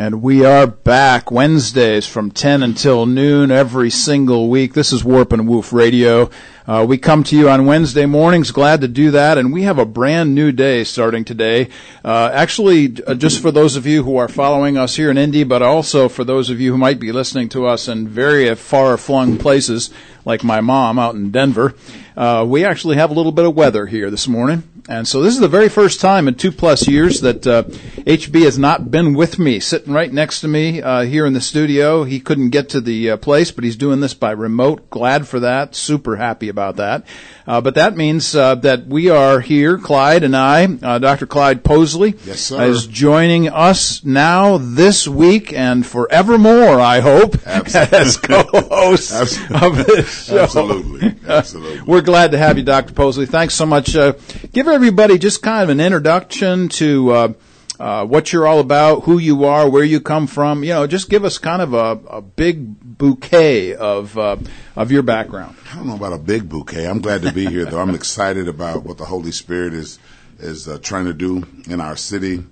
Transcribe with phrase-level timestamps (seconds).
[0.00, 4.72] And we are back Wednesdays from 10 until noon every single week.
[4.72, 6.30] This is Warp and Woof Radio.
[6.68, 8.52] Uh, we come to you on Wednesday mornings.
[8.52, 9.38] Glad to do that.
[9.38, 11.70] And we have a brand new day starting today.
[12.04, 15.42] Uh, actually, uh, just for those of you who are following us here in Indy,
[15.42, 18.96] but also for those of you who might be listening to us in very far
[18.98, 19.90] flung places,
[20.24, 21.74] like my mom out in Denver,
[22.16, 24.62] uh, we actually have a little bit of weather here this morning.
[24.88, 28.42] And so this is the very first time in two plus years that uh, HB
[28.44, 32.04] has not been with me, sitting right next to me uh, here in the studio.
[32.04, 34.88] He couldn't get to the uh, place, but he's doing this by remote.
[34.88, 35.74] Glad for that.
[35.74, 37.04] Super happy about that.
[37.48, 40.66] Uh, but that means uh, that we are here, Clyde and I.
[40.66, 41.26] Uh, Dr.
[41.26, 42.62] Clyde Posley yes, sir.
[42.62, 49.12] is joining us now this week and forevermore, I hope, as co-host
[49.50, 50.42] of this show.
[50.42, 51.14] Absolutely.
[51.26, 51.80] Absolutely.
[51.80, 52.92] We're glad to have you, Dr.
[52.92, 53.26] Posley.
[53.26, 53.96] Thanks so much.
[53.96, 54.12] Uh,
[54.52, 57.34] give everybody just kind of an introduction to
[57.78, 60.64] uh, what you're all about, who you are, where you come from.
[60.64, 64.36] You know, just give us kind of a, a big bouquet of uh,
[64.76, 65.56] of your background.
[65.70, 66.86] I don't know about a big bouquet.
[66.86, 67.80] I'm glad to be here, though.
[67.80, 69.98] I'm excited about what the Holy Spirit is
[70.38, 72.42] is uh, trying to do in our city.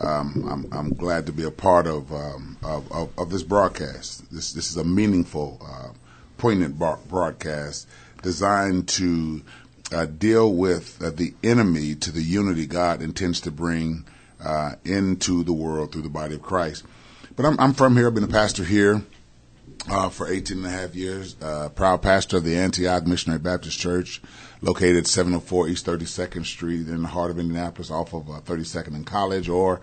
[0.00, 4.30] Um, I'm, I'm, glad to be a part of, um, of, of, of, this broadcast.
[4.32, 5.92] This this is a meaningful, uh,
[6.38, 7.88] poignant bar- broadcast
[8.20, 9.42] designed to
[9.92, 14.04] uh, deal with uh, the enemy to the unity God intends to bring
[14.46, 16.84] uh, into the world through the body of Christ.
[17.34, 18.06] But I'm, I'm from here.
[18.06, 19.02] I've been a pastor here
[19.90, 21.34] uh, for 18 and a half years.
[21.42, 24.22] Uh, proud pastor of the Antioch Missionary Baptist Church,
[24.62, 29.06] located 704 East 32nd Street in the heart of Indianapolis, off of 32nd uh, and
[29.06, 29.80] College, or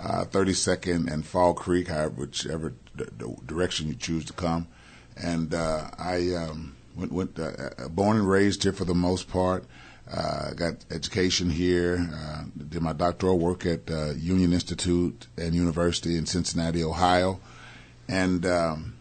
[0.00, 4.68] 32nd and Fall Creek, whichever d- d- direction you choose to come.
[5.16, 7.34] And I um, went, went
[7.94, 9.64] born and raised here for the most part.
[10.10, 12.06] Uh, got education here.
[12.14, 17.40] Uh, did my doctoral work at uh, Union Institute and University in Cincinnati, Ohio,
[18.06, 18.94] and um,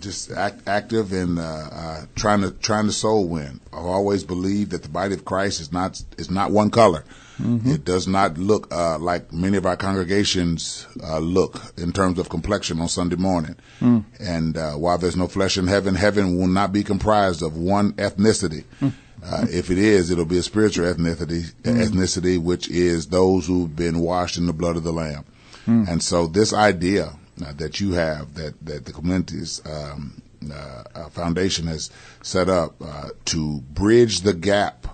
[0.00, 3.60] just act, active in uh, uh, trying to trying to soul win.
[3.72, 7.04] I've always believed that the body of Christ is not is not one color.
[7.40, 7.70] Mm-hmm.
[7.70, 10.86] It does not look uh, like many of our congregations
[11.20, 13.56] look in terms of complexion on Sunday morning.
[13.80, 14.04] Mm.
[14.20, 18.64] And while there's no flesh in heaven, heaven will not be comprised of one ethnicity.
[18.80, 18.92] Mm.
[19.24, 21.82] Uh, if it is, it'll be a spiritual ethnicity, mm.
[21.82, 25.24] ethnicity, which is those who've been washed in the blood of the Lamb.
[25.66, 25.88] Mm.
[25.88, 27.14] And so, this idea
[27.44, 30.20] uh, that you have, that that the community's um,
[30.52, 31.90] uh, uh foundation has
[32.22, 34.86] set up uh, to bridge the gap,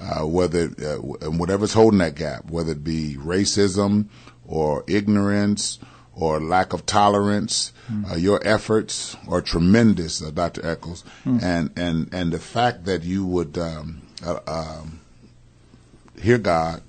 [0.00, 4.06] uh, whether whatever's holding that gap, whether it be racism
[4.46, 5.78] or ignorance
[6.22, 7.72] or lack of tolerance.
[7.90, 8.12] Mm.
[8.12, 10.64] Uh, your efforts are tremendous, uh, Dr.
[10.64, 11.42] Eccles, mm.
[11.42, 15.00] and and and the fact that you would um, uh, um,
[16.20, 16.82] hear God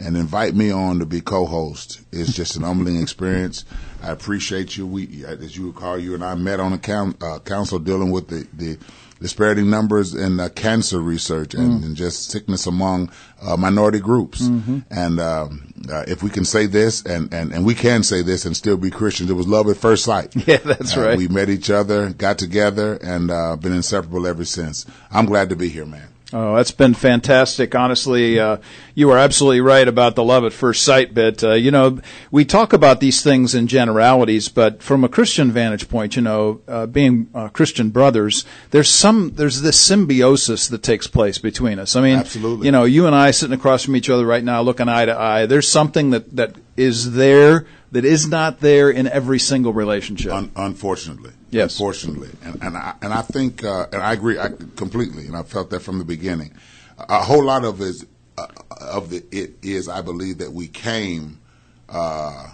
[0.00, 3.66] and invite me on to be co-host is just an humbling experience.
[4.02, 4.86] I appreciate you.
[4.86, 8.46] We, as you recall, you and I met on a uh, council dealing with the
[8.54, 8.78] the
[9.20, 11.84] disparity numbers in uh, cancer research and, mm.
[11.84, 13.10] and, just sickness among
[13.42, 14.42] uh, minority groups.
[14.42, 14.78] Mm-hmm.
[14.90, 18.46] And um, uh, if we can say this, and, and, and we can say this
[18.46, 20.34] and still be Christians, it was love at first sight.
[20.50, 21.18] Yeah, that's uh, right.
[21.18, 24.86] We met each other, got together, and uh, been inseparable ever since.
[25.12, 26.08] I'm glad to be here, man.
[26.32, 27.74] Oh, that's been fantastic.
[27.74, 28.58] Honestly, uh,
[28.94, 31.42] you are absolutely right about the love at first sight bit.
[31.42, 35.88] Uh, you know, we talk about these things in generalities, but from a Christian vantage
[35.88, 41.08] point, you know, uh, being uh, Christian brothers, there's some, there's this symbiosis that takes
[41.08, 41.96] place between us.
[41.96, 42.66] I mean, absolutely.
[42.66, 45.18] You know, you and I sitting across from each other right now, looking eye to
[45.18, 45.46] eye.
[45.46, 50.32] There's something that that is there that is not there in every single relationship.
[50.32, 51.32] Un- unfortunately.
[51.50, 51.78] Yes.
[51.78, 55.42] Unfortunately, and and I, and I think uh, and I agree I, completely, and I
[55.42, 56.52] felt that from the beginning.
[56.98, 58.04] A whole lot of it
[58.38, 58.46] uh,
[58.80, 61.40] of the it is I believe that we came
[61.88, 62.50] uh,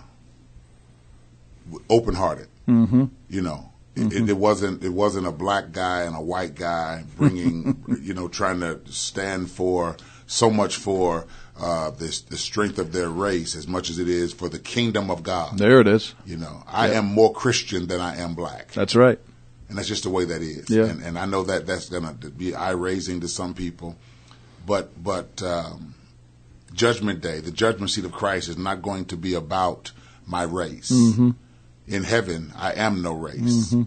[1.90, 2.48] open hearted.
[2.66, 3.04] Mm-hmm.
[3.28, 4.24] You know, mm-hmm.
[4.24, 8.28] it, it, wasn't it wasn't a black guy and a white guy bringing you know
[8.28, 9.96] trying to stand for
[10.26, 11.26] so much for
[11.60, 15.10] uh, the, the strength of their race as much as it is for the kingdom
[15.10, 15.58] of God.
[15.58, 16.14] There it is.
[16.26, 18.72] You know, I am more Christian than I am black.
[18.72, 19.18] That's right.
[19.68, 20.68] And that's just the way that is.
[20.68, 20.84] Yeah.
[20.84, 23.96] And, and I know that that's going to be eye raising to some people.
[24.66, 25.94] But, but, um,
[26.72, 29.92] Judgment Day, the judgment seat of Christ is not going to be about
[30.26, 30.90] my race.
[30.90, 31.30] Mm-hmm.
[31.86, 33.72] In heaven, I am no race.
[33.72, 33.82] Mm-hmm.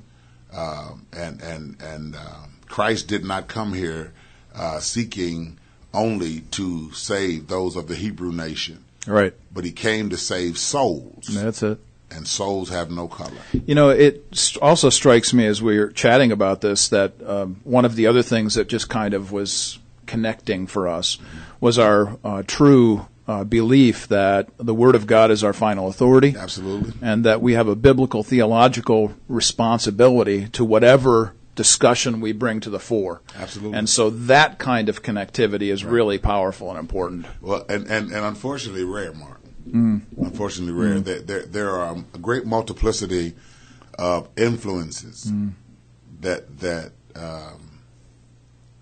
[0.51, 4.13] Uh, and, and, and, uh, Christ did not come here,
[4.55, 5.58] uh, seeking
[5.93, 8.83] only to save those of the Hebrew nation.
[9.07, 9.33] Right.
[9.53, 11.27] But he came to save souls.
[11.27, 11.79] That's it.
[12.11, 13.37] And souls have no color.
[13.65, 17.85] You know, it also strikes me as we are chatting about this that um, one
[17.85, 19.77] of the other things that just kind of was
[20.07, 21.19] connecting for us
[21.61, 26.35] was our uh, true uh, belief that the Word of God is our final authority.
[26.35, 26.93] Absolutely.
[26.99, 32.79] And that we have a biblical theological responsibility to whatever discussion we bring to the
[32.79, 33.21] fore.
[33.35, 33.77] Absolutely.
[33.77, 35.91] And so that kind of connectivity is right.
[35.91, 37.25] really powerful and important.
[37.41, 39.41] Well, and, and, and unfortunately rare, Mark.
[39.69, 40.03] Mm.
[40.17, 40.99] Unfortunately rare.
[40.99, 41.03] Mm.
[41.03, 43.35] There, there, there, are a great multiplicity
[43.97, 45.51] of influences mm.
[46.21, 47.81] that, that, um,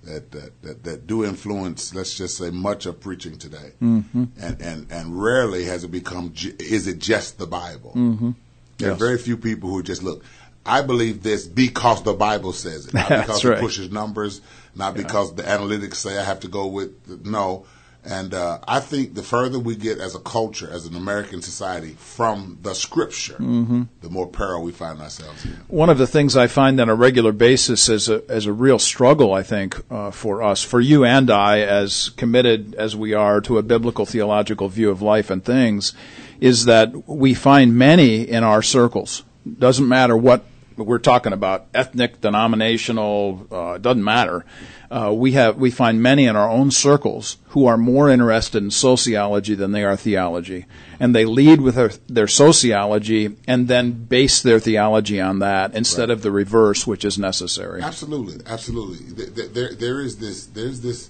[0.03, 3.73] that, that, that, that, do influence, let's just say, much of preaching today.
[3.81, 4.25] Mm-hmm.
[4.39, 7.93] And, and, and rarely has it become, is it just the Bible?
[7.95, 8.31] Mm-hmm.
[8.77, 8.95] There yes.
[8.95, 10.23] are very few people who just look.
[10.67, 13.57] I believe this because the Bible says it, not because right.
[13.57, 14.41] it pushes numbers,
[14.75, 15.03] not yeah.
[15.03, 17.25] because the analytics say I have to go with.
[17.25, 17.65] No,
[18.09, 21.97] and uh, I think the further we get as a culture, as an American society,
[21.99, 23.83] from the Scripture, mm-hmm.
[23.99, 25.51] the more peril we find ourselves in.
[25.67, 28.79] One of the things I find on a regular basis as a as a real
[28.79, 33.41] struggle, I think, uh, for us, for you and I, as committed as we are
[33.41, 35.93] to a biblical theological view of life and things,
[36.39, 39.23] is that we find many in our circles.
[39.59, 40.45] Doesn't matter what
[40.77, 44.45] we're talking about, ethnic, denominational, uh, doesn't matter
[44.89, 48.71] uh, we have we find many in our own circles who are more interested in
[48.71, 50.65] sociology than they are theology,
[50.99, 56.09] and they lead with their, their sociology and then base their theology on that instead
[56.09, 56.11] right.
[56.11, 57.81] of the reverse, which is necessary.
[57.81, 59.25] Absolutely, absolutely.
[59.25, 60.45] There, there, there is this.
[60.45, 61.09] There's this.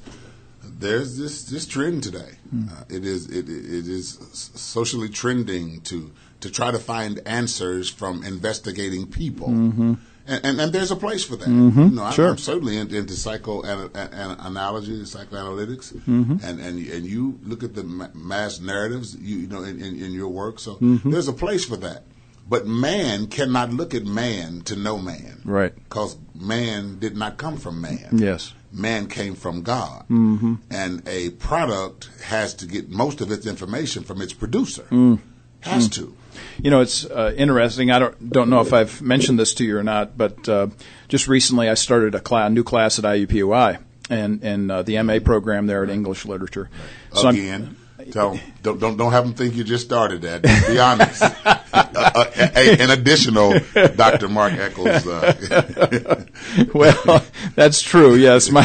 [0.63, 2.37] There's this this trend today.
[2.53, 2.71] Mm.
[2.71, 6.11] Uh, it is it, it is socially trending to
[6.42, 9.50] to try to find answers from investigating people.
[9.50, 9.94] Mm-hmm
[10.28, 11.48] and, and, and, there's a place for that.
[11.48, 11.81] Mm-hmm.
[11.81, 12.31] You know, sure.
[12.31, 16.38] I'm, certainly into, into psychoanalysis, psychoanalytics, mm-hmm.
[16.44, 20.12] and, and and you look at the mass narratives, you, you know, in, in, in,
[20.12, 20.60] your work.
[20.60, 21.10] So mm-hmm.
[21.10, 22.04] there's a place for that.
[22.50, 25.74] But man cannot look at man to know man, right?
[25.74, 28.10] Because man did not come from man.
[28.12, 30.56] Yes, man came from God, mm-hmm.
[30.69, 34.88] and a product has to get most of its information from its producer.
[34.92, 35.19] Mm.
[35.62, 35.94] Has mm.
[35.94, 36.18] to.
[36.62, 37.92] You know, it's uh, interesting.
[37.92, 40.68] I don't don't know if I've mentioned this to you or not, but uh,
[41.07, 43.80] just recently I started a class, new class at IUPUI
[44.10, 46.69] and and uh, the MA program there at English Literature.
[47.13, 47.63] So Again.
[47.63, 47.78] I'm,
[48.12, 50.44] Tell, don't, don't don't have them think you just started that.
[50.44, 51.22] Be honest.
[51.45, 52.25] uh, uh,
[52.56, 53.54] a, an additional
[53.95, 54.30] Dr.
[54.30, 55.06] Mark Eccles.
[55.06, 56.25] Uh.
[56.74, 57.25] well,
[57.56, 58.16] that's true.
[58.16, 58.63] Yes, my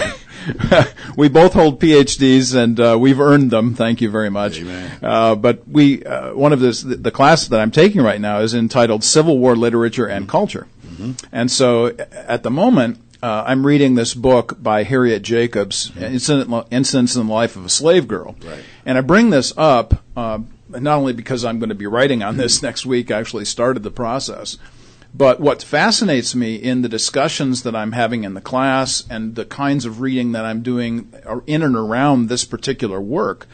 [1.16, 3.74] we both hold PhDs and uh, we've earned them.
[3.74, 4.62] Thank you very much.
[5.02, 8.40] Uh, but we, uh, one of this, the, the class that I'm taking right now
[8.40, 10.66] is entitled Civil War Literature and Culture.
[10.86, 11.12] Mm-hmm.
[11.32, 16.02] And so at the moment, uh, I'm reading this book by Harriet Jacobs, mm-hmm.
[16.02, 18.34] Incident, Incidents in the Life of a Slave Girl.
[18.44, 18.64] Right.
[18.84, 22.36] And I bring this up uh, not only because I'm going to be writing on
[22.36, 24.58] this next week, I actually started the process,
[25.14, 29.44] but what fascinates me in the discussions that I'm having in the class and the
[29.44, 31.12] kinds of reading that I'm doing
[31.46, 33.46] in and around this particular work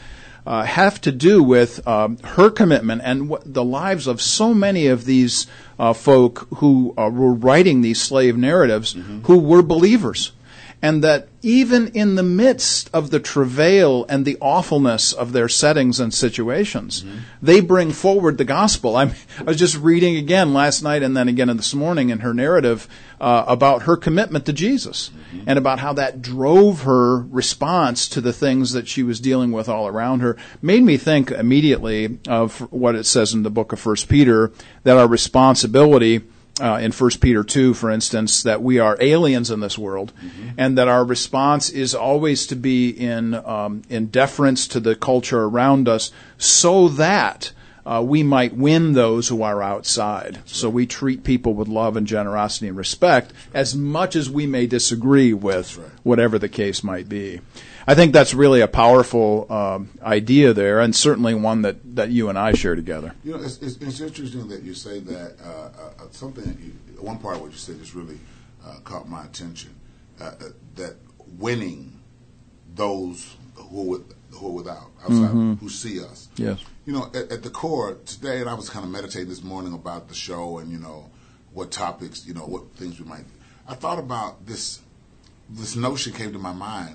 [0.45, 5.05] uh, have to do with um, her commitment and the lives of so many of
[5.05, 5.47] these
[5.77, 9.21] uh, folk who uh, were writing these slave narratives mm-hmm.
[9.23, 10.31] who were believers
[10.81, 15.99] and that even in the midst of the travail and the awfulness of their settings
[15.99, 17.19] and situations, mm-hmm.
[17.41, 18.95] they bring forward the gospel.
[18.95, 22.33] I'm, i was just reading again last night and then again this morning in her
[22.33, 22.87] narrative
[23.19, 25.43] uh, about her commitment to Jesus mm-hmm.
[25.47, 29.67] and about how that drove her response to the things that she was dealing with
[29.67, 30.37] all around her.
[30.61, 34.51] Made me think immediately of what it says in the book of First Peter
[34.83, 36.21] that our responsibility
[36.59, 40.49] uh, in 1 Peter 2, for instance, that we are aliens in this world mm-hmm.
[40.57, 45.43] and that our response is always to be in, um, in deference to the culture
[45.43, 47.51] around us so that
[47.85, 50.35] uh, we might win those who are outside.
[50.35, 50.49] Right.
[50.49, 54.67] So we treat people with love and generosity and respect as much as we may
[54.67, 55.89] disagree with right.
[56.03, 57.41] whatever the case might be.
[57.89, 62.29] I think that's really a powerful um, idea there, and certainly one that, that you
[62.29, 63.15] and I share together.
[63.23, 65.35] You know, it's, it's, it's interesting that you say that.
[65.43, 65.69] Uh,
[66.03, 68.19] uh, something, that you, one part of what you said just really
[68.63, 69.73] uh, caught my attention.
[70.21, 70.33] Uh, uh,
[70.75, 70.97] that
[71.39, 71.99] winning
[72.75, 75.53] those who are, with, who are without, outside, mm-hmm.
[75.55, 76.29] who see us.
[76.35, 76.63] Yes.
[76.85, 79.73] You know, at, at the core today, and I was kind of meditating this morning
[79.73, 81.09] about the show and you know
[81.53, 83.25] what topics, you know, what things we might.
[83.67, 84.79] I thought about this.
[85.49, 86.93] This notion came to my mind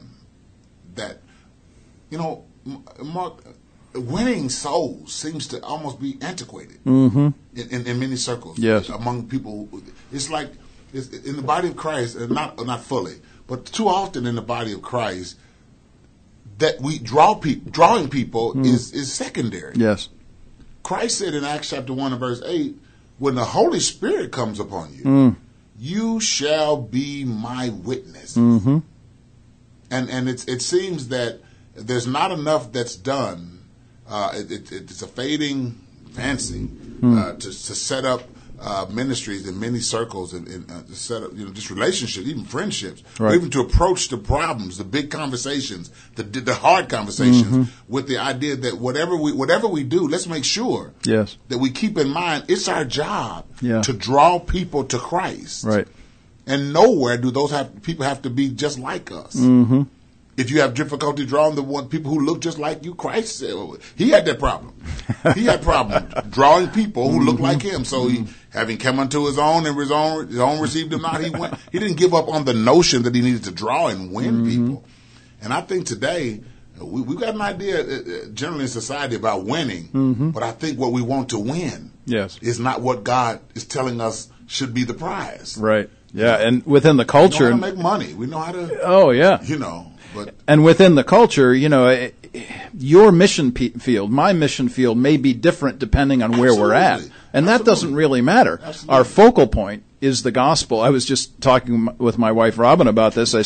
[0.96, 1.18] that,
[2.10, 2.44] you know,
[3.02, 3.42] Mark,
[3.94, 7.28] winning souls seems to almost be antiquated mm-hmm.
[7.54, 8.58] in, in, in, many circles.
[8.58, 8.88] Yes.
[8.88, 9.68] Among people,
[10.12, 10.50] it's like
[10.92, 14.72] it's in the body of Christ, not not fully, but too often in the body
[14.72, 15.36] of Christ,
[16.58, 18.66] that we draw people, drawing people mm.
[18.66, 19.74] is is secondary.
[19.76, 20.08] Yes.
[20.82, 22.76] Christ said in Acts chapter one and verse eight,
[23.18, 25.36] when the Holy Spirit comes upon you, mm.
[25.78, 28.36] you shall be my witness.
[28.36, 28.78] Mm-hmm
[29.90, 31.40] and and it's, it seems that
[31.74, 33.60] there's not enough that's done
[34.08, 35.80] uh, it, it, it's a fading
[36.12, 36.68] fancy
[37.02, 38.22] uh, to, to set up
[38.60, 42.44] uh, ministries in many circles and, and uh, set up, you know, just relationships, even
[42.44, 43.34] friendships, Right.
[43.34, 48.56] even to approach the problems, the big conversations, the the hard conversations, with the idea
[48.56, 51.36] that whatever we whatever we do, let's make sure Yes.
[51.48, 53.82] that we keep in mind it's our job Yeah.
[53.82, 55.64] to draw people to Christ.
[55.64, 55.88] Right.
[56.46, 59.34] And nowhere do those have people have to be just like us.
[59.36, 59.82] Mm-hmm.
[60.36, 63.54] If you have difficulty drawing the one people who look just like you, Christ said
[63.96, 64.74] he had that problem.
[65.34, 67.84] he had problem drawing people who look like him.
[67.84, 71.22] So he, having come unto his own and his own his own received him not,
[71.22, 71.54] he went.
[71.70, 74.84] He didn't give up on the notion that he needed to draw and win people.
[75.40, 76.40] And I think today
[76.80, 80.78] we we got an idea uh, uh, generally in society about winning, but I think
[80.80, 82.38] what we want to win Yes.
[82.42, 85.56] is not what God is telling us should be the prize.
[85.56, 85.88] Right.
[86.14, 86.36] Yeah.
[86.36, 87.50] And within the We know how culture.
[87.50, 88.14] to make money.
[88.14, 89.42] We know how to, oh, yeah.
[89.42, 92.10] you know, but And within the culture, you know, eh,
[92.78, 96.94] your mission pe- field, my mission field may be different depending on where we're at.
[96.94, 97.16] Absolutely.
[97.32, 98.60] And that doesn't really matter.
[98.62, 98.94] Absolutely.
[98.96, 100.80] Our focal point is the gospel.
[100.80, 103.34] I was just talking with my wife Robin about this.
[103.34, 103.42] I,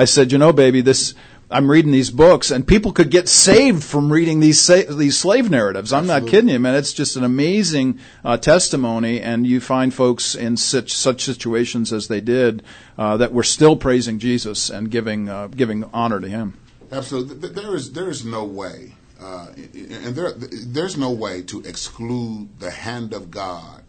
[0.00, 1.14] I said, you know, baby, this,
[1.48, 5.48] I'm reading these books and people could get saved from reading these sa- these slave
[5.48, 5.92] narratives.
[5.92, 6.74] I'm not kidding you, man.
[6.74, 12.08] It's just an amazing uh, testimony, and you find folks in such such situations as
[12.08, 12.64] they did
[12.98, 16.54] uh, that were still praising Jesus and giving uh, giving honor to Him.
[16.90, 22.58] absolutely, there is there is no way, uh, and there there's no way to exclude
[22.58, 23.84] the hand of God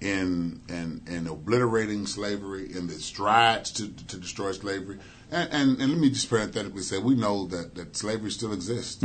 [0.00, 4.98] in in in obliterating slavery, in the strides to to destroy slavery.
[5.30, 9.02] And, and, and let me just parenthetically say, we know that, that slavery still exists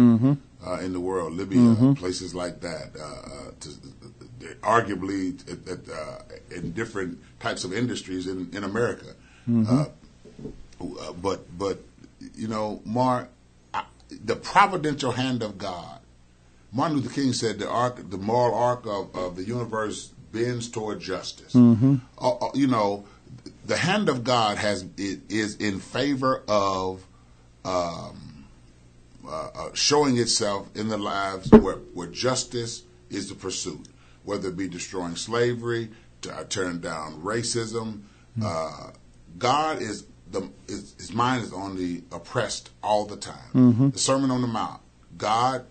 [0.66, 1.60] uh, in the world, Libya,
[1.96, 2.92] places like that.
[3.00, 3.70] Uh, uh, to,
[4.62, 6.20] arguably, at, at, uh,
[6.56, 9.16] in different types of industries in, in America.
[9.68, 9.86] Uh,
[10.82, 11.80] uh, but but
[12.36, 13.30] you know, Mark,
[13.74, 16.00] I, the providential hand of God.
[16.72, 21.00] Martin Luther King said the arc, the moral arc of, of the universe bends toward
[21.00, 21.56] justice.
[22.20, 23.06] Uh, you know,
[23.70, 27.06] the hand of God has it is in favor of
[27.64, 28.48] um,
[29.26, 33.88] uh, uh, showing itself in the lives where, where justice is the pursuit,
[34.24, 35.90] whether it be destroying slavery,
[36.22, 38.02] to uh, turn down racism.
[38.44, 38.90] Uh,
[39.38, 43.52] God is the his, his mind is on the oppressed all the time.
[43.92, 44.82] The Sermon on the Mount,
[45.16, 45.66] God,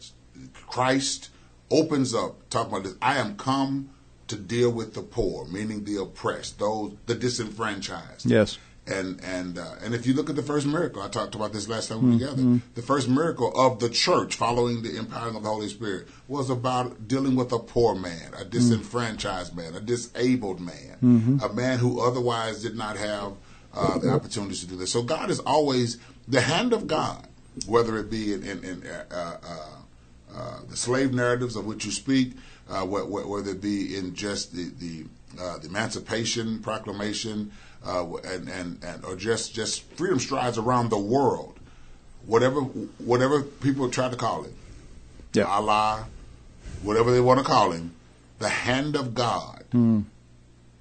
[0.69, 1.31] Christ
[1.69, 2.95] opens up talking about this.
[3.03, 3.91] I am come
[4.29, 8.27] to deal with the poor, meaning the oppressed, those the disenfranchised.
[8.27, 8.59] Yes.
[8.87, 11.69] And and uh, and if you look at the first miracle, I talked about this
[11.69, 12.61] last time we were together.
[12.75, 17.07] The first miracle of the church, following the empowering of the Holy Spirit, was about
[17.07, 20.97] dealing with a poor man, a disenfranchised man, a disabled man,
[21.45, 23.35] a man who otherwise did not have
[23.75, 24.91] uh, the opportunities to do this.
[24.91, 27.27] So God is always the hand of God,
[27.67, 29.37] whether it be in, in, in uh, uh,
[30.35, 32.33] uh, the slave narratives of which you speak,
[32.69, 35.05] uh, wh- wh- whether it be in just the the,
[35.43, 37.53] uh, the Emancipation Proclamation,
[37.87, 41.59] uh, and, and and or just just freedom strides around the world,
[42.27, 44.55] whatever whatever people try to call it,
[45.35, 45.45] Yeah.
[45.45, 46.07] Allah,
[46.83, 47.93] whatever they want to call him,
[48.39, 49.65] the hand of God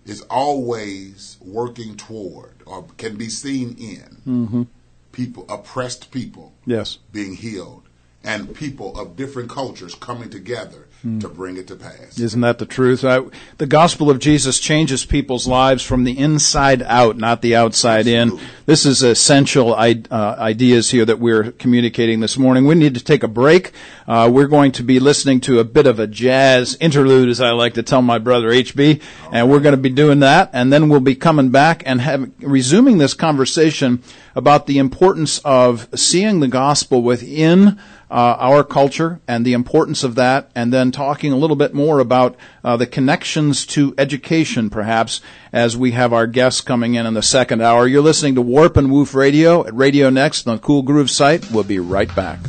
[0.06, 4.67] is always working toward or can be seen in
[5.12, 6.98] people oppressed people Yes.
[7.12, 7.84] being healed
[8.24, 11.20] and people of different cultures coming together Hmm.
[11.20, 12.18] to bring it to pass.
[12.18, 13.06] Isn't that the truth?
[13.06, 13.22] I,
[13.60, 18.39] the gospel of Jesus changes people's lives from the inside out, not the outside in.
[18.66, 22.66] This is essential I, uh, ideas here that we're communicating this morning.
[22.66, 23.74] We need to take a break.
[24.08, 27.51] Uh, we're going to be listening to a bit of a jazz interlude, as I
[27.51, 29.00] like to tell my brother HB,
[29.32, 32.32] and we're going to be doing that, and then we'll be coming back and have,
[32.39, 34.01] resuming this conversation
[34.38, 37.79] about the importance of seeing the gospel within
[38.10, 42.00] uh, our culture and the importance of that, and then talking a little bit more
[42.00, 47.15] about uh, the connections to education, perhaps, as we have our guests coming in in
[47.15, 47.88] the second hour.
[47.88, 51.50] You're listening to Warp and Woof Radio at Radio Next on the Cool Groove site.
[51.50, 52.39] We'll be right back.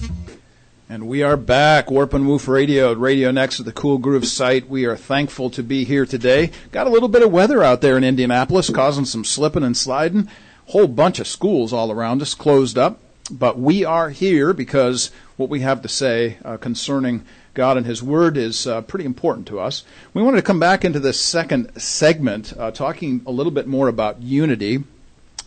[0.91, 4.27] And we are back, Warp and Woof Radio at Radio Next at the Cool Groove
[4.27, 4.69] site.
[4.69, 6.51] We are thankful to be here today.
[6.71, 10.29] Got a little bit of weather out there in Indianapolis, causing some slipping and sliding.
[10.69, 13.01] Whole bunch of schools all around us closed up.
[13.31, 18.03] But we are here because what we have to say uh, concerning God and His
[18.03, 19.85] Word is uh, pretty important to us.
[20.13, 23.89] We wanted to come back into this second segment, uh, talking a little bit more
[23.89, 24.85] about unity.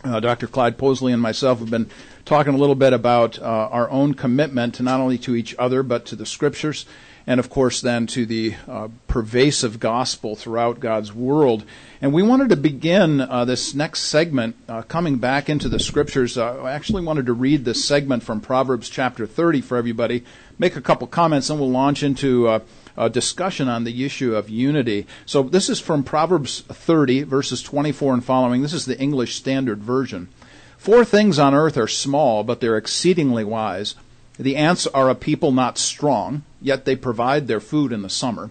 [0.02, 0.48] Uh, Dr.
[0.48, 1.88] Clyde Posley and myself have been
[2.24, 5.84] talking a little bit about uh, our own commitment to not only to each other
[5.84, 6.84] but to the Scriptures.
[7.26, 11.64] And of course then to the uh, pervasive gospel throughout God's world.
[12.00, 16.36] And we wanted to begin uh, this next segment uh, coming back into the scriptures.
[16.36, 20.24] Uh, I actually wanted to read this segment from Proverbs chapter 30 for everybody,
[20.58, 22.60] make a couple comments, and we'll launch into uh,
[22.96, 25.06] a discussion on the issue of unity.
[25.26, 28.62] So this is from Proverbs 30, verses 24 and following.
[28.62, 30.28] This is the English Standard Version.
[30.76, 33.94] Four things on earth are small, but they're exceedingly wise.
[34.42, 38.50] The ants are a people not strong, yet they provide their food in the summer.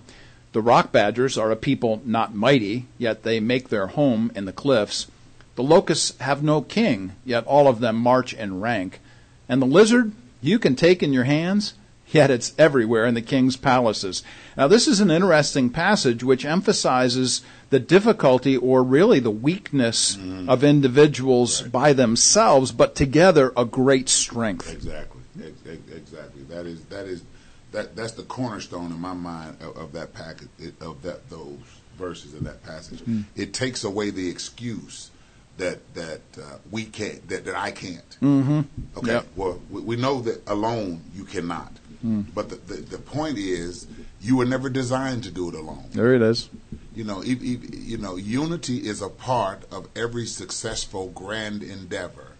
[0.53, 4.53] The rock badgers are a people not mighty, yet they make their home in the
[4.53, 5.07] cliffs.
[5.55, 9.01] The locusts have no king, yet all of them march in rank.
[9.49, 11.73] And the lizard you can take in your hands,
[12.07, 14.23] yet it's everywhere in the king's palaces.
[14.55, 20.47] Now, this is an interesting passage which emphasizes the difficulty or really the weakness mm.
[20.47, 21.71] of individuals right.
[21.71, 24.71] by themselves, but together a great strength.
[24.71, 25.20] Exactly.
[25.43, 26.43] Exactly.
[26.43, 27.23] That is that is
[27.71, 30.49] that that's the cornerstone in my mind of, of that packet
[30.81, 31.59] of that those
[31.97, 32.99] verses in that passage.
[33.01, 33.25] Mm.
[33.35, 35.11] It takes away the excuse
[35.57, 38.17] that that uh, we can't that, that I can't.
[38.21, 38.61] Mm-hmm.
[38.97, 39.13] Okay.
[39.13, 39.27] Yep.
[39.35, 41.73] Well, we, we, know that alone you cannot.
[42.05, 42.25] Mm.
[42.33, 43.87] But the, the, the point is,
[44.19, 45.85] you were never designed to do it alone.
[45.91, 46.49] There it is.
[46.95, 52.30] You know, you know, unity is a part of every successful grand endeavor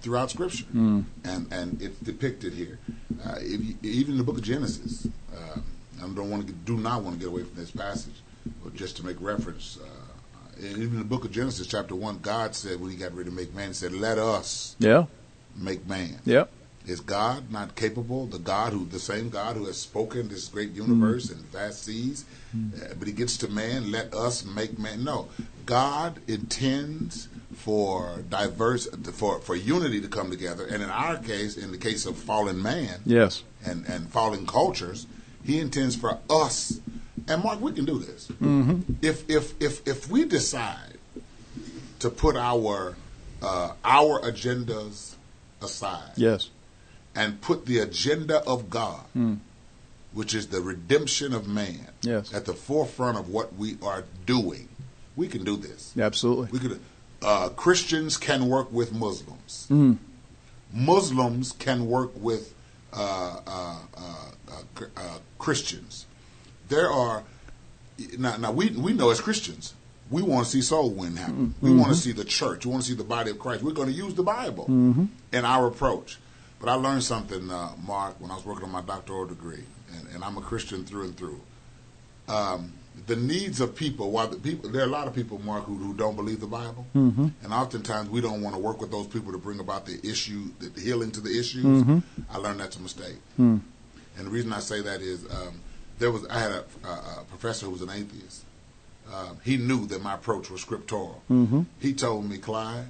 [0.00, 1.04] throughout Scripture, mm.
[1.24, 2.78] and and it's depicted here.
[3.24, 5.60] Uh, you, even in the Book of Genesis, uh,
[5.98, 8.14] I don't want to do not want to get away from this passage,
[8.62, 9.78] but just to make reference.
[9.82, 9.86] Uh,
[10.60, 13.34] even in the Book of Genesis, chapter one, God said when He got ready to
[13.34, 15.06] make man, He said, "Let us, yeah,
[15.56, 16.50] make man." Yep.
[16.86, 18.26] Is God not capable?
[18.26, 21.32] The God who, the same God who has spoken this great universe mm.
[21.32, 22.24] and vast seas,
[22.56, 22.90] mm.
[22.90, 23.90] uh, but He gets to man.
[23.90, 25.04] Let us make man.
[25.04, 25.28] No,
[25.66, 27.28] God intends
[27.58, 32.06] for diverse for for unity to come together, and in our case, in the case
[32.06, 35.06] of fallen man, yes, and and fallen cultures,
[35.44, 36.80] He intends for us.
[37.26, 38.80] And Mark, we can do this mm-hmm.
[39.02, 40.98] if if if if we decide
[41.98, 42.96] to put our
[43.42, 45.14] uh, our agendas
[45.60, 46.12] aside.
[46.16, 46.50] Yes
[47.18, 49.38] and put the agenda of God, mm.
[50.12, 52.32] which is the redemption of man, yes.
[52.32, 54.68] at the forefront of what we are doing,
[55.16, 55.92] we can do this.
[55.98, 56.48] Absolutely.
[56.52, 56.80] We could.
[57.22, 59.66] Uh, Christians can work with Muslims.
[59.70, 59.98] Mm.
[60.72, 62.54] Muslims can work with
[62.92, 66.06] uh, uh, uh, uh Christians.
[66.68, 67.24] There are
[68.18, 68.36] now.
[68.36, 69.74] Now we we know as Christians
[70.10, 71.54] we want to see soul win happen.
[71.58, 71.66] Mm-hmm.
[71.66, 72.64] We want to see the church.
[72.64, 73.62] We want to see the body of Christ.
[73.62, 75.06] We're going to use the Bible mm-hmm.
[75.32, 76.18] in our approach.
[76.60, 80.08] But I learned something, uh, Mark, when I was working on my doctoral degree, and,
[80.14, 81.40] and I'm a Christian through and through.
[82.26, 82.72] Um,
[83.06, 85.76] the needs of people, while the people, there are a lot of people, Mark, who,
[85.76, 87.28] who don't believe the Bible, mm-hmm.
[87.42, 90.44] and oftentimes we don't want to work with those people to bring about the issue,
[90.58, 91.64] the healing to the issues.
[91.64, 91.98] Mm-hmm.
[92.30, 93.60] I learned that's a mistake, mm.
[94.16, 95.60] and the reason I say that is um,
[95.98, 98.44] there was I had a, a, a, professor who was an atheist.
[99.12, 101.22] Um, he knew that my approach was scriptural.
[101.30, 101.62] Mm-hmm.
[101.80, 102.88] He told me, Clyde,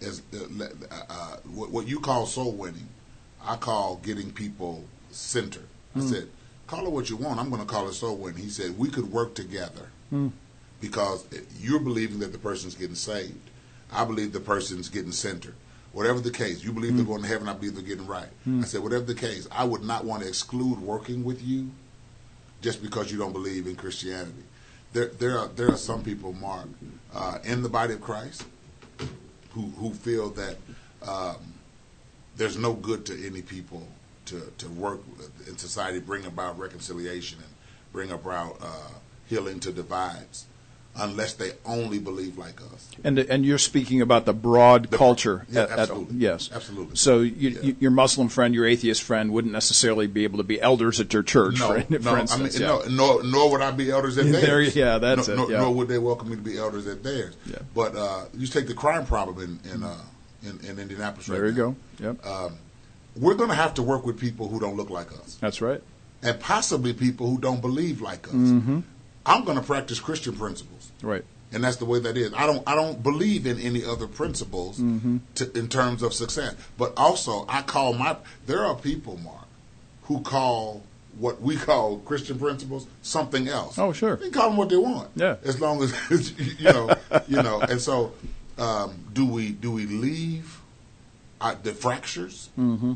[0.00, 2.88] as uh, uh, what, what, you call soul winning,
[3.40, 5.68] I call getting people centered.
[5.94, 6.10] I mm.
[6.10, 6.28] said,
[6.68, 7.40] call it what you want.
[7.40, 8.42] I'm going to call it soul winning.
[8.42, 10.30] He said we could work together mm.
[10.80, 11.26] because
[11.58, 13.50] you're believing that the person's getting saved.
[13.90, 15.54] I believe the person's getting centered.
[15.92, 16.96] Whatever the case, you believe mm.
[16.96, 17.48] they're going to heaven.
[17.48, 18.28] I believe they're getting right.
[18.44, 18.60] Hmm.
[18.60, 21.70] I said, whatever the case, I would not want to exclude working with you
[22.60, 24.44] just because you don't believe in Christianity.
[24.92, 26.68] There, there are there are some people, Mark,
[27.14, 28.44] uh, in the body of Christ
[29.52, 30.56] who who feel that
[31.06, 31.54] um,
[32.36, 33.86] there's no good to any people
[34.28, 35.00] to, to work
[35.46, 37.52] in society, bring about reconciliation and
[37.92, 38.90] bring about uh,
[39.26, 40.46] healing to divides,
[40.96, 42.90] unless they only believe like us.
[43.04, 45.46] And and you're speaking about the broad the, culture.
[45.48, 46.16] Yeah, at, absolutely.
[46.16, 46.96] At, yes, absolutely.
[46.96, 47.72] So you, yeah.
[47.78, 51.22] your Muslim friend, your atheist friend, wouldn't necessarily be able to be elders at your
[51.22, 51.58] church.
[51.58, 51.98] No, for, no.
[51.98, 52.88] For instance, I mean, yeah.
[52.96, 54.74] no, nor, nor would I be elders at theirs.
[54.74, 55.36] There, yeah, that's no, it.
[55.36, 55.60] Nor, yeah.
[55.60, 57.34] nor would they welcome me to be elders at theirs.
[57.46, 57.58] Yeah.
[57.74, 59.96] But uh, you take the crime problem in in, uh,
[60.42, 61.26] in, in Indianapolis.
[61.26, 61.76] There right you now.
[62.00, 62.16] go.
[62.22, 62.26] Yep.
[62.26, 62.58] Um,
[63.18, 65.36] we're going to have to work with people who don't look like us.
[65.40, 65.82] That's right.
[66.22, 68.34] And possibly people who don't believe like us.
[68.34, 68.80] Mm-hmm.
[69.26, 70.90] I'm going to practice Christian principles.
[71.02, 71.24] Right.
[71.52, 72.32] And that's the way that is.
[72.34, 72.62] I don't.
[72.66, 75.18] I don't believe in any other principles mm-hmm.
[75.36, 76.54] to, in terms of success.
[76.76, 78.16] But also, I call my.
[78.46, 79.46] There are people, Mark,
[80.02, 80.82] who call
[81.18, 83.78] what we call Christian principles something else.
[83.78, 84.16] Oh, sure.
[84.16, 85.08] They can call them what they want.
[85.14, 85.36] Yeah.
[85.42, 85.94] As long as
[86.58, 86.94] you know,
[87.26, 87.60] you know.
[87.60, 88.12] And so,
[88.58, 90.60] um, do we do we leave
[91.40, 92.94] uh, the fractures mm-hmm.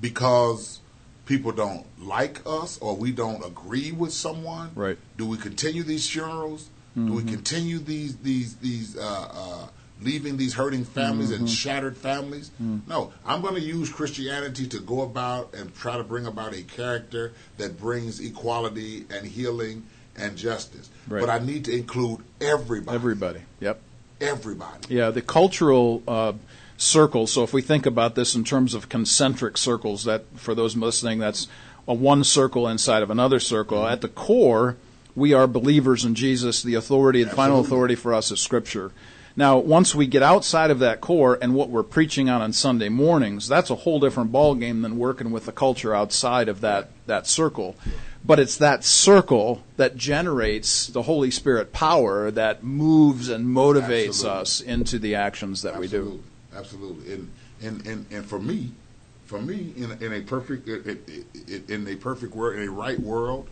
[0.00, 0.80] Because
[1.26, 4.70] people don't like us or we don't agree with someone?
[4.74, 4.98] Right.
[5.16, 6.68] Do we continue these funerals?
[6.96, 7.06] Mm-hmm.
[7.08, 7.34] Do we Mm-hmm.
[7.34, 9.66] continue these these these uh, uh,
[10.00, 11.40] leaving these hurting families Mm-hmm.
[11.44, 12.50] and shattered families.
[12.62, 12.86] Mm.
[12.86, 16.62] No, I'm going to use Christianity to go about and try to bring about a
[16.62, 19.84] character that brings equality and healing
[20.16, 20.88] and justice.
[21.08, 21.20] Right.
[21.20, 22.94] But I need to include everybody.
[22.94, 23.40] Everybody.
[23.60, 23.80] Yep.
[24.20, 24.94] Everybody.
[24.94, 26.32] Yeah, the cultural uh,
[26.76, 27.32] circles.
[27.32, 31.18] So if we think about this in terms of concentric circles, that for those listening,
[31.18, 31.48] that's
[31.88, 33.86] a one circle inside of another circle.
[33.86, 34.76] At the core,
[35.14, 36.62] we are believers in Jesus.
[36.62, 38.92] The authority, the final authority for us is Scripture.
[39.38, 42.88] Now, once we get outside of that core and what we're preaching on on Sunday
[42.88, 47.26] mornings, that's a whole different ballgame than working with the culture outside of that, that
[47.26, 47.76] circle.
[48.24, 54.40] But it's that circle that generates the Holy Spirit power that moves and motivates Absolutely.
[54.40, 56.22] us into the actions that we do.
[56.56, 57.12] Absolutely.
[57.12, 57.30] And,
[57.62, 58.72] and, and, and for me,
[59.24, 63.48] for me, in, a- in a perfect, in, a perfect world, in a right world,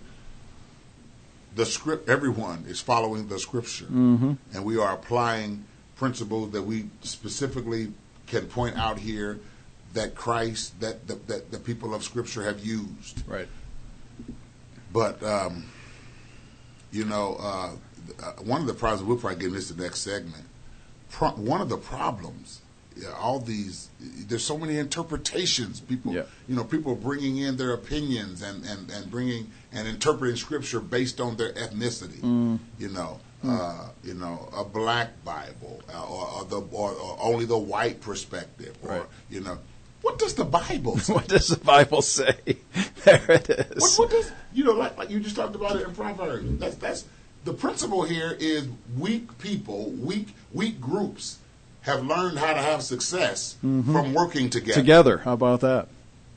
[1.55, 3.87] the script, everyone is following the scripture.
[3.87, 4.33] Mm-hmm.
[4.53, 5.64] And we are applying
[5.97, 7.93] principles that we specifically
[8.27, 9.38] can point out here
[9.93, 13.23] that Christ, that the, that the people of scripture have used.
[13.29, 13.47] Right.
[14.93, 15.67] But um,
[16.90, 17.71] you know, uh,
[18.23, 20.45] uh, one of the problems we'll probably get into this the next segment.
[21.11, 22.61] Pro- one of the problems,
[23.18, 25.80] all these there's so many interpretations.
[25.80, 26.22] People, Yeah.
[26.48, 31.20] you know, people bringing in their opinions and, and, and bringing and interpreting scripture based
[31.20, 32.20] on their ethnicity.
[32.20, 32.59] Mm.
[32.78, 37.44] You know, uh, you know, a black Bible uh, or, or the or, or only
[37.44, 39.02] the white perspective, or Right.
[39.30, 39.59] you know,
[40.02, 41.12] what does the Bible say?
[41.14, 42.37] What does the Bible say?
[43.04, 43.80] there it is.
[43.80, 46.59] What, what does you know like like you just talked about it in Proverbs?
[46.59, 47.04] That's that's
[47.44, 51.38] the principle here is weak people, weak weak groups
[51.85, 54.81] have learned how to have success from working together.
[54.81, 55.18] Together.
[55.18, 55.88] How about that?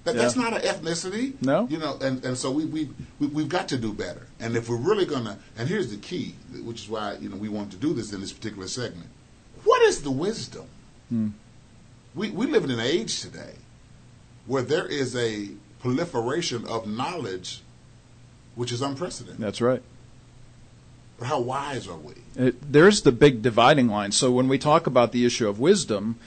[0.04, 1.34] That, That's not an ethnicity.
[1.42, 1.68] No.
[1.70, 4.28] You know, and, and so we, we, we, we've got to do better.
[4.40, 7.36] And if we're really going to, and here's the key, which is why, you know,
[7.36, 9.10] we want to do this in this particular segment.
[9.64, 10.66] What is the wisdom?
[11.10, 11.30] Hmm.
[12.16, 13.56] We, we live in an age today
[14.46, 17.62] where there is a proliferation of knowledge
[18.56, 19.40] which is unprecedented.
[19.40, 19.84] That's right.
[21.18, 22.14] But how wise are we?
[22.36, 24.12] It, there's the big dividing line.
[24.12, 26.18] So when we talk about the issue of wisdom,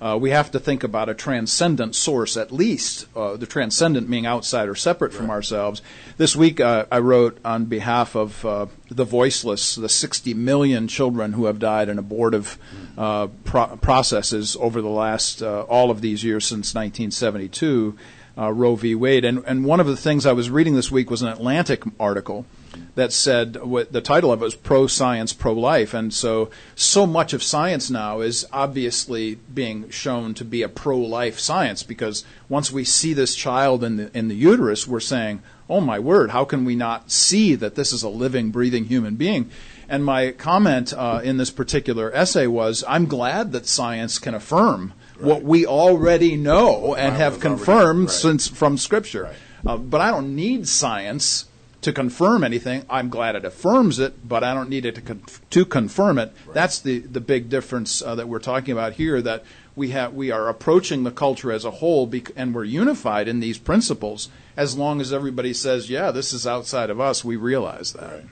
[0.00, 3.06] uh, we have to think about a transcendent source, at least.
[3.14, 5.82] Uh, the transcendent being outside or separate from ourselves.
[6.16, 11.34] This week, uh, I wrote on behalf of uh, the voiceless, the 60 million children
[11.34, 12.58] who have died in abortive
[12.96, 17.96] uh, pro- processes over the last uh, all of these years since 1972.
[18.38, 18.94] Uh, Roe v.
[18.94, 21.82] Wade, and and one of the things I was reading this week was an Atlantic
[21.98, 22.46] article
[22.94, 27.06] that said what the title of it was pro science pro life and so so
[27.06, 32.24] much of science now is obviously being shown to be a pro life science because
[32.48, 36.30] once we see this child in the in the uterus we're saying oh my word
[36.30, 39.50] how can we not see that this is a living breathing human being
[39.88, 44.92] and my comment uh, in this particular essay was i'm glad that science can affirm
[45.18, 48.10] what we already know and have is already- confirmed right.
[48.10, 49.74] since from scripture Right.
[49.74, 51.44] uh, but I don't need science
[51.82, 52.84] to confirm anything.
[52.90, 56.32] I'm glad it affirms it, but I don't need it to con- to confirm it.
[56.52, 59.22] That's the the big difference uh, that we're talking about here.
[59.22, 63.28] That we have we are approaching the culture as a whole, bec- and we're unified
[63.28, 64.28] in these principles.
[64.56, 68.02] As long as everybody says, "Yeah, this is outside of us," we realize that.
[68.12, 68.24] Right,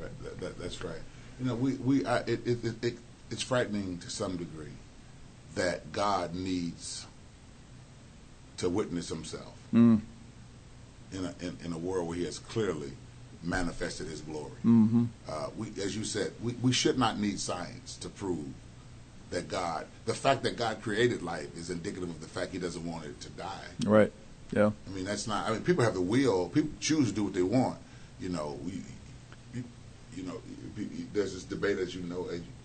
[0.00, 0.22] right.
[0.22, 1.00] That, that, that's right.
[1.38, 2.98] You know, we we I, it, it, it, it
[3.30, 4.72] it's frightening to some degree
[5.54, 7.06] that God needs
[8.58, 10.00] to witness Himself Mm.
[11.16, 12.92] In a in, in a world where He has clearly
[13.42, 14.50] manifested His glory.
[14.62, 18.46] hmm Uh, we, as you said, we, we should not need science to prove
[19.30, 19.86] that God.
[20.04, 23.20] The fact that God created life is indicative of the fact He doesn't want it
[23.22, 23.66] to die.
[23.84, 24.12] Right.
[24.52, 24.70] Yeah.
[24.86, 25.48] I mean, that's not.
[25.48, 26.48] I mean, people have the will.
[26.48, 27.78] People choose to do what they want.
[28.20, 28.72] You know, we,
[29.54, 29.64] you,
[30.16, 30.40] you know,
[31.12, 32.55] there's this debate, as you know, as you-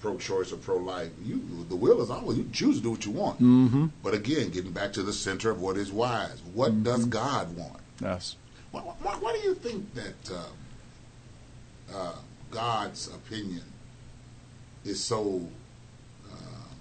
[0.00, 1.10] pro-choice or pro-life.
[1.24, 3.40] You, the will is always you choose to do what you want.
[3.40, 3.86] Mm-hmm.
[4.02, 6.40] But again, getting back to the center of what is wise.
[6.54, 7.80] What does God want?
[8.00, 8.36] Yes.
[8.70, 12.12] Why, why, why do you think that uh, uh,
[12.50, 13.62] God's opinion
[14.84, 15.48] is so
[16.30, 16.76] um,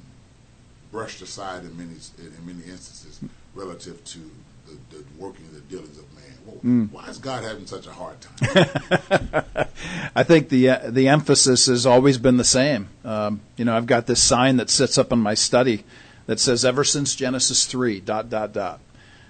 [0.92, 3.20] brushed aside in many in many instances
[3.54, 4.20] relative to
[4.68, 6.06] the, the working the dealings of?
[6.46, 6.92] Well, Mm.
[6.92, 9.68] Why is God having such a hard time?
[10.16, 12.88] I think the uh, the emphasis has always been the same.
[13.04, 15.84] Um, you know, I've got this sign that sits up in my study
[16.26, 18.80] that says, "Ever since Genesis three, dot dot dot."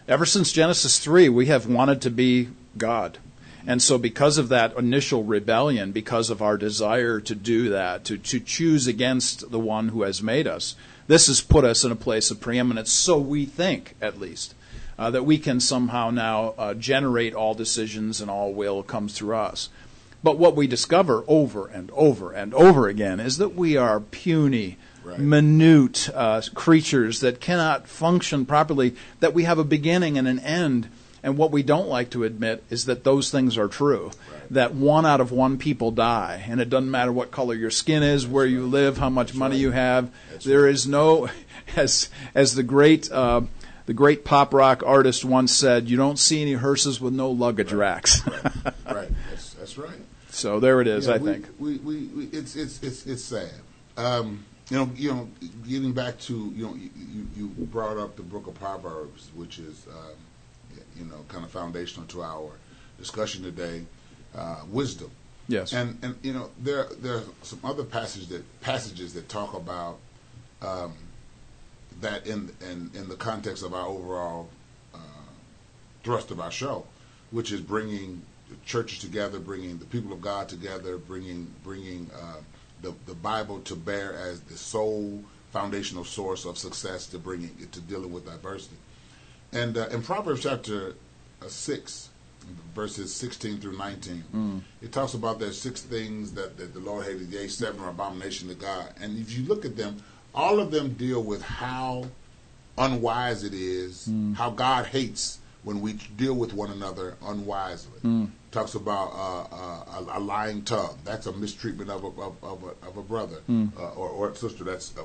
[0.08, 3.18] Ever since Genesis three, we have wanted to be God,
[3.66, 8.18] and so because of that initial rebellion, because of our desire to do that, to
[8.18, 10.76] to choose against the one who has made us,
[11.08, 12.92] this has put us in a place of preeminence.
[12.92, 14.54] So we think, at least
[14.98, 19.36] uh, that we can somehow now uh, generate all decisions and all will comes through
[19.36, 19.70] us.
[20.24, 24.78] But what we discover over and over and over again is that we are puny,
[25.04, 25.20] Right.
[25.20, 30.90] minute uh, creatures that cannot function properly, that we have a beginning and an end.
[31.22, 34.10] And what we don't like to admit is that those things are true.
[34.50, 38.02] That one out of one people die, and it doesn't matter what color your skin
[38.04, 40.12] is, where you live, how much money you have.
[40.44, 41.30] There is no,
[41.76, 43.42] as as the great uh,
[43.86, 47.72] the great pop rock artist once said, "You don't see any hearses with no luggage
[47.72, 48.26] racks."
[48.86, 49.10] right.
[49.30, 50.00] That's, that's right.
[50.30, 51.08] so there it is.
[51.08, 51.48] Yeah, I we, think.
[51.60, 53.52] we, we, we it's it's it's it's sad.
[53.98, 55.30] Um, you know, you know,
[55.68, 56.90] getting back to you know, you,
[57.36, 61.52] you you brought up the book of Proverbs, which is um, you know kind of
[61.52, 62.52] foundational to our
[62.98, 63.86] discussion today.
[64.36, 65.10] Uh, wisdom,
[65.48, 65.72] Yes.
[65.72, 70.00] and and you know there there are some other passages that passages that talk about
[70.62, 70.94] um,
[72.02, 74.50] that in in in the context of our overall
[74.94, 74.98] uh,
[76.04, 76.86] thrust of our show,
[77.32, 82.42] which is bringing the churches together, bringing the people of God together, bringing bringing uh,
[82.82, 87.82] the the Bible to bear as the sole foundational source of success to bringing to
[87.82, 88.76] dealing with diversity.
[89.54, 90.96] And uh, in Proverbs chapter
[91.42, 92.10] uh, six,
[92.76, 94.24] verses sixteen through nineteen,
[94.82, 97.30] it talks about there's six things that, that the Lord hated.
[97.30, 98.94] Yea, seven are abomination to God.
[99.00, 100.04] And if you look at them,
[100.36, 102.06] all of them deal with how
[102.78, 108.30] unwise it is, how God hates when we deal with one another unwisely.
[108.52, 110.98] Talks about uh, uh, a, a lying tongue.
[111.04, 114.36] That's a mistreatment of a, of, of a, of a brother uh, or, or a
[114.36, 114.64] sister.
[114.64, 115.02] That's uh,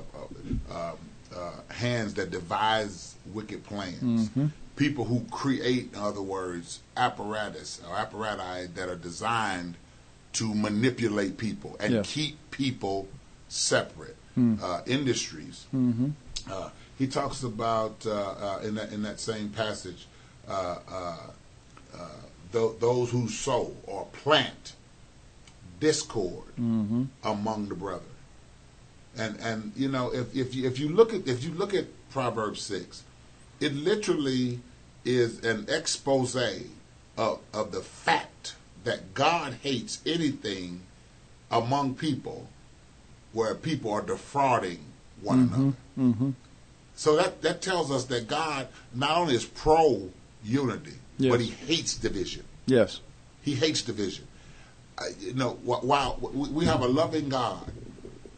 [0.73, 0.97] uh, um,
[1.35, 4.29] uh, hands that devise wicked plans.
[4.77, 9.75] People who create, in other words, apparatus or apparati that are designed
[10.33, 12.11] to manipulate people and Yes.
[12.13, 13.07] keep people
[13.49, 14.15] separate.
[14.37, 15.65] Uh, industries.
[16.49, 20.07] Uh, he talks about uh, uh, in that in that same passage
[20.47, 21.17] uh, uh,
[21.93, 22.07] uh,
[22.53, 24.73] th- those who sow or plant
[25.79, 26.43] discord
[27.23, 28.15] among the brethren.
[29.17, 31.85] And and you know if if you, if you look at if you look at
[32.11, 33.03] Proverbs six,
[33.59, 34.59] it literally
[35.03, 36.35] is an expose
[37.17, 40.81] of of the fact that God hates anything
[41.51, 42.47] among people
[43.33, 44.79] where people are defrauding
[45.21, 46.33] one another.
[46.95, 50.09] So that that tells us that God not only is pro
[50.43, 51.31] unity, Yes.
[51.31, 52.43] but He hates division.
[52.65, 52.99] yes.
[53.43, 54.25] He hates division.
[54.97, 57.65] Uh, you know, while we we have a loving God,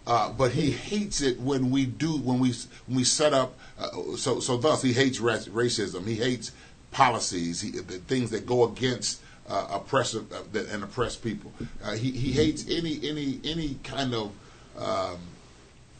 [0.07, 2.53] uh, but He hates it when we do when we
[2.87, 3.57] when we set up.
[3.79, 6.05] Uh, so so thus He hates rac- racism.
[6.07, 6.51] He hates
[6.91, 7.59] policies.
[7.61, 11.51] He, the things that go against uh, oppressive uh, and oppressed people.
[11.83, 14.31] Uh, he he hates any any any kind of
[14.77, 15.17] um,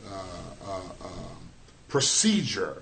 [0.10, 0.24] uh,
[0.68, 1.50] uh, um,
[1.88, 2.82] procedure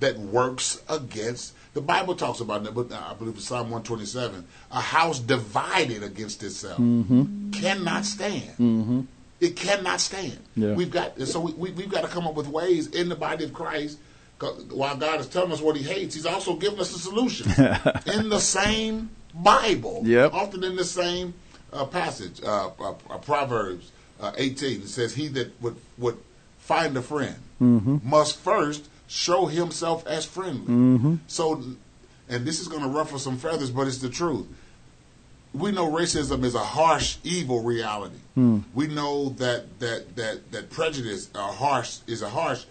[0.00, 1.54] that works against.
[1.74, 4.46] The Bible talks about it, but I believe it's Psalm 127.
[4.70, 9.06] A house divided against itself cannot stand.
[9.40, 10.38] It cannot stand.
[10.56, 10.74] Yeah.
[10.74, 13.44] We've got so we, we, we've got to come up with ways in the body
[13.44, 13.98] of Christ.
[14.70, 17.50] While God is telling us what He hates, He's also giving us a solution
[18.06, 20.02] in the same Bible.
[20.04, 20.32] Yep.
[20.32, 21.34] Often in the same
[21.72, 24.82] uh, passage, uh, uh, uh, Proverbs uh, 18.
[24.82, 26.18] It says, "He that would would
[26.58, 27.36] find a friend
[28.04, 31.62] must first show himself as friendly." So,
[32.28, 34.46] and this is going to ruffle some feathers, but it's the truth.
[35.54, 38.20] We know racism is a harsh, evil reality.
[38.74, 42.64] We know that that that that prejudice, are harsh, is a harsh,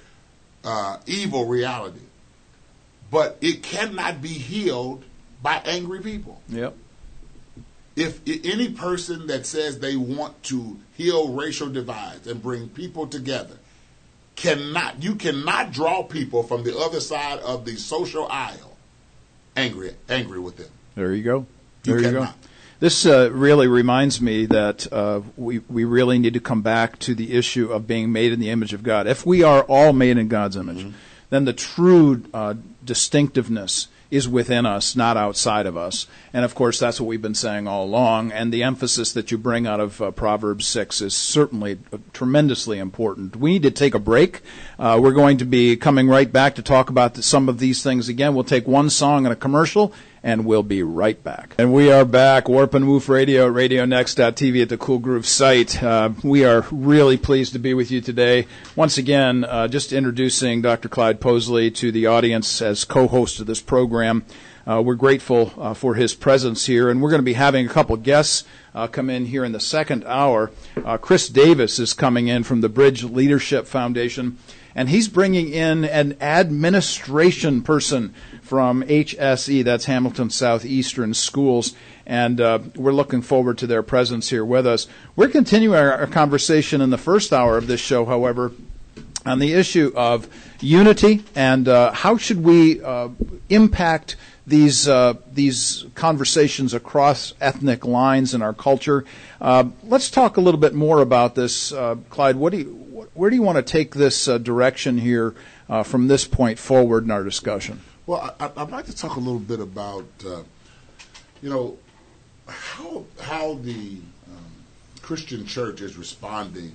[0.63, 1.99] uh, evil reality.
[3.09, 5.03] But it cannot be healed
[5.41, 6.75] by angry people Yep.
[7.97, 13.57] If any person that says they want to heal racial divides and bring people together
[14.35, 18.77] cannot you cannot draw people from the other side of the social aisle
[19.55, 21.45] angry angry with them There you go.
[21.83, 22.11] There you, go.
[22.19, 22.35] cannot.
[22.79, 27.15] This uh, really reminds me that uh, we we really need to come back to
[27.15, 29.07] the issue of being made in the image of God.
[29.07, 30.91] If we are all made in God's image, Mm-hmm.
[31.31, 32.53] then the true uh,
[32.85, 36.07] distinctiveness is within us, not outside of us.
[36.33, 38.31] And of course, that's what we've been saying all along.
[38.31, 42.79] And the emphasis that you bring out of uh, Proverbs 6 is certainly uh, tremendously
[42.79, 43.35] important.
[43.35, 44.41] We need to take a break.
[44.79, 47.83] Uh, we're going to be coming right back to talk about the, some of these
[47.83, 48.33] things again.
[48.33, 51.55] We'll take one song and a commercial, and we'll be right back.
[51.57, 55.81] And we are back, Warp and Woof Radio, RadioNext.tv at the Cool Groove site.
[55.81, 58.47] Uh, we are really pleased to be with you today.
[58.75, 60.89] Once again, uh, just introducing Dr.
[60.89, 64.25] Clyde Posley to the audience as co-host of this program.
[64.67, 67.69] Uh, we're grateful uh, for his presence here, and we're going to be having a
[67.69, 68.43] couple guests
[68.75, 70.51] uh, come in here in the second hour.
[70.83, 74.37] Uh, Chris Davis is coming in from the Bridge Leadership Foundation,
[74.77, 78.13] and he's bringing in an administration person
[78.43, 81.73] from HSE, that's Hamilton Southeastern Schools,
[82.05, 84.87] and uh, we're looking forward to their presence here with us.
[85.15, 88.51] We're continuing our, our conversation in the first hour of this show, however,
[89.25, 90.29] on the issue of
[90.61, 93.09] unity and uh, how should we uh,
[93.49, 94.15] impact
[94.47, 99.03] these uh, these conversations across ethnic lines in our culture.
[99.41, 102.37] Uh, let's talk a little bit more about this, uh, Clyde.
[102.37, 102.86] What do you,
[103.17, 105.35] where do you want to take this uh, direction here
[105.83, 107.81] from this point forward in our discussion?
[108.05, 110.05] Well, I, would like to talk a little bit about
[111.41, 111.77] you know
[112.47, 114.51] how how the um,
[115.01, 116.73] Christian church is responding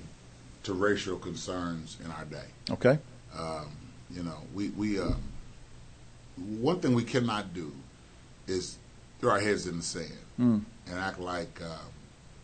[0.63, 2.45] to racial concerns in our day.
[2.71, 2.99] Okay.
[3.37, 3.71] Um,
[4.09, 5.13] you know, we we uh,
[6.37, 7.71] one thing we cannot do
[8.47, 8.77] is
[9.19, 10.61] throw our heads in the sand mm.
[10.87, 11.77] and act like uh,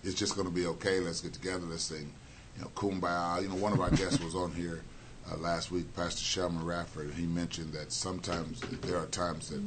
[0.04, 1.00] it's just going to be okay.
[1.00, 1.66] Let's get together.
[1.66, 2.12] Let's sing,
[2.60, 3.42] you know, kumbaya.
[3.42, 4.84] You know, one of our guests was on here
[5.32, 7.06] uh, last week, Pastor Shelman Rafford.
[7.06, 9.64] and he mentioned that sometimes there are times that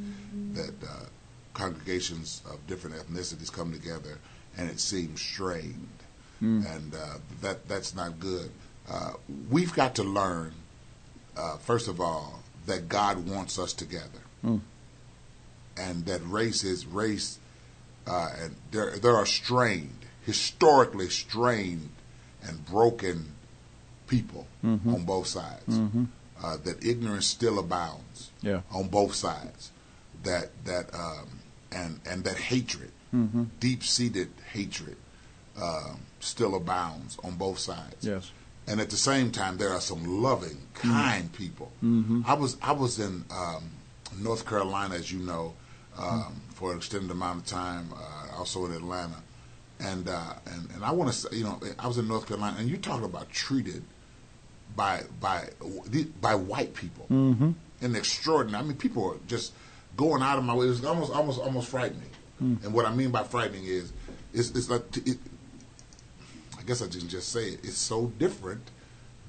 [0.53, 1.05] that uh,
[1.53, 4.17] congregations of different ethnicities come together
[4.57, 5.87] and it seems strained
[6.43, 6.75] mm.
[6.75, 8.51] and uh, that that's not good.
[8.89, 9.13] Uh,
[9.49, 10.53] we've got to learn,
[11.37, 14.59] uh, first of all, that God wants us together, mm.
[15.77, 17.39] and that race is race,
[18.05, 21.89] uh, and there there are strained, historically strained,
[22.47, 23.33] and broken
[24.07, 24.93] people mm-hmm.
[24.93, 25.77] on both sides.
[25.79, 26.05] Mm-hmm.
[26.43, 28.61] Uh, that ignorance still abounds yeah.
[28.71, 29.71] on both sides.
[30.23, 31.39] That that um,
[31.71, 33.43] and and that hatred, mm-hmm.
[33.59, 34.97] deep seated hatred,
[35.61, 38.05] um, still abounds on both sides.
[38.05, 38.31] Yes.
[38.65, 40.91] And at the same time, there are some loving, mm-hmm.
[40.91, 41.71] kind people.
[41.83, 42.21] Mm-hmm.
[42.25, 43.71] I was I was in um,
[44.19, 45.53] North Carolina, as you know,
[45.97, 46.51] um, mm-hmm.
[46.53, 47.89] for an extended amount of time.
[47.93, 49.17] Uh, also in Atlanta,
[49.83, 52.55] and uh, and and I want to say, you know, I was in North Carolina,
[52.59, 53.83] and you talk about treated
[54.75, 55.49] by by
[56.21, 57.51] by white people mm-hmm.
[57.81, 58.63] in extraordinary.
[58.63, 59.53] I mean, people are just
[59.97, 60.65] going out of my way.
[60.65, 62.09] It was almost almost almost frightening.
[62.41, 62.63] Mm.
[62.63, 63.93] And what I mean by frightening is,
[64.33, 65.17] it's, it's like it,
[66.57, 67.59] I guess I didn't just say it.
[67.63, 68.71] It's so different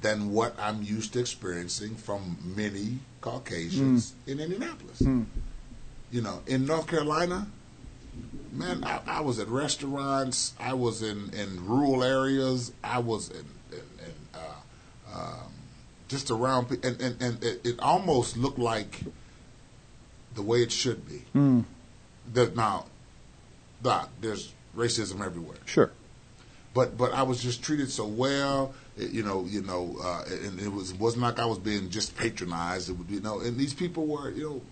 [0.00, 4.32] than what I'm used to experiencing from many Caucasians mm.
[4.32, 5.00] in Indianapolis.
[5.00, 5.26] Mm.
[6.12, 7.48] You know, in North Carolina,
[8.54, 10.54] man, I, I, was at restaurants.
[10.58, 12.72] I was in, in rural areas.
[12.82, 15.52] I was in, in, in uh, um,
[16.08, 19.00] just around, and, and, and it, it, almost looked like
[20.34, 21.22] the way it should be.
[21.34, 21.64] Mm.
[22.54, 22.86] now,
[23.82, 25.58] Doc, there's racism everywhere.
[25.66, 25.90] Sure
[26.74, 28.74] but but I was just treated so well.
[28.98, 32.16] It, you know, you know, uh, and it was wasn't like I was being just
[32.16, 32.90] patronized.
[32.90, 34.62] It would, you know, and these people were, you know,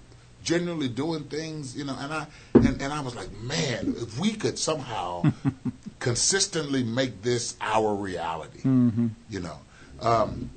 [0.42, 4.32] genuinely doing things, you know, and I and, and I was like, man, if we
[4.32, 5.32] could somehow
[5.98, 9.08] consistently make this our reality, mm-hmm.
[9.30, 9.58] you know.
[10.00, 10.50] Um,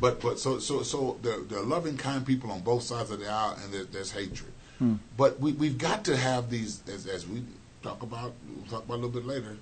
[0.00, 3.18] but but so so so there, there, are loving, kind people on both sides of
[3.18, 4.52] the aisle, and there, there's hatred.
[4.80, 4.98] Mm.
[5.16, 7.42] But we we've got to have these as as we
[7.82, 9.56] talk about we'll talk about a little bit later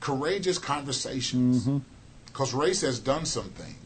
[0.00, 1.64] courageous conversations
[2.26, 2.60] because mm-hmm.
[2.60, 3.81] race has done some things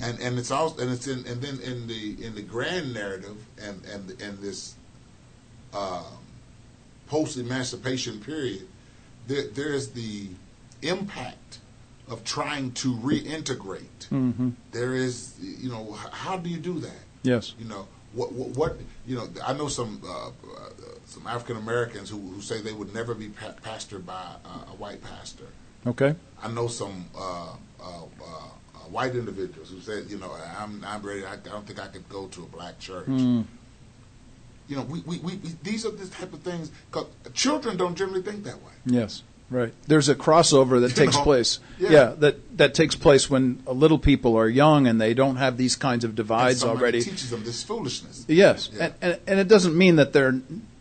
[0.00, 3.36] and and it's also and it's in and then in the in the grand narrative
[3.62, 4.74] and and and this
[5.72, 6.04] um,
[7.06, 8.66] post emancipation period
[9.26, 10.28] there there is the
[10.82, 11.58] impact
[12.08, 14.50] of trying to reintegrate mm-hmm.
[14.72, 18.76] there is you know how do you do that yes you know what, what, what
[19.06, 20.30] you know I know some uh, uh,
[21.06, 24.76] some African Americans who, who say they would never be pa- pastored by uh, a
[24.76, 25.46] white pastor.
[25.86, 26.14] Okay.
[26.42, 28.48] I know some uh, uh, uh,
[28.90, 31.24] white individuals who said, you know, I'm I'm ready.
[31.24, 33.06] I, I don't think I could go to a black church.
[33.06, 33.44] Mm.
[34.66, 36.72] You know, we, we, we, these are the type of things.
[36.90, 38.72] Cause children don't generally think that way.
[38.86, 39.22] Yes.
[39.50, 39.74] Right.
[39.86, 41.22] There's a crossover that takes know?
[41.22, 41.58] place.
[41.78, 41.90] Yeah.
[41.90, 42.14] yeah.
[42.18, 46.04] that that takes place when little people are young and they don't have these kinds
[46.04, 47.02] of divides already.
[47.02, 48.24] Teaches them this foolishness.
[48.26, 48.84] Yes, yeah.
[48.84, 50.40] and, and and it doesn't mean that they're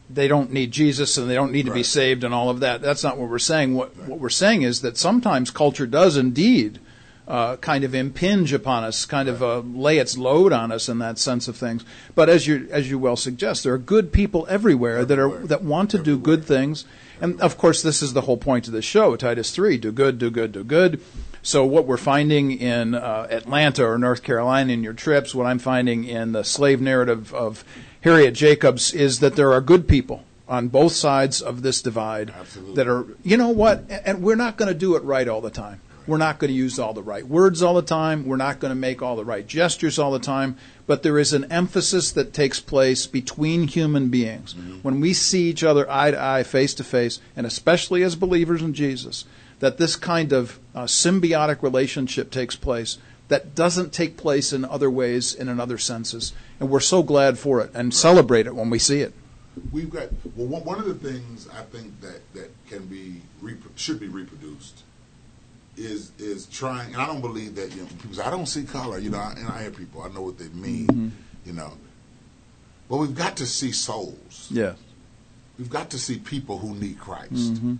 [0.10, 1.78] they don't need Jesus and they don't need to right.
[1.78, 2.82] be saved and all of that.
[2.82, 3.74] That's not what we're saying.
[3.74, 4.10] What, right.
[4.10, 6.80] what we're saying is that sometimes culture does indeed
[7.28, 11.00] uh, kind of impinge upon us, kind of uh, lay its load on us in
[11.00, 11.86] that sense of things.
[12.16, 15.06] But as you as you well suggest, there are good people everywhere, everywhere.
[15.06, 16.18] that are that want to everywhere.
[16.18, 16.86] do good things.
[17.22, 20.18] And of course, this is the whole point of this show, Titus three: do good,
[20.18, 21.02] do good, do good.
[21.42, 25.60] So what we're finding in uh, Atlanta or North Carolina in your trips, what I'm
[25.60, 27.66] finding in the slave narrative of
[28.02, 32.76] Harriet Jacobs is that there are good people on both sides of this divide Absolutely.
[32.76, 35.50] that are, you know what, and we're not going to do it right all the
[35.50, 35.82] time.
[36.06, 38.26] We're not going to use all the right words all the time.
[38.26, 40.58] We're not going to make all the right gestures all the time.
[40.86, 44.54] But there is an emphasis that takes place between human beings.
[44.54, 44.80] Mm-hmm.
[44.80, 48.62] When we see each other eye to eye, face to face, and especially as believers
[48.62, 49.26] in Jesus,
[49.60, 52.98] that this kind of uh, symbiotic relationship takes place
[53.30, 56.34] that doesn't take place in other ways and in other senses.
[56.60, 57.94] And we're so glad for it and right.
[57.94, 59.14] celebrate it when we see it.
[59.72, 63.22] We've got well one of the things I think that, that can be
[63.76, 64.84] should be reproduced
[65.78, 67.76] is is trying, and I don't believe that.
[67.76, 69.00] You know, people say I don't see color.
[69.00, 70.02] You know, and I hear people.
[70.02, 70.88] I know what they mean.
[70.88, 71.10] Mm-hmm.
[71.46, 71.74] You know,
[72.90, 74.48] but we've got to see souls.
[74.50, 74.74] Yeah,
[75.58, 77.54] We've got to see people who need Christ.
[77.54, 77.76] Mm-hmm.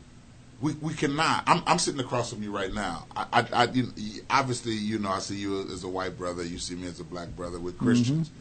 [0.62, 1.44] We, we cannot.
[1.48, 3.08] I'm, I'm sitting across from you right now.
[3.16, 3.92] I, I, I you,
[4.30, 6.44] obviously, you know, I see you as a white brother.
[6.44, 7.60] You see me as a black brother.
[7.60, 7.86] We're mm-hmm.
[7.86, 8.32] Christians,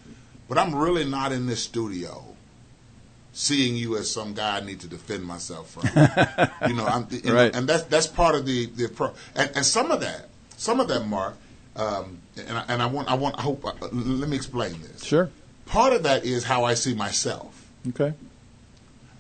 [0.49, 2.32] but I'm really not in this studio
[3.33, 5.85] seeing you as some guy I need to defend myself from.
[6.69, 7.55] you know, I'm, you know, Right.
[7.55, 9.13] and that's that's part of the the pro.
[9.35, 11.37] And, and some of that, some of that, Mark.
[11.75, 13.65] Um, and I, and I want I want I hope.
[13.65, 15.03] Uh, let me explain this.
[15.05, 15.31] Sure.
[15.67, 17.67] Part of that is how I see myself.
[17.89, 18.13] Okay.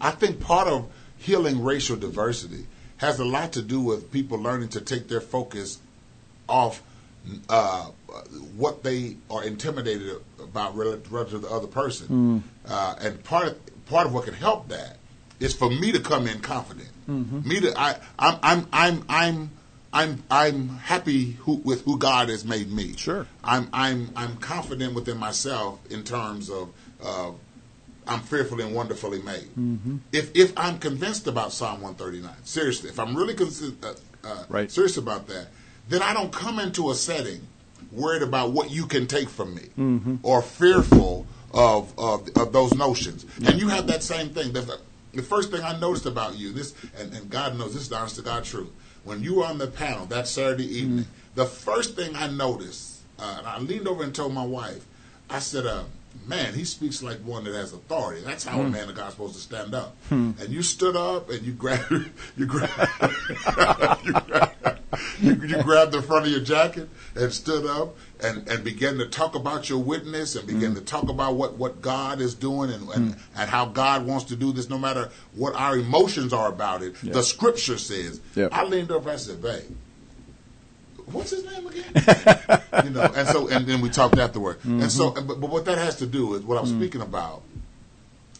[0.00, 2.66] I think part of healing racial diversity
[2.98, 5.78] has a lot to do with people learning to take their focus
[6.48, 6.82] off
[7.48, 7.86] uh,
[8.56, 12.42] what they are intimidated about relative to the other person.
[12.68, 14.96] Uh, and part of, part of what can help that
[15.40, 16.88] is for me to come in confident.
[17.08, 19.50] Me to I I'm I'm I'm I'm
[19.92, 22.94] I'm I'm happy who, with who God has made me.
[22.96, 23.26] Sure.
[23.44, 26.70] I'm I'm I'm confident within myself in terms of
[27.04, 27.32] uh,
[28.06, 29.48] I'm fearfully and wonderfully made.
[29.58, 29.96] Mm-hmm.
[30.12, 33.94] If if I'm convinced about Psalm 139, seriously, if I'm really consi- uh,
[34.26, 34.70] uh, Right.
[34.70, 35.48] serious about that,
[35.88, 37.46] then I don't come into a setting
[37.90, 40.16] worried about what you can take from me Mm-hmm.
[40.22, 43.26] or fearful of, of of those notions.
[43.44, 44.52] And you have that same thing.
[44.52, 44.78] The,
[45.12, 47.96] the first thing I noticed about you, this and, and God knows this is the
[47.96, 48.70] honest to God truth.
[49.04, 53.36] When you were on the panel that Saturday evening, the first thing I noticed, uh,
[53.38, 54.84] and I leaned over and told my wife,
[55.28, 55.84] I said, uh,
[56.26, 58.22] "Man, he speaks like one that has authority.
[58.24, 61.42] That's how a man of God's supposed to stand up." And you stood up and
[61.42, 61.90] you grabbed,
[62.36, 62.72] you grabbed,
[64.04, 64.78] you grabbed,
[65.20, 69.06] you, you grabbed the front of your jacket and stood up and, and began to
[69.06, 70.76] talk about your witness and began mm.
[70.76, 73.18] to talk about what, what God is doing and, and, mm.
[73.36, 76.94] and how God wants to do this, no matter what our emotions are about it.
[77.02, 78.20] The Scripture says.
[78.34, 78.52] Yep.
[78.52, 79.10] I leaned over.
[79.10, 79.64] I said, "Babe."
[81.06, 81.84] What's his name again?
[82.84, 84.64] you know, and so and then we talked afterward.
[84.64, 84.88] And mm-hmm.
[84.88, 86.78] so, but, but what that has to do is what I'm mm.
[86.78, 87.42] speaking about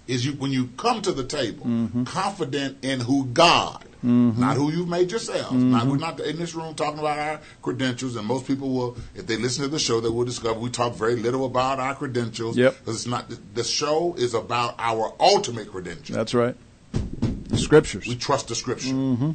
[0.07, 2.05] is you when you come to the table mm-hmm.
[2.05, 4.41] confident in who God, Mm-hmm.
[4.41, 5.53] not who you've made yourselves.
[5.53, 5.91] Not mm-hmm.
[5.91, 9.37] we're not in this room talking about our credentials, and most people will, if they
[9.37, 12.57] listen to the show, they will discover we talk very little about our credentials.
[12.57, 12.79] Yep.
[12.81, 16.17] because it's not the show is about our ultimate credentials.
[16.17, 16.57] That's right.
[16.93, 18.09] The scriptures.
[18.09, 19.31] We trust the scripture, mm-hmm.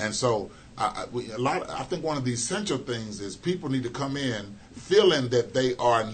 [0.00, 1.70] and so I, I, we, a lot.
[1.70, 5.54] I think one of the essential things is people need to come in feeling that
[5.54, 6.04] they are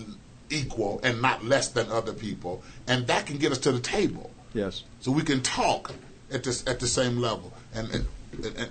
[0.51, 4.31] equal and not less than other people, and that can get us to the table,
[4.53, 4.83] yes.
[5.01, 5.95] so we can talk
[6.33, 7.53] at this at the same level.
[7.75, 8.07] And and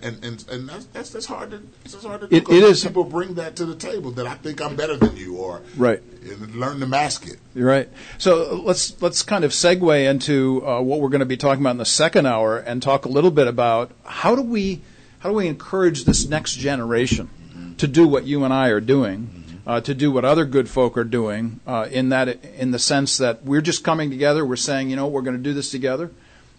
[0.06, 2.36] and and, and, that's, that's that's hard to that's hard to do.
[2.36, 5.36] It- is- People bring that to the table that I think I'm better than you,
[5.38, 6.02] or Right.
[6.24, 7.38] and learn to mask it.
[7.56, 7.90] You're right.
[8.18, 11.72] So let's let's kind of segue into uh, what we're going to be talking about
[11.72, 14.82] in the second hour, and talk a little bit about how do we
[15.20, 17.30] how do we encourage this next generation
[17.78, 20.98] to do what you and I are doing, uh, to do what other good folk
[20.98, 24.46] are doing, uh, in that in the sense that we're just coming together.
[24.46, 26.12] We're saying, you know, we're going to do this together.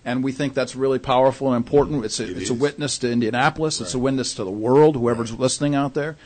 [0.08, 2.02] And we think that's really powerful and important.
[2.04, 3.80] It's a, It it's a witness to Indianapolis.
[3.82, 4.96] It's a witness to the world.
[4.96, 6.16] Whoever's listening out there,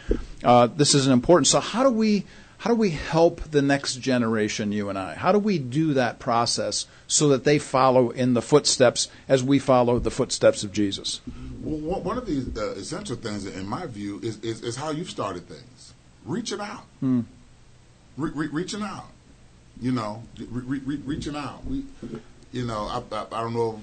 [0.44, 1.48] uh, this is an important.
[1.48, 2.24] So how do we
[2.58, 4.70] how do we help the next generation?
[4.70, 5.14] You and I.
[5.14, 9.58] How do we do that process so that they follow in the footsteps as we
[9.58, 11.20] follow the footsteps of Jesus?
[11.60, 15.10] Well, one- of the uh, essential things, in my view, is, is, is how you've
[15.10, 15.92] started things.
[16.24, 16.84] Reaching out.
[17.02, 17.24] Re-
[18.16, 19.08] re- reaching out.
[19.80, 21.64] You know, re- reaching out.
[21.66, 21.84] We,
[22.52, 23.80] you know, I, I, I don't know.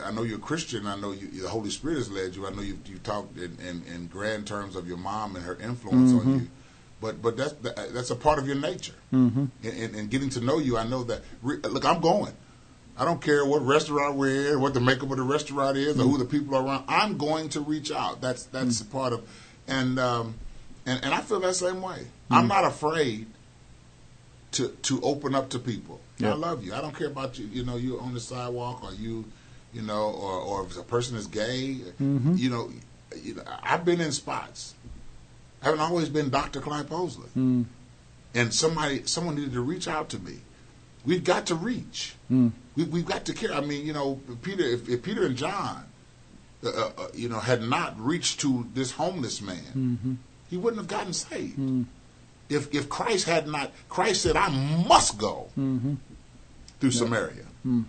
[0.00, 0.86] I know you're a Christian.
[0.86, 2.46] I know you, the Holy Spirit has led you.
[2.46, 5.56] I know you've, you've talked in, in, in grand terms of your mom and her
[5.56, 6.48] influence on you.
[7.00, 8.94] But but that's that, that's a part of your nature.
[9.12, 9.46] Mm-hmm.
[9.64, 11.22] And, and, and getting to know you, I know that.
[11.42, 12.32] Re- look, I'm going.
[12.96, 16.04] I don't care what restaurant we're in, what the makeup of the restaurant is, or
[16.04, 16.84] who the people are around.
[16.88, 18.20] I'm going to reach out.
[18.20, 19.28] That's that's a part of,
[19.66, 20.34] and um,
[20.86, 22.06] and and I feel that same way.
[22.30, 23.26] I'm not afraid
[24.52, 26.00] to to open up to people.
[26.18, 26.32] Yeah.
[26.32, 26.74] I love you.
[26.74, 27.46] I don't care about you.
[27.46, 29.24] You know, you on the sidewalk, or you,
[29.72, 31.78] you know, or or if a person is gay.
[32.36, 32.70] You know,
[33.22, 34.74] you know, I've been in spots.
[35.62, 36.60] I haven't always been Dr.
[36.60, 37.28] Clyde Posley,
[38.34, 40.38] and somebody someone needed to reach out to me.
[41.04, 42.14] We've got to reach.
[42.76, 43.52] We, we've got to care.
[43.52, 44.62] I mean, you know, Peter.
[44.64, 45.84] If, if Peter and John,
[46.64, 50.18] uh, uh, uh, you know, had not reached to this homeless man,
[50.50, 51.58] he wouldn't have gotten saved.
[52.48, 54.48] If if Christ had not, Christ said, "I
[54.88, 55.94] must go mm-hmm.
[56.80, 57.82] through Samaria." Hmm.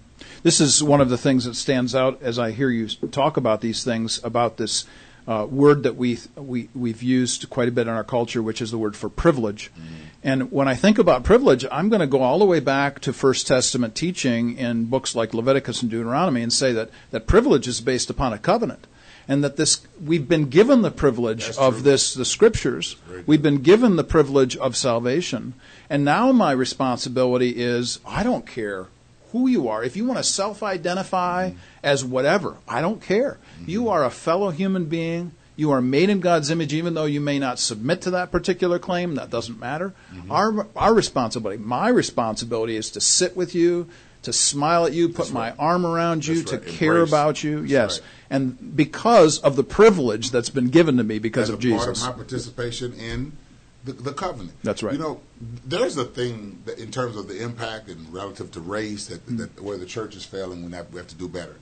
[0.43, 3.61] This is one of the things that stands out as I hear you talk about
[3.61, 4.85] these things about this
[5.27, 8.71] uh, word that we we we've used quite a bit in our culture, which is
[8.71, 9.71] the word for privilege.
[9.73, 9.95] Mm-hmm.
[10.25, 13.13] And when I think about privilege, I'm going to go all the way back to
[13.13, 17.81] First Testament teaching in books like Leviticus and Deuteronomy and say that that privilege is
[17.81, 18.87] based upon a covenant.
[19.27, 21.83] And that this we've been given the privilege That's of true.
[21.83, 22.95] this the scriptures.
[23.25, 25.53] We've been given the privilege of salvation,
[25.89, 28.87] and now my responsibility is I don't care
[29.31, 29.83] who you are.
[29.83, 31.57] If you want to self-identify mm-hmm.
[31.83, 33.39] as whatever, I don't care.
[33.57, 33.69] Mm-hmm.
[33.69, 35.31] You are a fellow human being.
[35.55, 38.79] You are made in God's image, even though you may not submit to that particular
[38.79, 39.15] claim.
[39.15, 39.93] That doesn't matter.
[40.13, 40.31] Mm-hmm.
[40.31, 43.87] Our our responsibility, my responsibility, is to sit with you,
[44.23, 46.67] to smile at you, put my arm around you, That's to right.
[46.67, 47.09] care Embrace.
[47.09, 47.59] about you.
[47.61, 48.09] That's yes, right.
[48.31, 51.87] and because of the privilege that's been given to me because as of a part
[51.87, 52.01] Jesus.
[52.03, 53.33] of my participation in
[53.85, 54.53] the, the covenant.
[54.63, 54.93] That's right.
[54.93, 55.21] You know,
[55.65, 59.37] there's a thing that in terms of the impact and relative to race that, Mm.
[59.39, 60.65] that where the church is failing.
[60.65, 61.55] We have, we have to do better.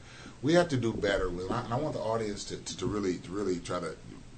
[0.44, 1.30] We have to do better.
[1.30, 3.96] With, and I want the audience to, to, to really to really try to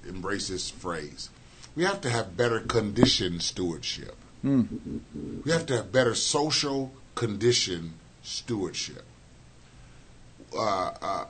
[0.08, 1.28] embrace this phrase.
[1.76, 4.16] We have to have better condition stewardship.
[4.42, 4.62] Hmm.
[5.44, 7.94] We have to have better social condition
[8.24, 9.04] stewardship.
[10.56, 11.24] Uh, uh,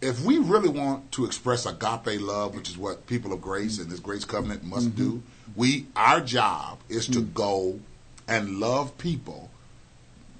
[0.00, 3.90] if we really want to express agape love, which is what people of grace and
[3.90, 5.22] this grace covenant must do,
[5.54, 7.78] we our job is to go
[8.26, 9.50] and love people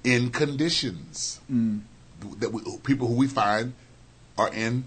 [0.03, 1.39] in conditions
[2.39, 3.73] that we, people who we find
[4.37, 4.85] are in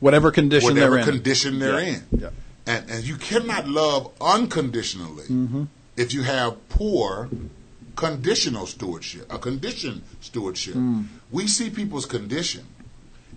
[0.00, 1.04] whatever condition whatever they're in.
[1.14, 1.94] condition they're Yeah.
[1.94, 2.04] in.
[2.18, 2.30] Yeah.
[2.66, 5.64] And, and you cannot love unconditionally Mm-hmm.
[5.96, 7.30] if you have poor
[8.00, 10.74] conditional stewardship, a condition stewardship.
[10.74, 11.04] Mm.
[11.30, 12.66] We see people's condition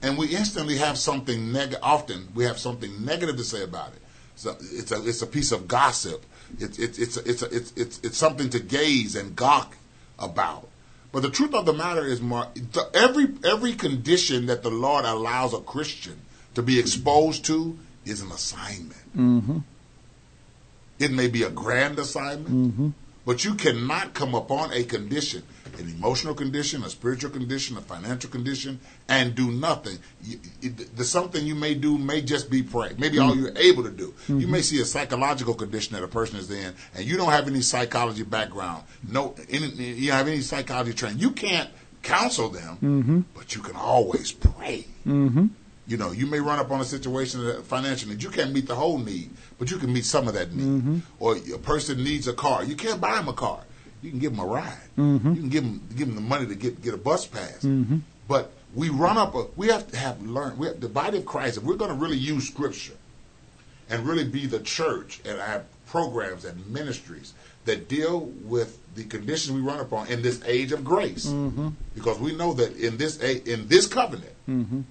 [0.01, 1.79] and we instantly have something negative.
[1.83, 4.01] Often we have something negative to say about it.
[4.35, 6.25] So it's a it's a piece of gossip.
[6.59, 9.75] It's it's it's it's it's it's, it's something to gaze and gawk
[10.17, 10.69] about.
[11.11, 12.47] But the truth of the matter is, Mark,
[12.93, 16.21] every every condition that the Lord allows a Christian
[16.55, 19.03] to be exposed to is an assignment.
[19.15, 19.57] Mm-hmm.
[20.99, 22.95] It may be a grand assignment,
[23.25, 25.43] but you cannot come upon a condition,
[25.77, 29.97] an emotional condition, a spiritual condition, a financial condition, and do nothing.
[30.23, 32.91] You, it, the something you may do may just be pray.
[32.97, 33.41] Maybe all mm.
[33.41, 34.13] you're able to do.
[34.27, 34.51] You mm-hmm.
[34.51, 37.61] may see a psychological condition that a person is in, and you don't have any
[37.61, 38.83] psychology background.
[39.09, 41.19] No, any, you don't have any psychology training.
[41.19, 41.69] You can't
[42.01, 43.19] counsel them, mm-hmm.
[43.33, 44.85] but you can always pray.
[45.07, 45.47] Mm-hmm.
[45.85, 48.23] You know, you may run up on a situation that financial need.
[48.23, 49.31] You can't meet the whole need,
[49.63, 50.65] but you can meet some of that need.
[50.65, 50.97] Mm-hmm.
[51.21, 52.65] Or a person needs a car.
[52.65, 53.61] You can't buy him a car.
[54.01, 54.89] You can give him a ride.
[54.97, 55.29] Mm-hmm.
[55.35, 57.63] You can give him give him the money to get get a bus pass.
[57.63, 57.99] Mm-hmm.
[58.27, 59.45] But we run up a.
[59.55, 60.57] We have to have learned.
[60.57, 61.55] We have the body of Christ.
[61.55, 62.97] If we're going to really use Scripture
[63.89, 67.33] and really be the church and have programs and ministries
[67.63, 71.33] that deal with the conditions we run upon in this age of grace,
[71.95, 74.85] because we know that in this in this covenant,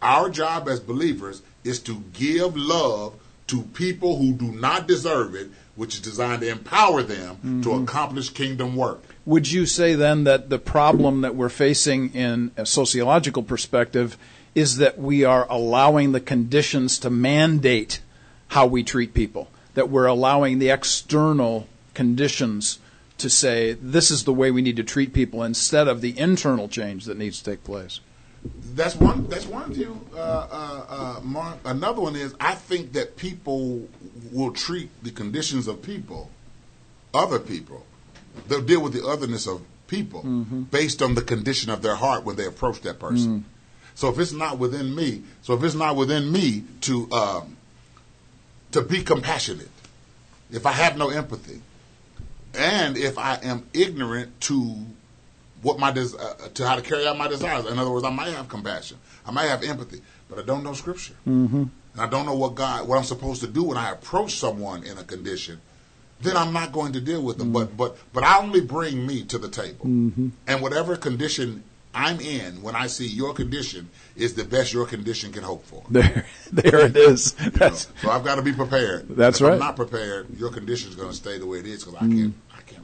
[0.00, 3.14] our job as believers is to give love
[3.48, 7.82] to people who do not deserve it, which is designed to empower them to mm-hmm.
[7.82, 9.02] accomplish kingdom work.
[9.26, 14.16] Would you say then that the problem that we're facing in a sociological perspective
[14.54, 18.00] is that we are allowing the conditions to mandate
[18.48, 19.48] how we treat people?
[19.74, 22.78] That we're allowing the external conditions
[23.18, 26.68] to say this is the way we need to treat people instead of the internal
[26.68, 28.00] change that needs to take place?
[28.74, 29.26] That's one.
[29.28, 30.00] That's one view.
[30.14, 31.58] Uh, uh, uh, Mark.
[31.64, 33.88] Another one is I think that people
[34.32, 36.30] will treat the conditions of people,
[37.14, 37.84] other people,
[38.46, 40.22] they'll deal with the otherness of people
[40.70, 43.44] based on the condition of their heart when they approach that person.
[43.94, 47.56] So if it's not within me, so if it's not within me to um,
[48.72, 49.70] to be compassionate,
[50.52, 51.60] if I have no empathy,
[52.54, 54.76] and if I am ignorant to
[55.62, 57.66] what my des- uh, to how to carry out my desires.
[57.66, 60.72] In other words, I might have compassion, I might have empathy, but I don't know
[60.72, 61.64] Scripture, mm-hmm.
[61.92, 64.84] and I don't know what God, what I'm supposed to do when I approach someone
[64.84, 65.60] in a condition.
[66.20, 67.52] Then I'm not going to deal with them.
[67.52, 71.62] But but but I only bring me to the table, and whatever condition
[71.94, 75.82] I'm in, when I see your condition is the best your condition can hope for.
[75.90, 77.34] There, there it is.
[77.42, 77.70] You know?
[77.70, 79.08] So I've got to be prepared.
[79.08, 79.54] That's if right.
[79.54, 82.06] I'm not prepared, your condition is going to stay the way it is because I.
[82.06, 82.34] I can't.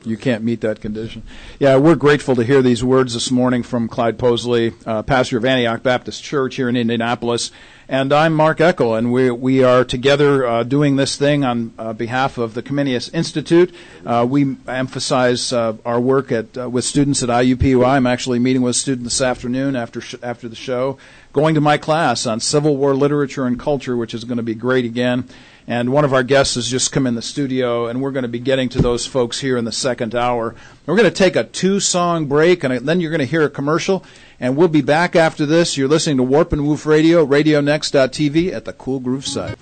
[0.06, 1.22] You can't meet that condition.
[1.58, 5.46] Yeah, we're grateful to hear these words this morning from Clyde Posley, uh, pastor of
[5.46, 7.50] Antioch Baptist Church here in Indianapolis.
[7.88, 11.94] And I'm Mark Eckel, and we, we are together uh, doing this thing on uh,
[11.94, 13.74] behalf of the Comenius Institute.
[14.04, 17.86] Uh, we emphasize uh, our work at, uh, with students at IUPUI.
[17.86, 20.98] I'm actually meeting with a student this afternoon after, sh- after the show,
[21.32, 24.54] going to my class on Civil War literature and culture, which is going to be
[24.54, 25.28] great again.
[25.66, 28.28] And one of our guests has just come in the studio, and we're going to
[28.28, 30.54] be getting to those folks here in the second hour.
[30.84, 33.50] We're going to take a two song break, and then you're going to hear a
[33.50, 34.04] commercial,
[34.38, 35.78] and we'll be back after this.
[35.78, 39.56] You're listening to Warp and Woof Radio, radionext.tv at the Cool Groove site.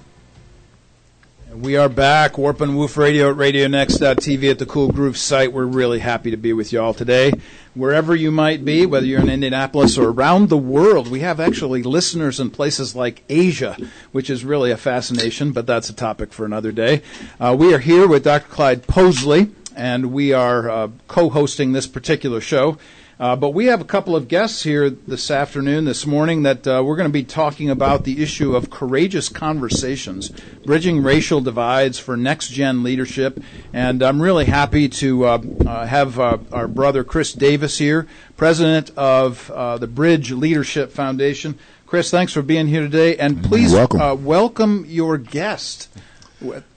[1.54, 5.52] We are back, Warp and Woof Radio at RadioNext.tv at the Cool Groove site.
[5.52, 7.30] We're really happy to be with you all today.
[7.74, 11.82] Wherever you might be, whether you're in Indianapolis or around the world, we have actually
[11.82, 13.76] listeners in places like Asia,
[14.12, 17.02] which is really a fascination, but that's a topic for another day.
[17.38, 18.48] Uh, we are here with Dr.
[18.48, 22.78] Clyde Posley, and we are uh, co-hosting this particular show.
[23.20, 26.82] Uh, but we have a couple of guests here this afternoon, this morning, that uh,
[26.84, 30.30] we're going to be talking about the issue of courageous conversations,
[30.64, 33.42] bridging racial divides for next gen leadership.
[33.72, 38.90] And I'm really happy to uh, uh have uh, our brother Chris Davis here, president
[38.96, 41.58] of uh, the Bridge Leadership Foundation.
[41.86, 45.90] Chris, thanks for being here today, and please welcome, welcome your guest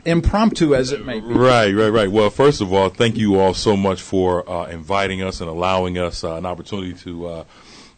[0.05, 1.27] impromptu as it may be.
[1.27, 2.11] Right, right, right.
[2.11, 5.97] Well, first of all, thank you all so much for uh, inviting us and allowing
[5.97, 7.43] us uh, an opportunity to uh,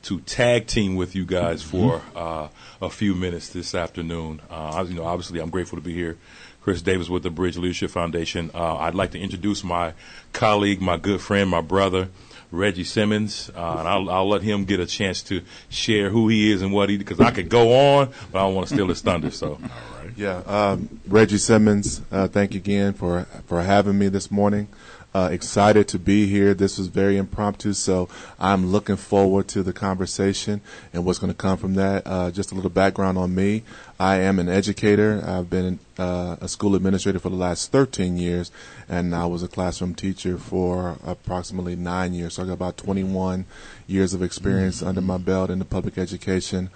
[0.03, 2.17] to tag team with you guys for mm-hmm.
[2.17, 2.47] Uh,
[2.79, 4.41] a few minutes this afternoon.
[4.49, 6.17] Uh, you know, obviously, I'm grateful to be here.
[6.61, 8.51] Chris Davis with the Bridge Leadership Foundation.
[8.53, 9.93] Uh, I'd like to introduce my
[10.33, 12.09] colleague, my good friend, my brother.
[12.51, 16.49] Reggie Simmons, uh, and I'll, I'll, let him get a chance to share who he
[16.51, 18.87] is and what he because I could go on, but I don't want to steal
[18.87, 19.31] his thunder.
[19.31, 19.59] So,
[20.17, 24.67] yeah, um, Reggie Simmons, uh, thank you again for for having me this morning.
[25.13, 26.53] Uh, excited to be here.
[26.53, 28.09] This was very impromptu, so
[28.39, 30.59] I'm looking forward to the conversation
[30.91, 32.03] and what's going to come from that.
[32.05, 33.63] Uh, just a little background on me.
[33.99, 35.23] I am an educator.
[35.25, 38.51] I've been uh, a school administrator for the last 13 years,
[38.89, 42.35] and I was a classroom teacher for approximately nine years.
[42.35, 43.45] So I got about 21
[43.87, 44.89] years of experience mm-hmm.
[44.89, 46.69] under my belt in the public education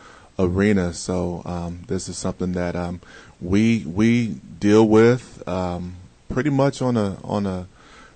[0.43, 0.93] arena.
[0.93, 3.01] So um, this is something that um,
[3.39, 5.95] we we deal with um,
[6.29, 7.67] pretty much on a on a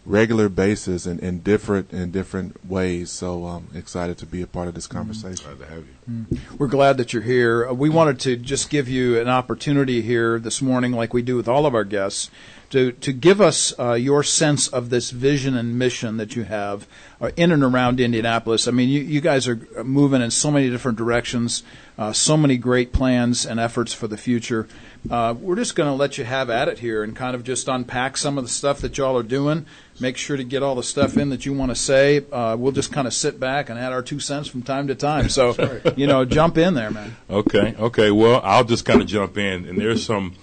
[0.06, 3.10] regular basis and in different in different ways.
[3.10, 5.46] So I'm excited to be a part of this conversation.
[5.46, 5.96] Glad to have you.
[6.10, 6.60] Mm.
[6.60, 7.68] We're glad that you're here.
[7.68, 11.36] Uh, we wanted to just give you an opportunity here this morning, like we do
[11.36, 12.30] with all of our guests,
[12.70, 16.88] to to give us uh, your sense of this vision and mission that you have
[17.20, 18.68] uh, in and around Indianapolis.
[18.68, 21.64] I mean, you, you guys are moving in so many different directions,
[21.98, 24.68] uh, so many great plans and efforts for the future.
[25.10, 27.68] Uh, we're just going to let you have at it here and kind of just
[27.68, 29.66] unpack some of the stuff that y'all are doing.
[30.00, 32.26] Make sure to get all the stuff in that you want to say.
[32.32, 34.96] Uh, we'll just kind of sit back and add our two cents from time to
[34.96, 35.30] time.
[35.30, 37.16] So, you know, jump in there, man.
[37.30, 38.12] Okay, okay.
[38.12, 40.36] Well, I'll just kind of jump in, and there's some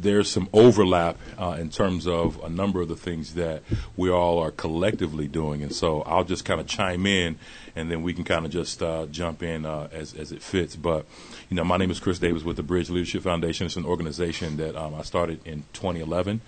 [0.00, 3.62] there's some overlap uh, in terms of a number of the things that
[3.96, 7.38] we all are collectively doing, and so I'll just kind of chime in,
[7.76, 10.76] and then we can kind of just uh, jump in uh, as as it fits.
[10.76, 11.06] But
[11.48, 13.66] you know, my name is Chris Davis with the Bridge Leadership Foundation.
[13.66, 16.40] It's an organization that um, I started in 2011.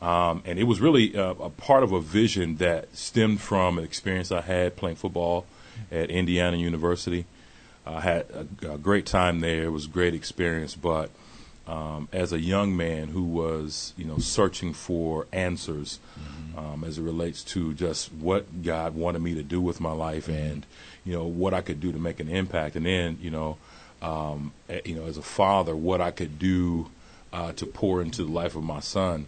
[0.00, 3.84] Um, and it was really uh, a part of a vision that stemmed from an
[3.84, 5.44] experience I had playing football
[5.90, 7.26] at Indiana University.
[7.84, 9.64] I had a, a great time there.
[9.64, 11.10] It was a great experience, but
[11.68, 16.58] um, as a young man who was, you know, searching for answers mm-hmm.
[16.58, 20.26] um, as it relates to just what God wanted me to do with my life
[20.26, 20.50] mm-hmm.
[20.50, 20.66] and,
[21.04, 22.74] you know, what I could do to make an impact.
[22.74, 23.58] And then, you know,
[24.00, 24.52] um,
[24.84, 26.90] you know, as a father, what I could do
[27.32, 29.26] uh, to pour into the life of my son.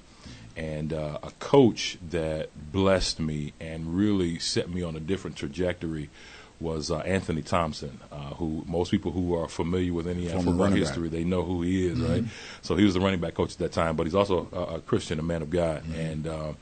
[0.56, 6.10] And uh, a coach that blessed me and really set me on a different trajectory
[6.60, 11.08] was uh, Anthony Thompson, uh, who most people who are familiar with any football history,
[11.08, 11.12] back.
[11.12, 12.12] they know who he is, mm-hmm.
[12.12, 12.24] right?
[12.62, 14.80] So he was the running back coach at that time, but he's also a, a
[14.80, 15.94] Christian, a man of God, mm-hmm.
[15.94, 16.52] and uh,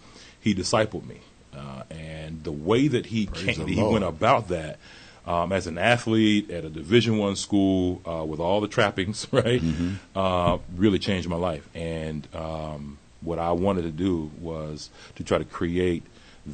[0.41, 1.21] he discipled me.
[1.55, 4.79] Uh, and the way that he came, he went about that.
[5.27, 9.61] Um, as an athlete at a Division One school uh, with all the trappings, right,
[9.61, 9.97] mm-hmm.
[10.17, 11.69] Uh, really changed my life.
[11.75, 16.03] And um, what I wanted to do was to try to create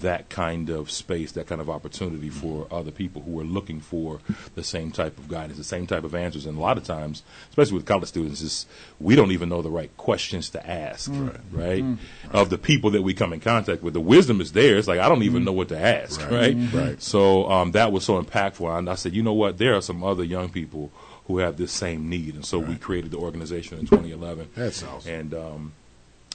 [0.01, 4.21] that kind of space, that kind of opportunity for other people who are looking for
[4.55, 6.47] the same type of guidance, the same type of answers.
[6.47, 8.67] And a lot of times, especially with college students, is
[9.01, 11.29] we don't even know the right questions to ask, mm.
[11.29, 11.41] right?
[11.53, 11.85] right?
[11.85, 11.99] Mm.
[12.31, 14.77] Of the people that we come in contact with, the wisdom is there.
[14.77, 15.47] It's like I don't even mm.
[15.47, 16.31] know what to ask, right?
[16.31, 16.57] Right.
[16.57, 16.79] Mm-hmm.
[16.79, 17.03] right.
[17.03, 19.59] So um, that was so impactful, and I said, you know what?
[19.59, 20.91] There are some other young people
[21.27, 22.71] who have this same need, and so right.
[22.71, 24.51] we created the organization in 2011.
[24.55, 25.13] That's awesome.
[25.13, 25.73] And um,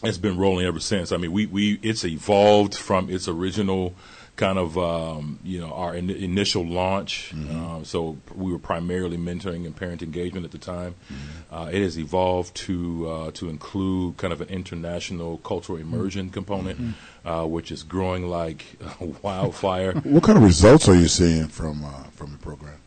[0.04, 1.12] it's been rolling ever since.
[1.12, 3.96] I mean, we, we it's evolved from its original
[4.40, 7.32] kind of um, you know our in, initial launch.
[7.36, 7.66] Mm-hmm.
[7.66, 10.96] Um, so we were primarily mentoring and parent engagement at the time.
[11.12, 11.56] Mm-hmm.
[11.56, 16.34] Uh, it has evolved to uh, to include kind of an international cultural immersion mm-hmm.
[16.34, 17.28] component, mm-hmm.
[17.28, 18.66] uh, which is growing like
[19.22, 19.94] wildfire.
[19.94, 22.80] what kind of results are you seeing from uh, from the program?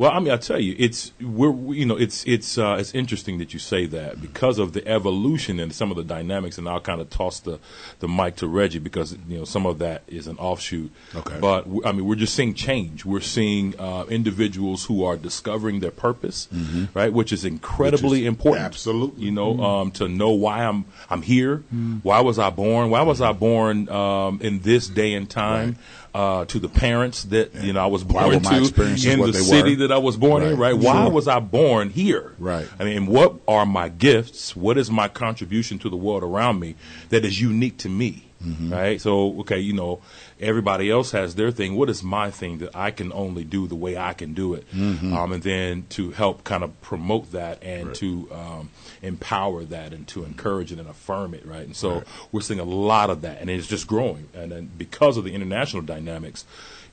[0.00, 2.94] Well, I mean, I tell you, it's we're we- you know it's it's uh, it's
[2.94, 6.66] interesting that you say that because of the evolution and some of the dynamics, and
[6.66, 7.58] I'll kind of toss the
[7.98, 10.90] the mic to Reggie because you know some of that is an offshoot.
[11.14, 11.38] Okay.
[11.38, 13.04] But I mean, we're just seeing change.
[13.04, 16.48] We're seeing uh, individuals who are discovering their purpose,
[16.94, 18.64] right, which is incredibly important.
[18.64, 19.26] absolutely.
[19.26, 21.58] you know, um, to know why I'm I'm here.
[22.02, 22.88] Why was I born?
[22.88, 25.76] Why was I born um, in this day and time?
[26.12, 29.86] Uh, to the parents that you know I was born to in the city were?
[29.86, 30.72] that I was born in, Right.
[30.72, 30.74] right?
[30.74, 31.12] Why Sure.
[31.12, 32.32] was I born here?
[32.40, 32.66] Right.
[32.80, 34.56] I mean, what are my gifts?
[34.56, 36.74] What is my contribution to the world around me
[37.10, 38.24] that is unique to me?
[38.44, 38.72] Mm-hmm.
[38.72, 39.00] Right.
[39.00, 40.00] So, okay, you know,
[40.40, 41.76] everybody else has their thing.
[41.76, 44.66] What is my thing that I can only do the way I can do it?
[44.74, 45.12] Mm-hmm.
[45.14, 48.70] Um, and then to help kind of promote that and to um,
[49.02, 51.46] empower that and to encourage it and affirm it.
[51.46, 51.64] Right.
[51.64, 54.28] And so we're seeing a lot of that, and it's just growing.
[54.34, 56.44] And then because of the international dynamics,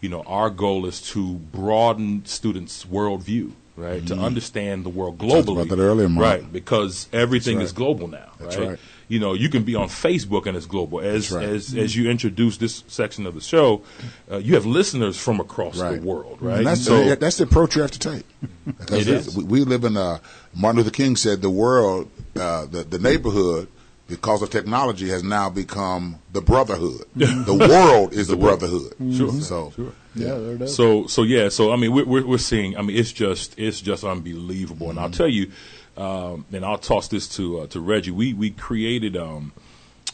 [0.02, 3.52] you know, our goal is to broaden students' worldview.
[3.76, 5.30] Right, to understand the world Mm-hmm.
[5.30, 5.62] Globally.
[5.62, 6.24] about that earlier, Mark.
[6.24, 8.32] Right, because everything That's is global now.
[8.40, 8.70] That's right?
[8.70, 8.80] right.
[9.10, 11.00] You know, you can be on Facebook and it's global.
[11.00, 11.46] As right.
[11.46, 13.82] as as you introduce this section of the show,
[14.30, 16.02] uh, you have listeners from across Right.
[16.02, 16.40] the world.
[16.42, 16.58] Right.
[16.58, 18.26] And that's, so the, that's the approach you have to take.
[18.66, 19.36] Because It is.
[19.38, 20.20] we, we live in a,
[20.54, 23.70] Martin Luther King said the world, uh, the, the neighborhood,
[24.10, 27.06] because of technology, has now become the brotherhood.
[27.16, 28.94] the world is the, brotherhood.
[29.16, 29.32] Sure.
[29.42, 29.94] So, Sure.
[30.16, 30.76] Yeah, there it is.
[30.76, 32.76] So so yeah, so I mean we're we're, we're seeing.
[32.76, 34.90] I mean it's just it's just unbelievable.
[34.90, 35.52] And I'll tell you,
[35.98, 38.12] um, and I'll toss this to uh, to Reggie.
[38.12, 39.52] We we created um,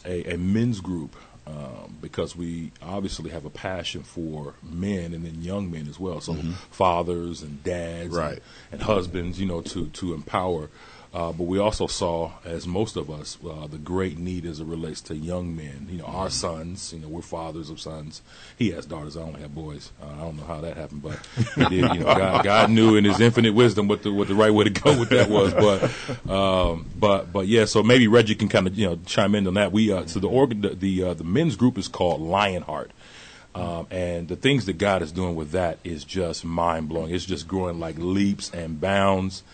[0.04, 1.14] a, a men's group.
[1.46, 6.22] Um, because we obviously have a passion for men and then young men as well.
[6.22, 6.32] So
[6.70, 8.40] fathers and dads, and-
[8.72, 10.70] and, husbands, you know, to to empower.
[11.14, 14.66] Uh, but we also saw, as most of us, uh, the great need as it
[14.66, 15.86] relates to young men.
[15.88, 16.92] You know, our sons.
[16.92, 18.20] You know, we're fathers of sons.
[18.58, 19.16] He has daughters.
[19.16, 19.92] I only have boys.
[20.02, 21.94] Uh, I don't know how that happened, but he did.
[21.94, 24.64] You know, God, God knew in His infinite wisdom what the what the right way
[24.64, 25.54] to go with that was.
[25.54, 27.66] But um, but but yeah.
[27.66, 29.70] So maybe Reggie can kind of you know chime in on that.
[29.70, 32.90] We uh, so the organ the the, uh, the men's group is called Lionheart.
[33.54, 37.14] Um, and the things that God is doing with that is just mind blowing.
[37.14, 39.44] It's just growing like leaps and bounds.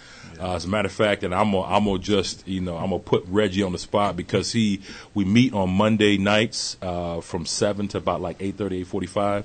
[0.41, 2.91] Uh, as a matter of fact, and I'm gonna, I'm gonna just you know I'm
[2.91, 4.81] gonna put Reggie on the spot because he
[5.13, 9.45] we meet on Monday nights uh, from seven to about like 8:30, 8:45,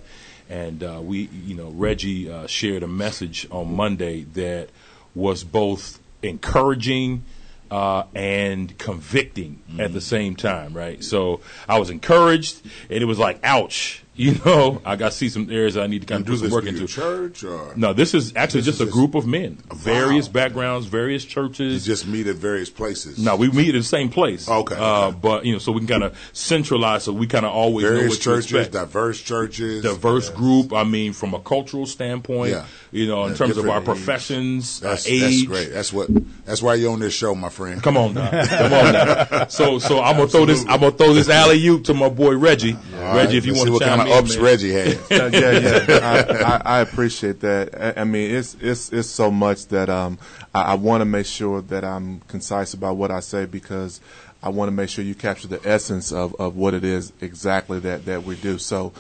[0.50, 4.70] and uh, we you know Reggie uh, shared a message on Monday that
[5.14, 7.24] was both encouraging
[7.72, 11.04] uh, and convicting at the same time, right?
[11.04, 14.82] So I was encouraged, and it was like, ouch, you know.
[14.86, 16.66] I got to see some areas I need to kind of do do some work
[16.66, 16.88] into.
[16.88, 20.86] church or No, this is actually This just is a group of men, various backgrounds,
[20.88, 21.86] various you churches.
[21.86, 23.18] just meet at various places?
[23.20, 24.48] no, we meet at the same place.
[24.50, 25.18] Okay, uh, okay.
[25.22, 27.92] but you know, so we can kind of centralize, so we kind of always know
[27.96, 30.38] various churches, diverse churches, Diverse Yes.
[30.38, 30.74] group.
[30.74, 32.66] I mean, from a cultural standpoint, Yeah.
[32.92, 33.86] you know, in Yeah, terms of our age.
[33.86, 35.22] professions, uh, That's, age.
[35.22, 35.74] that's great.
[35.74, 36.08] That's what.
[36.46, 37.82] That's why you're on this show, my friend.
[37.82, 39.48] Come on now, come on now.
[39.48, 40.62] So, so I'm gonna throw this.
[40.68, 42.74] I'm gonna throw this alley oop to my boy Reggie.
[42.74, 44.38] All right, Reggie, if you let's want to chime kind ups.
[44.38, 45.00] Reggie had.
[45.12, 46.00] yeah, yeah, yeah.
[46.36, 47.98] I, I, I appreciate that.
[47.98, 50.18] I, I mean, it's it's it's so much that um,
[50.54, 54.02] I, I want to make sure that I'm concise about what I say because
[54.46, 57.80] I want to make sure you capture the essence of, of what it is exactly
[57.80, 58.60] that, that we do.
[58.60, 58.94] So,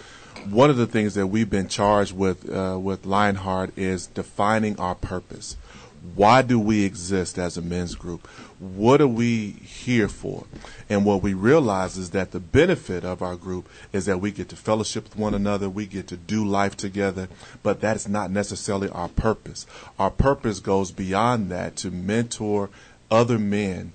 [0.49, 4.95] one of the things that we've been charged with uh, with Lionheart is defining our
[4.95, 5.55] purpose.
[6.13, 8.27] Why do we exist as a men's group?
[8.59, 10.45] What are we here for?
[10.89, 14.49] And what we realize is that the benefit of our group is that we get
[14.49, 17.27] to fellowship with one another, we get to do life together,
[17.63, 19.65] but that is not necessarily our purpose.
[19.97, 22.69] Our purpose goes beyond that to mentor
[23.09, 23.93] other men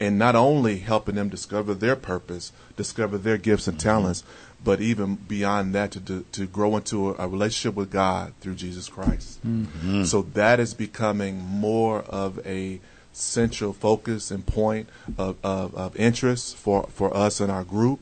[0.00, 4.24] and not only helping them discover their purpose, discover their gifts and talents,
[4.62, 8.54] but even beyond that to to, to grow into a, a relationship with God through
[8.54, 9.40] Jesus Christ.
[10.04, 12.80] So that is becoming more of a
[13.12, 14.88] central focus and point
[15.18, 18.00] of, of, of interest for, for us and our group.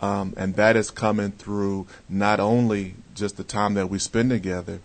[0.00, 4.80] Um, and that is coming through not only just the time that we spend together,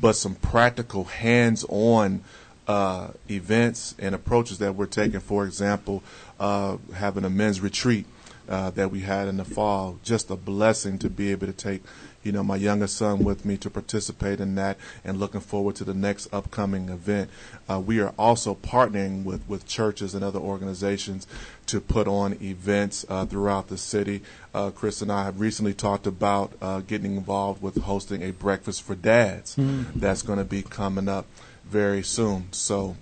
[0.00, 2.24] but some practical hands-on
[2.66, 5.20] uh, events and approaches that we're taking.
[5.20, 6.02] For example,
[6.40, 8.06] uh, having a men's retreat
[8.48, 9.98] uh, that we had in the fall.
[10.02, 11.82] Just a blessing to be able to take,
[12.22, 15.84] you know, my youngest son with me to participate in that, and looking forward to
[15.84, 17.30] the next upcoming event.
[17.68, 21.26] Uh, we are also partnering with with churches and other organizations
[21.66, 24.22] to put on events uh, throughout the city.
[24.54, 28.82] Uh, Chris and I have recently talked about uh, getting involved with hosting a breakfast
[28.82, 29.56] for dads.
[29.94, 31.26] That's going to be coming up
[31.64, 32.48] very soon.
[32.52, 32.96] So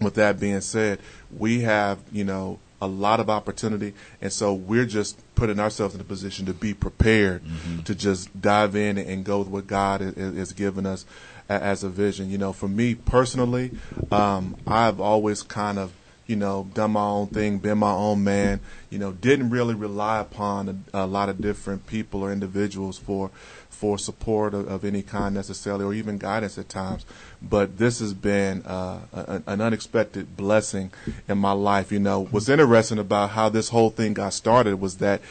[0.00, 0.98] with that being said,
[1.36, 3.94] we have, you know, a lot of opportunity.
[4.20, 7.42] And so we're just putting ourselves in a position to be prepared
[7.84, 11.04] to just dive in and go with what God has, has given us
[11.48, 12.30] as a vision.
[12.30, 13.72] You know, for me personally,
[14.12, 15.92] um, I've always kind of
[16.30, 20.20] you know, done my own thing, been my own man, you know, didn't really rely
[20.20, 23.32] upon a, a lot of different people or individuals for
[23.68, 27.04] for support of, of, any kind necessarily, or even guidance at times.
[27.40, 30.92] But this has been uh, a, an unexpected blessing
[31.26, 31.90] in my life.
[31.90, 35.22] You know, what's interesting about how this whole thing got started was that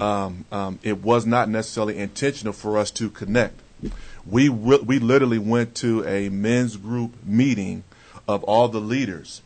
[0.00, 3.60] um, um, it was not necessarily intentional for us to connect.
[4.26, 7.84] We we literally went to a men's group meeting
[8.26, 9.42] of all the leaders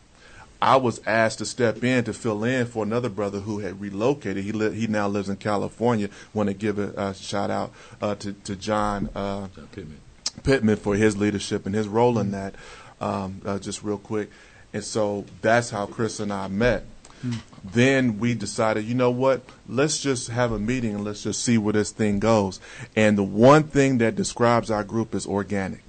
[0.63, 4.45] I was asked to step in to fill in for another brother who had relocated.
[4.45, 6.07] He li- he now lives in California.
[6.33, 9.99] Want to give a, shout out uh, to to John, uh, John Pittman.
[10.43, 10.77] Pittman.
[10.77, 12.55] for his leadership and his role in that.
[13.01, 14.31] Um, uh, just real quick,
[14.71, 16.85] and so that's how Chris and I met.
[17.25, 17.39] Mm.
[17.65, 19.43] Then we decided, you know what?
[19.67, 22.61] Let's just have a meeting and let's just see where this thing goes.
[22.95, 25.83] And the one thing that describes our group is organic.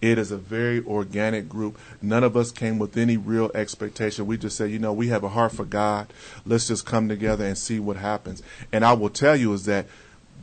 [0.00, 1.78] It is a very organic group.
[2.00, 4.26] None of us came with any real expectation.
[4.26, 6.12] We just said, you know, we have a heart for God.
[6.46, 8.42] Let's just come together and see what happens.
[8.72, 9.86] And I will tell you is that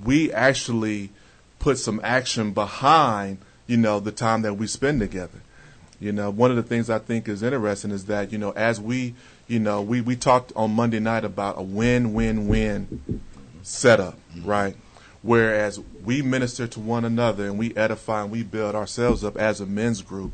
[0.04, 1.10] we actually
[1.58, 5.42] put some action behind, you know, the time that we spend together.
[6.00, 8.80] You know, one of the things I think is interesting is that, you know, as
[8.80, 9.16] we,
[9.48, 13.22] you know, we, we talked on Monday night about a win win win
[13.64, 14.78] setup, right?
[15.22, 19.60] Whereas we minister to one another and we edify and we build ourselves up as
[19.60, 20.32] a men's group,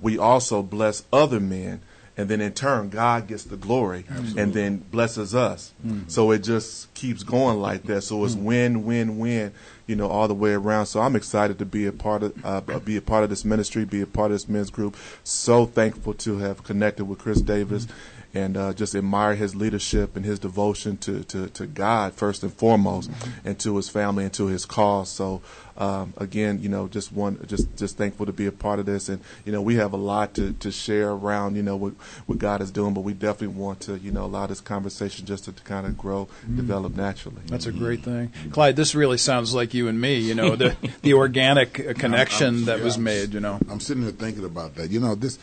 [0.00, 1.80] we also bless other men.
[2.16, 4.42] And then in turn, God gets the glory Absolutely.
[4.42, 5.72] and then blesses us.
[5.86, 6.08] Mm-hmm.
[6.08, 8.02] So it just keeps going like that.
[8.02, 8.44] So it's mm-hmm.
[8.44, 9.52] win, win, win,
[9.86, 10.86] you know, all the way around.
[10.86, 13.86] So I'm excited to be a part of, uh, be a part of this ministry,
[13.86, 14.96] be a part of this men's group.
[15.24, 17.86] So thankful to have connected with Chris Davis.
[17.86, 22.42] Mm-hmm and uh, just admire his leadership and his devotion to, to, to God first
[22.42, 23.48] and foremost, mm-hmm.
[23.48, 25.08] and to his family and to his cause.
[25.08, 25.42] So
[25.80, 29.08] um, again, you know, just one, just just thankful to be a part of this,
[29.08, 31.94] and you know, we have a lot to, to share around, you know, what
[32.26, 35.44] what God is doing, but we definitely want to, you know, allow this conversation just
[35.44, 36.56] to, to kind of grow, mm-hmm.
[36.56, 37.40] develop naturally.
[37.46, 38.76] That's a great thing, Clyde.
[38.76, 42.64] This really sounds like you and me, you know, the the organic connection I'm, I'm,
[42.66, 43.58] that yeah, was made, you know.
[43.70, 44.90] I'm sitting here thinking about that.
[44.90, 45.38] You know, this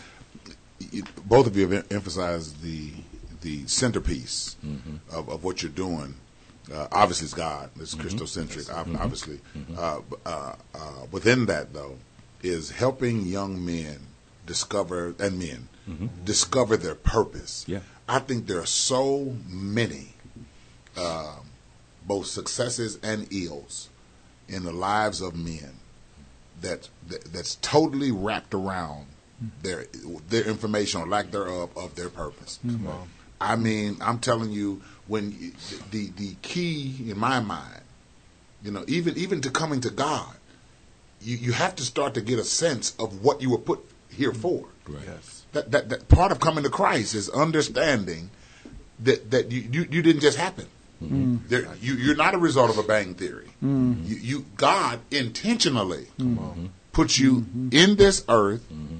[1.26, 2.92] both of you have emphasized the
[3.42, 4.96] the centerpiece mm-hmm.
[5.16, 6.16] of, of what you're doing.
[6.74, 7.70] Uh, obviously, it's God.
[7.80, 8.08] It's mm-hmm.
[8.08, 8.70] Christocentric.
[8.70, 8.98] Mm-hmm.
[8.98, 9.76] Obviously, mm-hmm.
[9.78, 11.98] uh, uh, uh, within that though
[12.42, 14.00] is helping young men
[14.46, 16.08] discover and men mm-hmm.
[16.24, 17.66] discover their purpose.
[17.68, 17.80] Yeah.
[18.08, 20.14] I think there are so many,
[20.96, 21.50] um,
[22.06, 23.90] both successes and ills,
[24.48, 25.74] in the lives of men
[26.62, 29.08] that, that that's totally wrapped around
[29.62, 29.86] their
[30.30, 32.60] their information or lack thereof of their purpose.
[32.66, 32.88] Mm-hmm.
[33.40, 35.52] I mean, I'm telling you, when you,
[35.92, 37.82] the the key in my mind,
[38.64, 40.36] you know, even even to coming to God,
[41.22, 43.80] you you have to start to get a sense of what you were put
[44.10, 44.68] here for.
[44.88, 45.04] Right.
[45.06, 45.44] Yes.
[45.54, 48.32] That, that that part of coming to Christ is understanding
[49.00, 50.68] that that you you, you didn't just happen.
[51.04, 51.48] Mm-hmm.
[51.48, 53.46] There, you, you're not a result of a bang theory.
[53.64, 54.04] Mm-hmm.
[54.04, 56.66] You, you, God intentionally mm-hmm.
[56.92, 57.70] puts you mm-hmm.
[57.72, 58.98] in this earth mm-hmm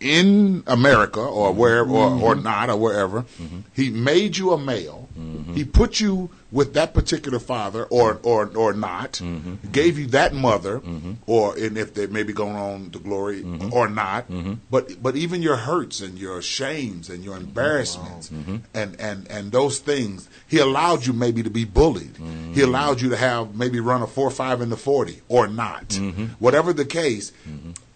[0.00, 2.44] in America or wherever or, or mm-hmm.
[2.44, 3.22] not or wherever.
[3.22, 3.60] Mm-hmm.
[3.72, 5.08] He made you a male.
[5.18, 5.54] Mm-hmm.
[5.54, 9.14] He put you with that particular father or or or not.
[9.14, 9.70] Mm-hmm.
[9.72, 11.12] Gave you that mother mm-hmm.
[11.26, 13.72] or and if they may be going on to glory mm-hmm.
[13.72, 14.26] or not.
[14.70, 19.78] But but even your hurts and your shames and your embarrassments and, and and those
[19.78, 22.16] things, he allowed you maybe to be bullied.
[22.52, 25.98] He allowed you to have maybe run a four five in the forty or not.
[26.38, 27.32] Whatever the case,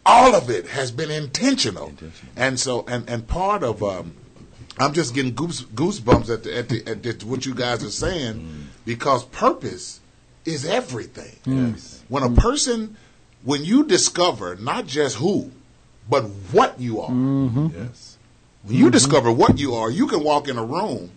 [0.05, 1.89] all of it has been intentional.
[1.89, 2.33] intentional.
[2.37, 4.15] And so, and, and part of, um,
[4.79, 7.91] I'm just getting goose, goosebumps at, the, at, the, at the, what you guys are
[7.91, 8.63] saying mm.
[8.85, 10.01] because purpose
[10.45, 11.37] is everything.
[11.45, 12.03] Yes.
[12.09, 12.97] When a person,
[13.45, 15.51] when you discover not just who,
[16.09, 16.23] but
[16.53, 17.11] what you are.
[17.11, 17.69] Mm-hmm.
[17.77, 18.19] Yes.
[18.63, 18.93] When you mm-hmm.
[18.93, 21.11] discover what you are, you can walk in a room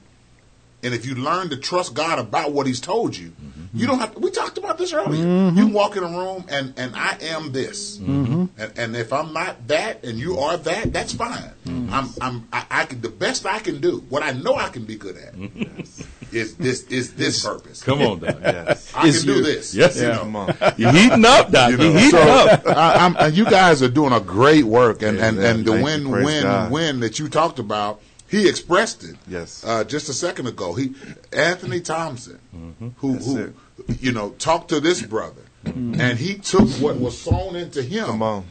[0.83, 3.63] and if you learn to trust God about what He's told you, mm-hmm.
[3.73, 4.13] you don't have.
[4.13, 5.23] To, we talked about this earlier.
[5.23, 5.57] Mm-hmm.
[5.57, 8.45] You can walk in a room and and I am this, mm-hmm.
[8.57, 11.51] and, and if I'm not that and you are that, that's fine.
[11.65, 11.93] Mm-hmm.
[11.93, 14.03] I'm I'm I, I, can the best I can do.
[14.09, 16.07] What I know I can be good at yes.
[16.31, 17.81] is this is this purpose.
[17.81, 18.37] Come on, Doc.
[18.43, 18.93] Yes.
[18.95, 19.73] I can do this.
[19.73, 20.17] Yes, yeah.
[20.17, 20.55] come on.
[20.77, 21.71] You're heating up, Doc.
[21.71, 22.61] You know, You're heating so, up.
[22.67, 26.99] I, you guys are doing a great work, and and, and the win win win
[26.99, 28.01] that you talked about
[28.33, 29.15] he expressed it.
[29.27, 29.63] Yes.
[29.63, 30.95] Uh, just a second ago, he
[31.31, 32.89] Anthony Thompson, mm-hmm.
[32.97, 34.01] who That's who it.
[34.01, 36.01] you know talked to this brother, mm-hmm.
[36.01, 38.41] and he took what was sown into him, Come on.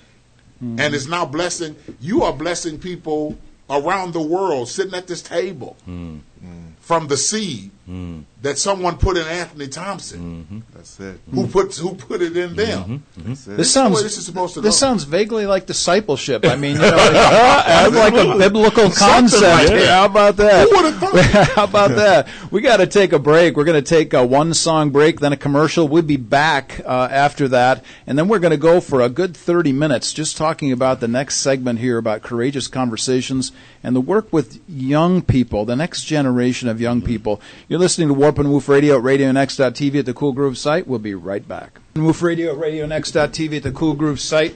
[0.62, 0.80] Mm-hmm.
[0.80, 1.74] and is now blessing.
[2.01, 3.37] You are blessing people
[3.68, 6.18] around the world sitting at this table mm-hmm.
[6.78, 8.24] from the seed mm.
[8.43, 10.45] that someone put in Anthony Thompson.
[10.45, 10.59] Mm-hmm.
[10.74, 11.20] That's it.
[11.33, 13.05] Who put who put it in them?
[13.18, 13.57] Mm-hmm.
[13.57, 14.87] This sounds this is supposed to this go.
[14.87, 16.45] sounds vaguely like discipleship.
[16.45, 19.43] I mean, you know, it's like a biblical concept.
[19.43, 19.89] like here.
[19.89, 20.68] How about that?
[20.68, 20.83] Who?
[21.55, 22.28] How about that?
[22.51, 23.57] We got to take a break.
[23.57, 25.89] We're going to take a one song break, then a commercial.
[25.89, 29.37] We'll be back uh, after that, and then we're going to go for a good
[29.37, 33.53] thirty minutes just talking about the next segment here about courageous conversations
[33.83, 37.41] and the work with young people, the next generation of young people.
[37.73, 40.87] You're listening to Warp and Woof Radio at RadioNext.tv at the Cool Groove site.
[40.87, 41.81] We'll be right back.
[41.97, 44.55] Woof Radio at RadioNext.tv at the Cool Groove site,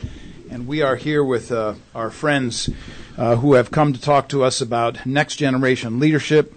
[0.51, 2.69] and we are here with uh, our friends
[3.17, 6.53] uh, who have come to talk to us about next generation leadership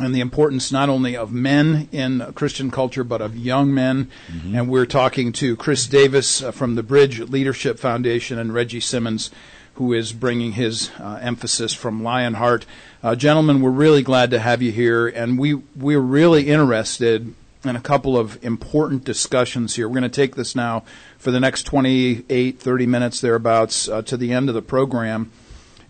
[0.00, 4.10] and the importance not only of men in Christian culture, but of young men.
[4.54, 9.30] And we're talking to Chris Davis uh, from the Bridge Leadership Foundation and Reggie Simmons,
[9.74, 12.64] who is bringing his uh, emphasis from Lionheart.
[13.04, 17.34] Uh, gentlemen, we're really glad to have you here, and we, we're really interested
[17.64, 19.88] in a couple of important discussions here.
[19.88, 20.84] We're going to take this now
[21.18, 25.32] for the next 28, 30 minutes thereabouts uh, to the end of the program.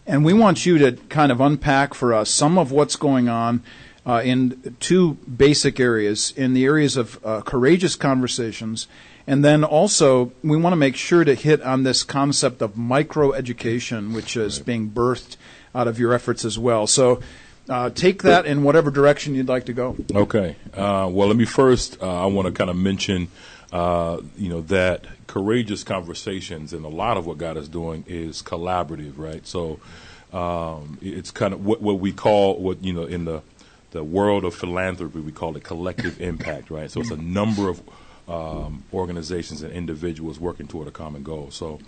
[0.06, 3.62] And we want you to kind of unpack for us some of what's going on
[4.06, 8.88] uh, in two basic areas in the areas of uh, courageous conversations.
[9.26, 14.14] And then also, we want to make sure to hit on this concept of microeducation,
[14.14, 15.36] which is being birthed
[15.74, 16.86] out of your efforts as well.
[16.86, 17.20] So
[17.68, 19.96] uh, take that in whatever direction you'd like to go.
[20.14, 20.56] Okay.
[20.74, 22.02] Uh, well, let me first.
[22.02, 23.28] Uh, I want to kind of mention,
[23.72, 28.42] uh, you know, that courageous conversations and a lot of what God is doing is
[28.42, 29.46] collaborative, right?
[29.46, 29.80] So
[30.32, 33.42] um, it's kind of what, what we call what you know in the
[33.92, 36.90] the world of philanthropy we call it collective impact, right?
[36.90, 37.82] So it's a number of
[38.28, 41.50] um, organizations and individuals working toward a common goal.
[41.50, 41.80] So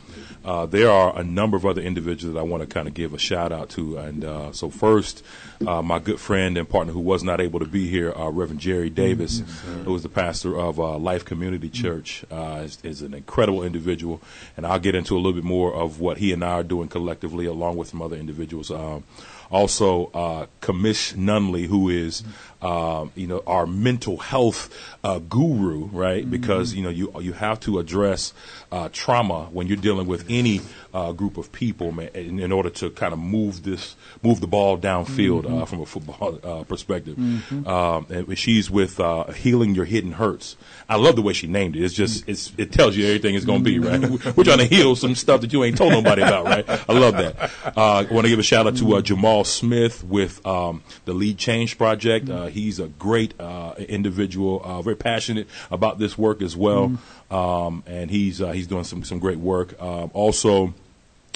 [0.45, 3.15] uh, there are a number of other individuals that I want to kind of give
[3.15, 3.99] a shout out to.
[3.99, 5.23] And uh, so first,
[5.67, 8.61] uh, my good friend and partner who was not able to be here, uh, Reverend
[8.61, 9.43] Jerry Davis,
[9.85, 14.21] who is the pastor of uh, Life Community Church, uh, is, is an incredible individual.
[14.57, 16.89] And I'll get into a little bit more of what he and I are doing
[16.89, 18.71] collectively, along with some other individuals.
[18.71, 19.05] Um,
[19.51, 22.25] also, uh, Kamish Nunley, who is,
[22.65, 26.29] um, you know, our mental health uh, guru, right?
[26.29, 28.33] Because you know you you have to address
[28.73, 30.63] uh, trauma when you're dealing with any
[30.95, 34.47] uh, group of people, man, in, in order to kind of move this move the
[34.47, 37.19] ball downfield uh, from a football uh, perspective.
[37.67, 40.57] Um, and she's with uh, healing your hidden hurts.
[40.89, 41.83] I love the way she named it.
[41.83, 44.01] It's just it's it tells you everything is going to be right.
[44.37, 46.69] We're trying to heal some stuff that you ain't told nobody about, right?
[46.69, 47.51] I love that.
[47.77, 51.15] Uh, I want to give a shout out to uh, Jamal Smith with um, the
[51.15, 52.29] Lead Change Project.
[52.29, 56.99] Uh, he's a great uh, individual, uh, very passionate about this work as well,
[57.31, 59.81] um, and he's uh, he's doing some some great work.
[59.81, 60.75] Um, also,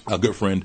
[0.06, 0.64] a good friend,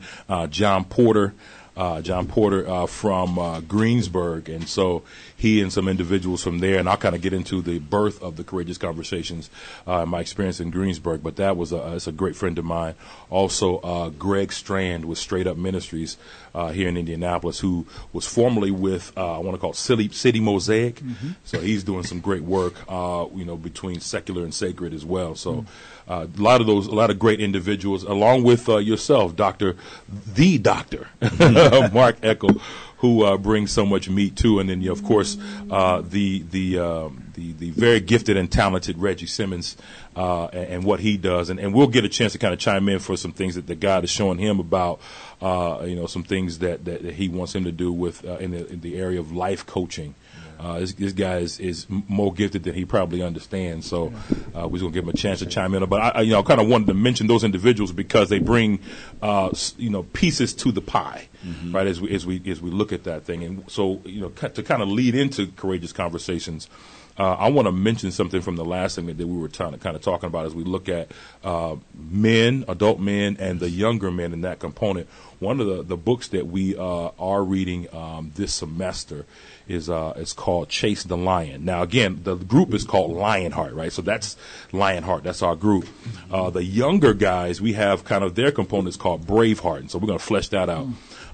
[0.50, 1.34] John Porter.
[1.76, 5.02] Uh, John Porter uh, from uh, Greensburg, and so
[5.36, 8.36] he and some individuals from there, and I'll kind of get into the birth of
[8.36, 9.50] the Courageous Conversations,
[9.88, 11.24] uh, my experience in Greensburg.
[11.24, 12.94] But that was a, it's a great friend of mine.
[13.32, 16.18] Also, uh, Greg Strand with Straight Up Ministries
[16.54, 20.10] uh, here in Indianapolis, who was formerly with uh, I want to call it City,
[20.10, 21.02] City Mosaic.
[21.44, 25.36] So he's doing some great work, uh, you know, between secular and sacred as well.
[25.36, 25.62] So uh,
[26.08, 29.76] a lot of those, a lot of great individuals, along with uh, yourself, Doctor,
[30.08, 32.60] the Doctor, Mark Eckel,
[33.04, 35.38] who uh, brings so much meat too, and then of course
[35.70, 39.76] uh, the the um, the the very gifted and talented Reggie Simmons
[40.16, 42.62] uh, and, and what he does, and, and we'll get a chance to kind of
[42.62, 45.02] chime in for some things that, the God is showing him about,
[45.42, 48.38] uh, you know, some things that, that, that he wants him to do with uh,
[48.38, 50.16] in, the, in the area of life coaching.
[50.64, 53.86] Uh, this, this guy is, is more gifted than he probably understands.
[53.86, 54.14] So
[54.56, 55.84] uh, we're gonna give him a chance to chime in.
[55.86, 58.80] But I, I you know, kind of wanted to mention those individuals because they bring,
[59.22, 61.28] uh, you know, pieces to the pie,
[61.72, 61.86] right?
[61.86, 64.64] As we as we as we look at that thing, and so you know, to
[64.64, 66.70] kind of lead into courageous conversations.
[67.18, 69.78] Uh, I want to mention something from the last segment that we were trying to
[69.78, 71.12] kind of talking about as we look at
[71.44, 75.08] uh, men, adult men, and the younger men in that component.
[75.40, 79.26] One of the, the books that we uh, are reading um, this semester
[79.68, 81.66] is uh, is called Chase the Lion.
[81.66, 83.92] Now, again, the group is called Lionheart, right?
[83.92, 84.36] So that's
[84.72, 85.24] Lionheart.
[85.24, 85.88] That's our group.
[86.32, 90.08] Uh, the younger guys, we have kind of their components called Braveheart, and so we're
[90.08, 90.88] going to flesh that out.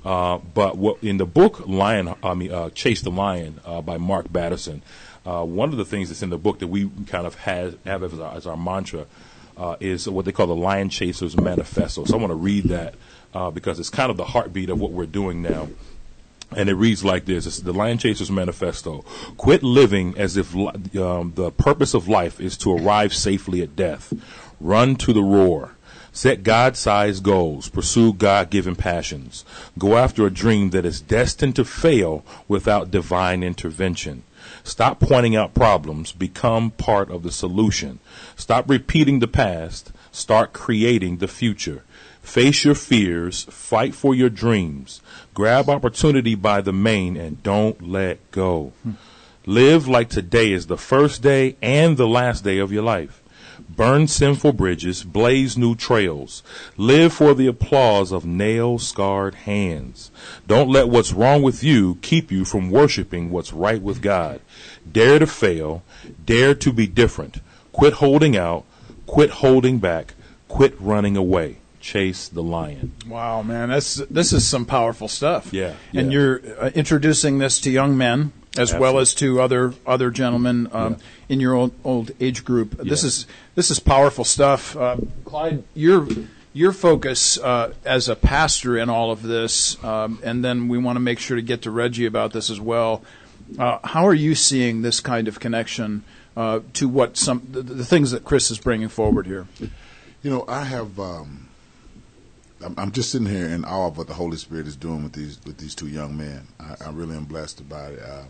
[0.03, 3.97] Uh, but what in the book Lion, I mean uh, Chase the Lion uh, by
[3.97, 4.81] Mark Batterson,
[5.25, 8.03] uh, one of the things that's in the book that we kind of have, have
[8.03, 9.05] as, our, as our mantra
[9.57, 12.05] uh, is what they call the Lion Chasers Manifesto.
[12.05, 12.95] So I want to read that
[13.33, 15.67] uh, because it's kind of the heartbeat of what we're doing now.
[16.55, 19.03] And it reads like this It's the Lion Chasers Manifesto.
[19.37, 24.13] Quit living as if um, the purpose of life is to arrive safely at death.
[24.59, 25.75] Run to the roar.
[26.11, 27.69] Set God sized goals.
[27.69, 29.45] Pursue God given passions.
[29.77, 34.23] Go after a dream that is destined to fail without divine intervention.
[34.63, 36.11] Stop pointing out problems.
[36.11, 37.99] Become part of the solution.
[38.35, 39.91] Stop repeating the past.
[40.11, 41.83] Start creating the future.
[42.21, 43.43] Face your fears.
[43.45, 45.01] Fight for your dreams.
[45.33, 48.73] Grab opportunity by the mane and don't let go.
[48.83, 48.91] Hmm.
[49.45, 53.18] Live like today is the first day and the last day of your life.
[53.67, 56.43] Burn sinful bridges, blaze new trails.
[56.77, 60.11] Live for the applause of nail scarred hands.
[60.47, 64.41] Don't let what's wrong with you keep you from worshiping what's right with God.
[64.89, 65.83] Dare to fail.
[66.25, 67.39] Dare to be different.
[67.71, 68.65] Quit holding out.
[69.05, 70.13] Quit holding back.
[70.47, 71.57] Quit running away.
[71.79, 72.93] Chase the lion.
[73.07, 75.53] Wow, man, that's this is some powerful stuff.
[75.53, 76.19] Yeah, and yeah.
[76.19, 80.97] you're uh, introducing this to young men as well as to other other gentlemen um,
[81.29, 82.77] in your old, old age group.
[82.77, 84.75] This is this is powerful stuff.
[84.75, 86.07] Uh, Clyde, your
[86.53, 90.95] your focus uh, as a pastor in all of this, um, and then we want
[90.95, 93.03] to make sure to get to Reggie about this as well.
[93.57, 96.03] Uh, how are you seeing this kind of connection
[96.35, 99.47] uh, to what some the, the things that Chris is bringing forward here?
[100.21, 100.99] You know, I have.
[100.99, 101.45] Um,
[102.61, 105.13] I'm, I'm just sitting here in awe of what the Holy Spirit is doing with
[105.13, 106.47] these with these two young men.
[106.59, 108.03] I, I really am blessed about it.
[108.03, 108.23] Uh,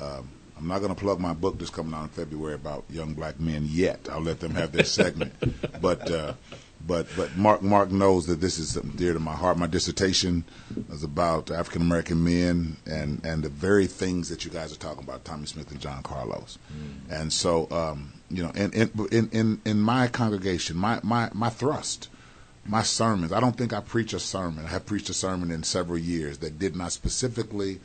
[0.00, 3.14] um, I'm not going to plug my book that's coming out in February about young
[3.14, 4.08] black men yet.
[4.10, 5.34] I'll let them have their segment.
[5.80, 6.34] But uh,
[6.84, 9.56] but but Mark Mark knows that this is something dear to my heart.
[9.56, 10.44] My dissertation
[10.90, 15.04] is about African American men and and the very things that you guys are talking
[15.04, 16.58] about, Tommie Smith and John Carlos.
[17.08, 21.50] And so um, you know, in in in in, in my congregation, my my my
[21.50, 22.08] thrust
[22.66, 23.32] my sermons.
[23.32, 24.66] I don't think I preach a sermon.
[24.66, 27.80] I have preached a sermon in several years that did not specifically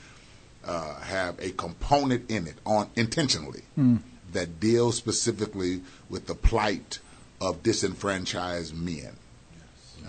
[0.65, 3.63] uh, have a component in it on intentionally
[4.31, 6.99] that deals specifically with the plight
[7.41, 9.11] of disenfranchised men.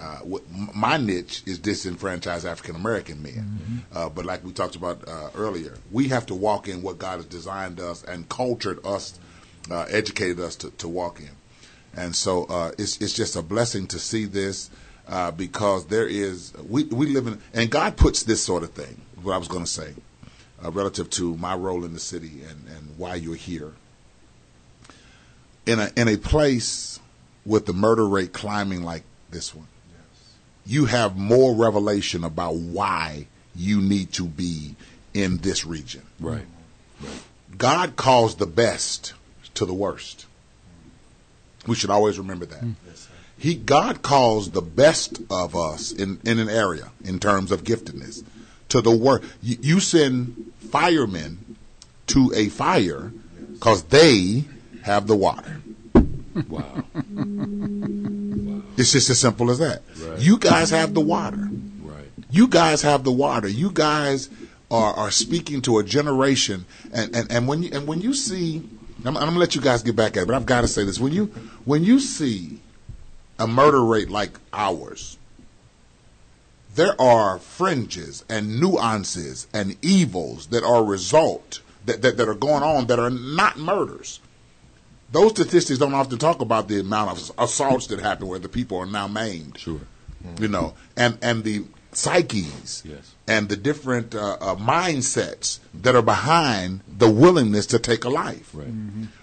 [0.01, 0.43] Uh, what,
[0.75, 3.85] my niche is disenfranchised African American men.
[3.93, 7.17] Uh, but like we talked about uh, earlier, we have to walk in what God
[7.17, 9.19] has designed us and cultured us,
[9.71, 11.31] uh, educated us to, to walk in.
[11.97, 14.69] And so uh, it's it's just a blessing to see this
[15.07, 19.01] uh, because there is we we live in and God puts this sort of thing.
[19.23, 19.95] What I was going to say
[20.63, 23.73] uh, relative to my role in the city and and why you're here
[25.67, 27.01] in a in a place
[27.45, 29.67] with the murder rate climbing like this one.
[30.67, 34.77] You have more revelation about why you need to be
[35.13, 36.03] in this region.
[36.19, 36.47] Right.
[37.57, 39.13] God calls the best
[39.55, 40.27] to the worst.
[41.67, 42.65] We should always remember that.
[43.37, 48.25] He God calls the best of us in, in an area in terms of giftedness
[48.71, 49.25] to the worst.
[49.43, 51.57] You, you send firemen
[52.09, 53.13] to a fire
[53.53, 54.45] because they
[54.83, 55.61] have the water.
[56.49, 56.85] Wow.
[58.77, 59.83] It's just as simple as that.
[59.99, 60.19] Right.
[60.19, 61.49] You guys have the water.
[61.83, 62.09] Right.
[62.31, 63.49] You guys have the water.
[63.49, 64.29] You guys
[64.71, 68.63] are, are speaking to a generation, and, and, and when you and when you see,
[69.05, 70.85] I'm, I'm gonna let you guys get back at it, but I've got to say
[70.85, 71.27] this: when you
[71.65, 72.59] when you see
[73.39, 75.14] a murder rate like ours,
[76.75, 82.63] there are fringes and nuances and evils that are result that, that, that are going
[82.63, 84.21] on that are not murders.
[85.13, 88.79] Those statistics don't often talk about the amount of assaults that happen where the people
[88.79, 89.81] are now maimed Sure.
[90.41, 93.15] you know, and and the psyches Yes.
[93.29, 98.51] and the different uh, uh, mindsets that are behind the willingness to take a life.
[98.53, 98.73] Right.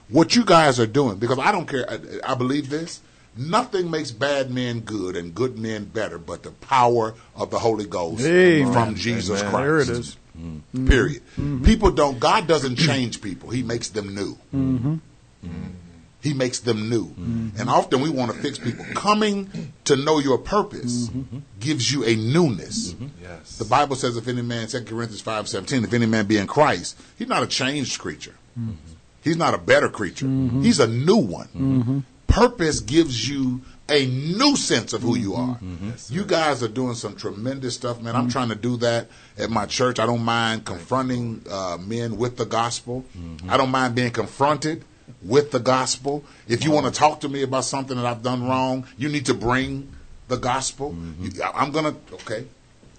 [0.07, 1.99] What you guys are doing, because I don't care, I,
[2.31, 3.01] I believe this.
[3.37, 7.85] Nothing makes bad men good and good men better, but the power of the Holy
[7.85, 8.73] Ghost Amen.
[8.73, 9.51] from Jesus Amen.
[9.51, 9.65] Christ.
[9.65, 10.17] There it is.
[10.37, 10.87] Mm-hmm.
[10.87, 11.21] Period.
[11.31, 11.63] Mm-hmm.
[11.63, 12.19] People don't.
[12.19, 13.49] God doesn't change people.
[13.49, 14.37] He makes them new.
[14.53, 14.95] Mm-hmm.
[16.21, 17.13] He makes them new.
[17.57, 18.85] And often we want to fix people.
[18.93, 21.09] Coming to know your purpose
[21.59, 22.95] gives you a newness.
[23.21, 23.57] Yes.
[23.57, 26.47] The Bible says if any man, 2 Corinthians five seventeen, if any man be in
[26.47, 28.35] Christ, he's not a changed creature.
[29.23, 30.27] He's not a better creature.
[30.27, 32.05] He's a new one.
[32.31, 35.55] Purpose gives you a new sense of who you are.
[35.55, 35.89] Mm-hmm.
[35.89, 36.13] Mm-hmm.
[36.13, 38.15] you guys are doing some tremendous stuff, man.
[38.15, 38.31] I'm mm-hmm.
[38.31, 39.99] trying to do that at my church.
[39.99, 43.05] I don't mind confronting uh, men with the gospel.
[43.49, 44.85] I don't mind being confronted
[45.21, 46.23] with the gospel.
[46.47, 49.25] If you want to talk to me about something that I've done wrong, you need
[49.25, 49.91] to bring
[50.29, 50.95] the gospel.
[51.19, 52.45] You- I'm gonna okay.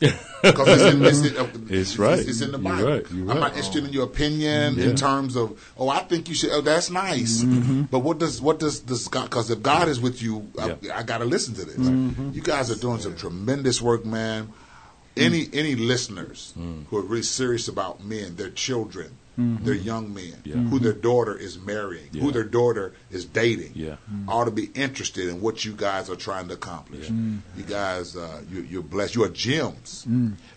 [0.42, 2.18] Because it's, in, it's, in, uh, It's right.
[2.18, 2.88] It's, in the You're Bible.
[2.88, 3.07] right.
[3.12, 4.86] You're I'm not interested in your opinion Yeah.
[4.86, 6.50] in terms of, oh, I think you should.
[6.50, 7.44] Oh, that's nice.
[7.44, 7.83] Mm-hmm.
[7.83, 9.30] But what does what does this God?
[9.30, 10.99] Because if God is with you, I, Yeah.
[10.99, 11.76] I got to listen to this.
[11.76, 12.30] Mm-hmm.
[12.33, 14.53] You guys are doing some tremendous work, man.
[15.16, 15.57] Any mm.
[15.57, 16.87] any listeners mm.
[16.87, 20.57] who are really serious about men, their children, their young men, Yeah.
[20.57, 22.22] who their daughter is marrying, Yeah.
[22.22, 23.96] who their daughter is dating, Yeah.
[24.29, 27.09] ought to be interested in what you guys are trying to accomplish.
[27.09, 29.14] You guys, uh, you, you're blessed.
[29.14, 30.07] You are gems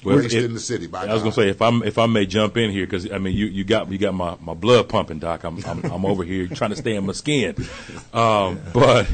[0.03, 0.87] Well, raised it- in the city.
[0.87, 3.17] By I was gonna say if I'm if I may jump in here because I
[3.17, 5.43] mean you, you got you got my, my blood pumping, Doc.
[5.45, 7.55] I'm I'm, I'm over here trying to stay in my skin,
[8.13, 9.07] um, but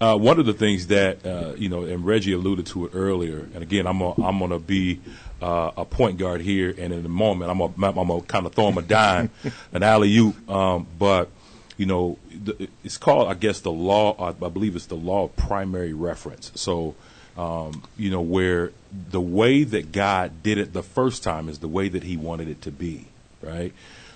[0.00, 3.48] uh, one of the things that uh, you know and Reggie alluded to it earlier,
[3.54, 5.00] and again I'm I'm gonna be
[5.44, 8.68] uh, a point guard here, and in a moment I'm gonna, I'm kind of throw
[8.68, 9.30] him a dime,
[9.72, 11.28] an alley oop, um, but
[11.76, 15.36] you know the, it's called I guess the law I believe it's the law of
[15.36, 16.52] primary reference.
[16.54, 16.94] So
[17.36, 21.68] um, you know, where the way that God did it the first time is the
[21.68, 23.06] way that He wanted it to be,
[23.42, 23.72] right?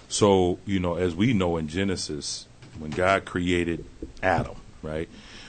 [0.09, 2.47] So, you know, as we know in Genesis,
[2.79, 3.85] when God created
[4.23, 5.09] Adam, right?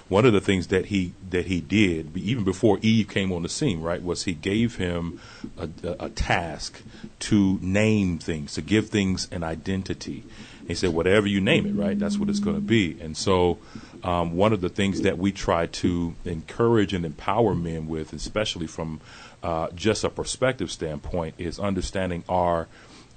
[0.10, 3.50] One of the things that he that he did, even before Eve came on the
[3.50, 5.20] scene, right, was he gave him
[5.58, 5.70] a,
[6.00, 6.82] a, task
[7.20, 10.24] to name things, to give things an identity.
[10.68, 13.00] He said, whatever you name it, right, that's what it's going to be.
[13.00, 13.60] And so,
[14.04, 18.68] um, one of the things that we try to encourage and empower men with, especially
[18.68, 19.02] from
[19.44, 22.68] uh, just a perspective standpoint, is understanding our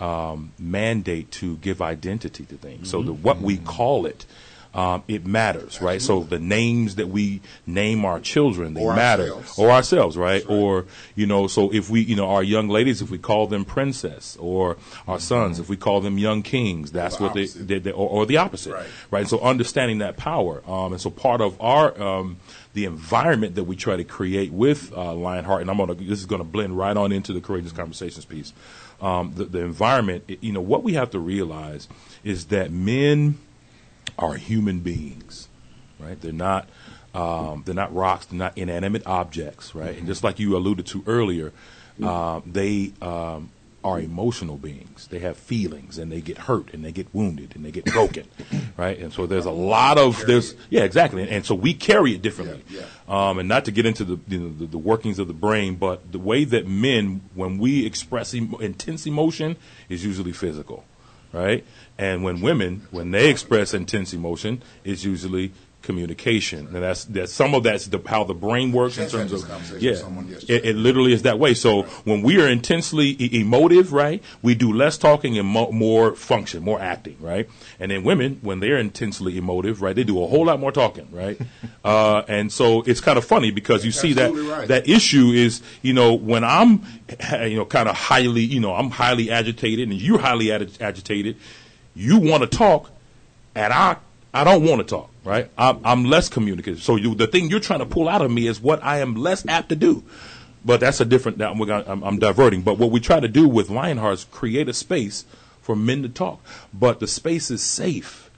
[0.01, 2.91] um, mandate to give identity to things.
[2.91, 4.27] So the, what we call it,
[4.75, 6.01] um, it matters, right?
[6.01, 9.59] So the names that we name our children, they Or matter, ourselves.
[9.59, 10.45] or ourselves, right?
[10.49, 13.65] Or you know, so if we, you know, our young ladies, if we call them
[13.67, 17.79] princess, or our sons, if we call them young kings, that's the what they, they,
[17.81, 18.87] they or, or the opposite, Right.
[19.11, 19.29] right?
[19.29, 22.39] So understanding that power, um, and so part of our um,
[22.75, 26.27] the environment that we try to create with uh, Lionheart, and I'm gonna this is
[26.27, 28.55] gonna blend right on into the courageous conversations piece.
[29.03, 31.89] Um, the, the environment, you know, what we have to realize
[32.25, 33.37] is that men
[34.19, 35.49] are human beings,
[35.99, 36.21] right?
[36.21, 36.69] They're not
[37.15, 39.97] um, they're not rocks, they're not inanimate objects, right?
[39.97, 41.53] And just like you alluded to earlier,
[42.03, 43.51] uh, they um,
[43.85, 45.09] are emotional beings.
[45.09, 48.27] They have feelings, and they get hurt, and they get wounded, and they get broken,
[48.79, 48.99] right?
[48.99, 52.23] And so there's a lot of there's yeah exactly, and, and so we carry it
[52.23, 52.63] differently.
[52.71, 55.35] Yeah, Um, and not to get into the, you know, the the workings of the
[55.35, 59.57] brain, but the way that men, when we express em- intense emotion,
[59.91, 60.85] is usually physical
[61.33, 61.65] right?
[61.99, 65.53] And when women, when they express intense emotion, it's usually
[65.83, 66.67] communication.
[66.67, 67.29] And that's that.
[67.29, 69.91] some of that's the, how the brain works in terms of yeah.
[69.91, 70.55] with someone yesterday.
[70.55, 71.55] It, it literally is that way.
[71.55, 76.15] So when we are intensely e- emotive, right, we do less talking and mo- more
[76.15, 77.49] function, more acting, right?
[77.79, 81.09] And then women, when they're intensely emotive, right, they do a whole lot more talking,
[81.11, 81.41] right?
[81.85, 84.69] uh, and so it's kind of funny because you see that right.
[84.69, 86.83] that issue is, you know, when I'm,
[87.43, 91.37] you know, kind of highly, you know, I'm highly agitated and you're highly agi- agitated,
[91.95, 92.91] you want to talk,
[93.55, 93.97] and I,
[94.33, 95.51] I don't want to talk, right?
[95.57, 96.83] I'm, I'm less communicative.
[96.83, 99.15] So you, the thing you're trying to pull out of me is what I am
[99.15, 100.05] less apt to do.
[100.65, 101.39] But that's a different.
[101.39, 102.63] That we're gonna, I'm, I'm diverting.
[102.63, 105.25] But what we try to do with Lionheart is create a space
[105.61, 106.41] for men to talk,
[106.73, 108.31] but the space is safe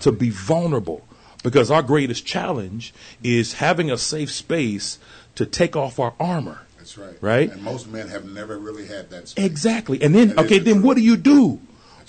[0.00, 1.06] to be vulnerable
[1.42, 2.92] because our greatest challenge
[3.22, 4.98] is having a safe space
[5.34, 6.60] to take off our armor.
[6.78, 7.16] That's right.
[7.20, 7.50] Right?
[7.52, 9.44] And most men have never really had that space.
[9.44, 10.02] Exactly.
[10.02, 10.84] And then, That okay, then truth.
[10.86, 11.60] what do you do?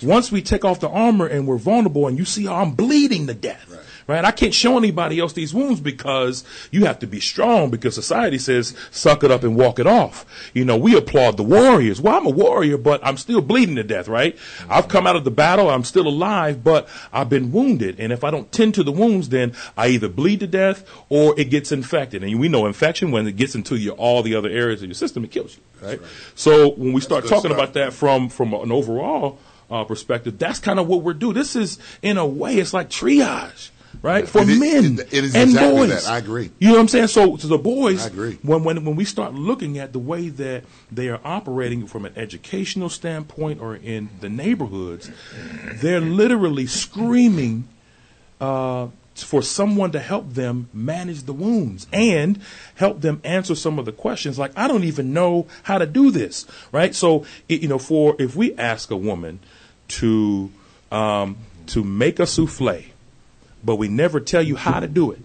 [0.02, 3.26] Once we take off the armor and we're vulnerable and you see how I'm bleeding
[3.28, 3.80] to death, Right.
[4.06, 4.24] Right?
[4.24, 8.38] I can't show anybody else these wounds because you have to be strong because society
[8.38, 10.24] says suck it up and walk it off.
[10.54, 12.00] You know, we applaud the warriors.
[12.00, 14.36] Well, I'm a warrior, but I'm still bleeding to death, right?
[14.68, 15.70] I've come out of the battle.
[15.70, 17.96] I'm still alive, but I've been wounded.
[17.98, 21.38] And if I don't tend to the wounds, then I either bleed to death or
[21.38, 22.22] it gets infected.
[22.22, 24.94] And we know infection, when it gets into your, all the other areas of your
[24.94, 26.00] system, it kills you, right?
[26.34, 27.58] So when we start good talking stuff.
[27.58, 29.38] about that from, from an overall
[29.70, 31.34] uh, perspective, that's kind of what we're doing.
[31.34, 33.70] This is, in a way, it's like triage,
[34.00, 34.26] right?
[34.28, 36.04] For It men it- and exactly boys.
[36.04, 36.10] that.
[36.10, 36.50] I agree.
[36.58, 37.08] You know what I'm saying?
[37.08, 38.38] So to the boys, I agree.
[38.42, 42.12] When, when when we start looking at the way that they are operating from an
[42.16, 45.10] educational standpoint or in the neighborhoods,
[45.74, 47.68] they're literally screaming
[48.40, 52.40] uh, for someone to help them manage the wounds and
[52.76, 54.38] help them answer some of the questions.
[54.38, 56.94] Like, I don't even know how to do this, right?
[56.94, 59.40] So, you know, for if we ask a woman
[59.88, 60.50] to
[60.90, 61.36] um,
[61.66, 62.84] to make a souffle,
[63.64, 65.20] but we never tell you how to do it,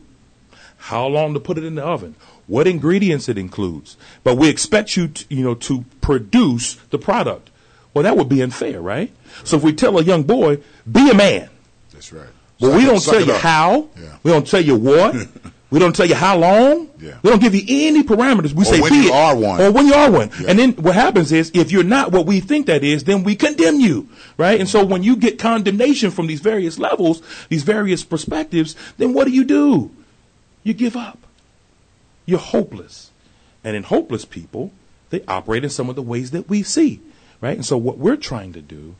[0.77, 2.15] how long to put it in the oven,
[2.47, 7.49] what ingredients it includes, but we expect you, to, you know, to produce the product.
[7.93, 9.11] Well, that would be unfair, right?
[9.43, 10.59] So if we tell a young boy,
[10.89, 11.49] be a man,
[11.91, 12.27] That's right.
[12.59, 13.41] but Suck we don't tell you up.
[13.41, 13.89] how.
[13.99, 14.17] Yeah.
[14.23, 15.15] We don't tell you what.
[15.69, 16.89] we don't tell you how long.
[16.99, 17.17] Yeah.
[17.21, 18.53] We don't give you any parameters.
[18.53, 19.11] We Or say when you it.
[19.11, 19.61] are one.
[19.61, 20.31] Or when you are one.
[20.39, 20.49] Yeah.
[20.49, 23.35] And then what happens is if you're not what we think that is, then we
[23.35, 24.07] condemn you.
[24.37, 24.59] Right?
[24.59, 29.25] And so when you get condemnation from these various levels, these various perspectives, then what
[29.25, 29.91] do you do?
[30.63, 31.19] You give up.
[32.25, 33.11] You're hopeless.
[33.63, 34.71] And in hopeless people,
[35.09, 37.01] they operate in some of the ways that we see.
[37.41, 37.57] Right?
[37.57, 38.95] And so what we're trying to do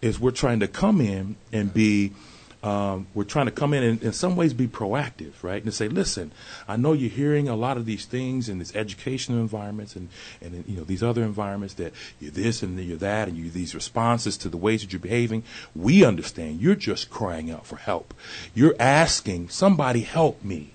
[0.00, 2.12] is we're trying to come in and be
[2.62, 5.62] um, we're trying to come in and in some ways be proactive, right?
[5.62, 6.30] And say, listen,
[6.68, 10.08] I know you're hearing a lot of these things in these educational environments and,
[10.40, 13.50] and in, you know these other environments that you're this and you're that and you
[13.50, 15.42] these responses to the ways that you're behaving.
[15.74, 18.14] We understand you're just crying out for help.
[18.54, 20.70] You're asking somebody help me.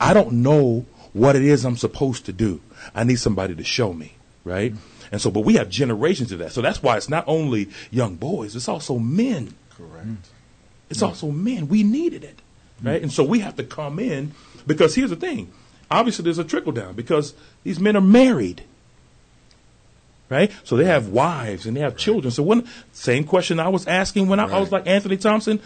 [0.00, 2.60] I don't know what it is I'm supposed to do.
[2.94, 4.74] I need somebody to show me, right?
[5.12, 6.52] And so, but we have generations of that.
[6.52, 9.54] So that's why it's not only young boys, it's also men.
[9.70, 10.30] Correct.
[10.90, 11.68] It's also men.
[11.68, 12.40] We needed it,
[12.82, 13.02] right?
[13.02, 14.32] And so we have to come in
[14.66, 15.50] because here's the thing.
[15.90, 17.34] Obviously, there's a trickle down because
[17.64, 18.62] these men are married,
[20.28, 20.52] right?
[20.64, 22.30] So they have wives and they have children.
[22.30, 25.60] So when same question I was asking when I, I was like Anthony Thompson,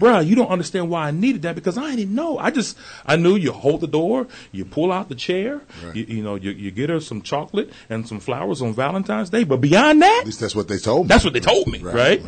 [0.00, 2.38] bruh, you don't understand why I needed that because I didn't know.
[2.38, 2.76] I just
[3.06, 5.94] I knew you hold the door, you pull out the chair, Right.
[5.94, 9.44] you, you know, you, you get her some chocolate and some flowers on Valentine's Day.
[9.44, 11.08] But beyond that, At least that's what they told me.
[11.08, 12.20] that's what they told me, right?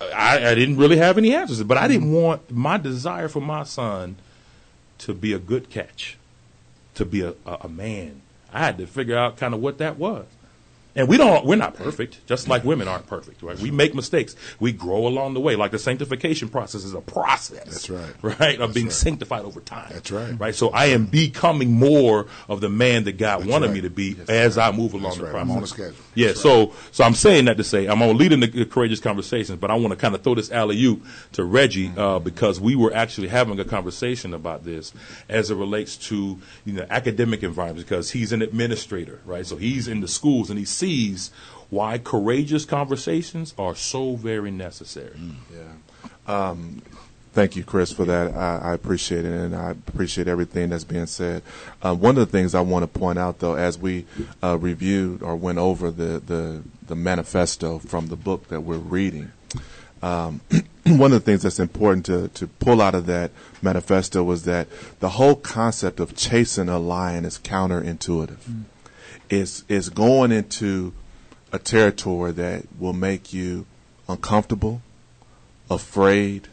[0.00, 3.62] I, I didn't really have any answers, but I didn't want my desire for my
[3.64, 4.16] son
[4.98, 6.16] to be a good catch,
[6.94, 8.22] to be a, a, a man.
[8.52, 10.26] I had to figure out kind of what that was.
[10.96, 13.58] And we don't, we're not perfect, just like women aren't perfect, right?
[13.58, 14.36] We make mistakes.
[14.60, 15.56] We grow along the way.
[15.56, 17.64] Like the sanctification process is a process.
[17.64, 18.14] That's right.
[18.22, 18.54] Right?
[18.54, 18.92] Of That's being right.
[18.92, 19.90] sanctified over time.
[19.92, 20.38] That's right.
[20.38, 20.54] Right?
[20.54, 23.74] So I am becoming more of the man that God That's wanted right.
[23.74, 25.30] me to be as I move along That's the right.
[25.32, 25.50] process.
[25.50, 25.94] I'm on a schedule.
[26.14, 28.64] Yeah, That's so so I'm saying that to say I'm gonna lead in the, the
[28.64, 32.18] courageous conversations, but I want to kind of throw this alley oop to Reggie uh,
[32.20, 34.92] because we were actually having a conversation about this
[35.28, 39.44] as it relates to you know academic environments because he's an administrator, right?
[39.44, 41.30] So he's in the schools and he sees
[41.70, 45.16] why courageous conversations are so very necessary.
[45.52, 45.70] Yeah.
[46.26, 46.82] Um,
[47.32, 48.34] thank you, Chris, for that.
[48.34, 51.42] I, I appreciate it, and I appreciate everything that's being said.
[51.82, 54.04] Uh, one of the things I want to point out, though, as we
[54.42, 59.32] uh, reviewed or went over the, the, the manifesto from the book that we're reading,
[60.02, 60.42] um,
[60.84, 63.30] one of the things that's important to, to pull out of that
[63.62, 64.68] manifesto was that
[65.00, 68.64] the whole concept of chasing a lion is counterintuitive.
[69.40, 70.92] It's, it's going into
[71.52, 73.66] a territory that will make you
[74.08, 74.82] uncomfortable,
[75.70, 76.48] afraid,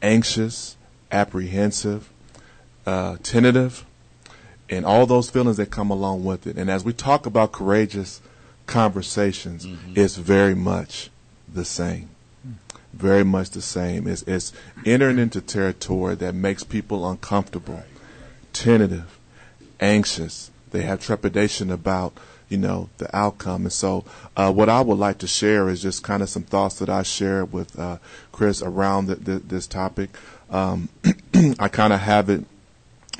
[0.00, 0.76] anxious,
[1.10, 2.10] apprehensive,
[2.86, 3.84] uh, tentative,
[4.68, 6.56] and all those feelings that come along with it.
[6.56, 8.20] And as we talk about courageous
[8.66, 11.10] conversations, it's very much
[11.52, 12.08] the same.
[12.92, 14.06] Very much the same.
[14.06, 14.52] It's, it's
[14.84, 17.82] entering into territory that makes people uncomfortable,
[18.52, 19.18] tentative,
[19.80, 20.50] anxious.
[20.72, 22.14] They have trepidation about,
[22.48, 23.62] you know, the outcome.
[23.62, 24.04] And so,
[24.36, 27.02] uh, what I would like to share is just kind of some thoughts that I
[27.02, 27.98] shared with uh,
[28.32, 30.10] Chris around the, the, this topic.
[30.50, 30.88] Um,
[31.58, 32.44] I kind of have it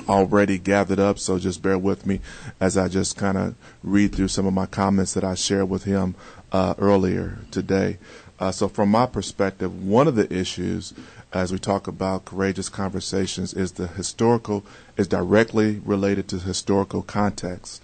[0.08, 2.20] already gathered up, so just bear with me
[2.60, 5.84] as I just kind of read through some of my comments that I shared with
[5.84, 6.14] him
[6.50, 7.98] uh, earlier today.
[8.40, 10.94] Uh, so, from my perspective, one of the issues
[11.32, 14.64] as we talk about courageous conversations is the historical
[14.96, 17.82] is directly related to historical context.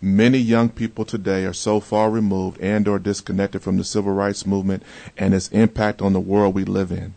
[0.00, 4.44] Many young people today are so far removed and or disconnected from the civil rights
[4.46, 4.82] movement
[5.16, 7.14] and its impact on the world we live in.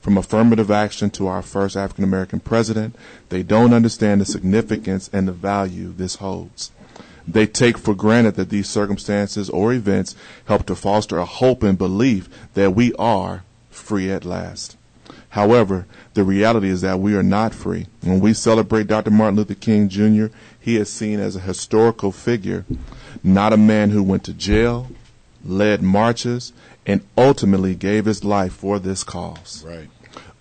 [0.00, 2.94] From affirmative action to our first African American president,
[3.28, 6.70] they don't understand the significance and the value this holds.
[7.26, 10.14] They take for granted that these circumstances or events
[10.46, 14.77] help to foster a hope and belief that we are free at last.
[15.30, 17.86] However, the reality is that we are not free.
[18.02, 19.10] When we celebrate Dr.
[19.10, 20.26] Martin Luther King Jr.,
[20.58, 22.64] he is seen as a historical figure,
[23.22, 24.88] not a man who went to jail,
[25.44, 26.52] led marches,
[26.86, 29.62] and ultimately gave his life for this cause.
[29.66, 29.88] Right.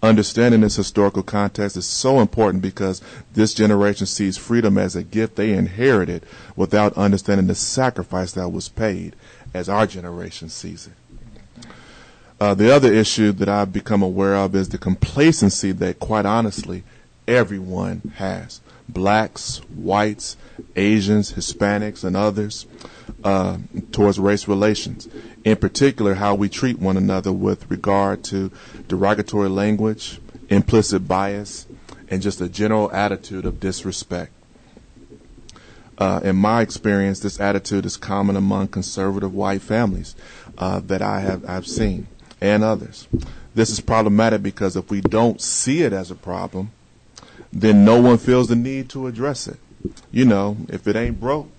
[0.02, 3.02] Understanding this historical context is so important because
[3.34, 8.70] this generation sees freedom as a gift they inherited without understanding the sacrifice that was
[8.70, 9.16] paid
[9.54, 10.94] as our generation sees it.
[12.40, 16.84] Uh, the other issue that I've become aware of is the complacency that, quite honestly,
[17.28, 18.62] everyone has.
[18.88, 20.38] Blacks, whites,
[20.76, 22.68] Asians, Hispanics, and others
[23.24, 23.58] uh,
[23.92, 25.08] towards race relations.
[25.44, 28.52] In particular, how we treat one another with regard to
[28.88, 30.20] derogatory language,
[30.50, 31.66] implicit bias,
[32.08, 34.32] and just a general attitude of disrespect.
[35.98, 40.16] Uh, in my experience, this attitude is common among conservative white families
[40.60, 42.08] uh, that I have I've seen
[42.42, 43.08] and others.
[43.56, 46.72] This is problematic because if we don't see it as a problem,
[47.52, 49.58] then no one feels the need to address it.
[50.12, 51.50] You know, if it ain't broke,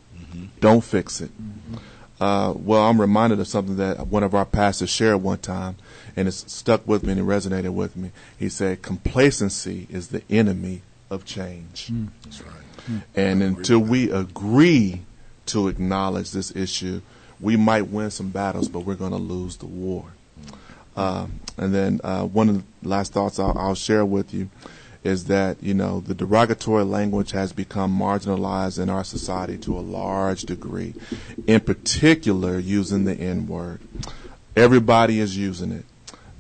[0.61, 1.31] don't fix it.
[2.21, 5.77] Uh, well, I'm reminded of something that one of our pastors shared one time,
[6.17, 8.11] and it's stuck with me and it resonated with me.
[8.37, 12.07] He said, "Complacency is the enemy of change." Hmm.
[12.25, 13.03] That's right.
[13.15, 15.03] And until we agree
[15.47, 17.03] to acknowledge this issue,
[17.41, 20.07] we might win some battles, but we're going to lose the war.
[20.99, 21.27] Uh,
[21.57, 24.51] and then uh, one of the last thoughts I'll, I'll share with you
[25.05, 29.81] is that you know the derogatory language has become marginalized in our society to a
[29.81, 30.95] large degree,
[31.47, 33.81] in particular using the N word.
[34.57, 35.85] Everybody is using it.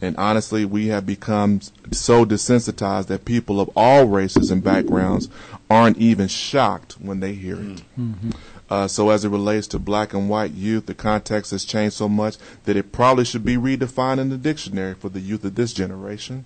[0.00, 1.60] And honestly, we have become
[1.90, 5.28] so desensitized that people of all races and backgrounds
[5.68, 7.82] aren't even shocked when they hear it.
[7.98, 8.30] Mm-hmm.
[8.70, 12.08] Uh, so as it relates to black and white youth, the context has changed so
[12.08, 15.72] much that it probably should be redefined in the dictionary for the youth of this
[15.72, 16.44] generation.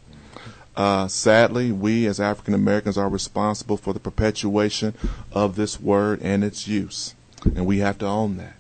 [0.77, 4.95] Uh, sadly, we as African Americans are responsible for the perpetuation
[5.33, 8.55] of this word and its use, and we have to own that.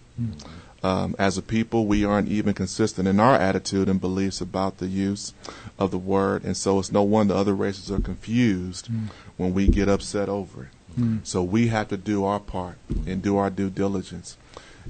[0.84, 4.88] Um, as a people, we aren't even consistent in our attitude and beliefs about the
[4.88, 5.32] use
[5.78, 8.88] of the word, and so it's no wonder other races are confused
[9.36, 10.68] when we get upset over it.
[10.98, 11.26] Mm.
[11.26, 14.36] So we have to do our part and do our due diligence.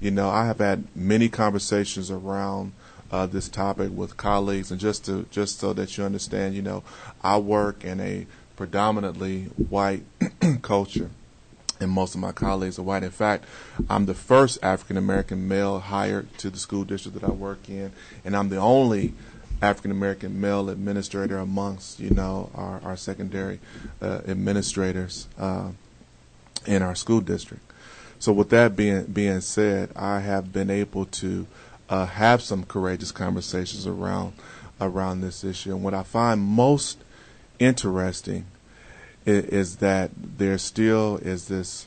[0.01, 2.73] You know, I have had many conversations around
[3.11, 6.83] uh, this topic with colleagues, and just to just so that you understand, you know,
[7.23, 8.27] I work in a
[8.57, 10.03] predominantly white
[10.63, 11.11] culture
[11.83, 13.03] and most of my colleagues are white.
[13.03, 13.45] In fact,
[13.91, 17.93] I'm the first African American male hired to the school district that I work in,
[18.25, 19.15] and I'm the only
[19.61, 23.61] African American male administrator amongst you know our, our secondary
[24.01, 25.71] uh, administrators uh,
[26.67, 27.63] in our school district.
[28.19, 31.47] So with that being being said, I have been able to
[31.89, 34.35] uh, have some courageous conversations around
[34.81, 36.99] around this issue, and what I find most
[37.59, 38.47] interesting
[39.25, 41.87] is, that there still is this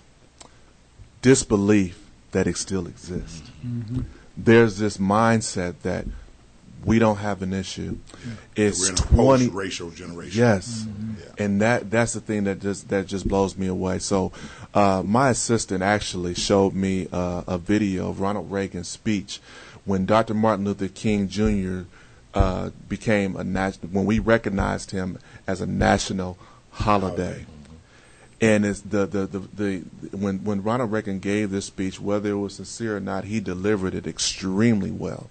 [1.22, 3.50] disbelief that it still exists.
[3.66, 4.02] Mm-hmm.
[4.38, 6.06] There's this mindset that
[6.84, 7.98] we don't have an issue.
[8.56, 10.40] It's twenty racial generation.
[10.40, 11.14] Yes, mm-hmm.
[11.20, 11.46] yeah.
[11.46, 14.00] and that that's the thing that just that just blows me away.
[14.00, 14.32] So,
[14.74, 19.40] uh, my assistant actually showed me uh, a video of Ronald Reagan's speech
[19.86, 20.34] when Dr.
[20.34, 21.88] Martin Luther King Jr.
[22.34, 26.38] Uh, became a national when we recognized him as a national
[26.72, 27.46] holiday.
[28.42, 29.78] And it's the, the, the, the,
[30.18, 33.96] when, when Ronald Reagan gave this speech, whether it was sincere or not, he delivered
[33.96, 35.30] it extremely well.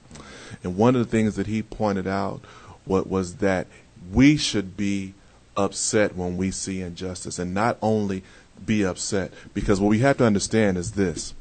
[0.63, 2.41] And one of the things that he pointed out
[2.85, 3.67] what was that
[4.13, 5.15] we should be
[5.57, 8.23] upset when we see injustice and not only
[8.65, 11.33] be upset because what we have to understand is this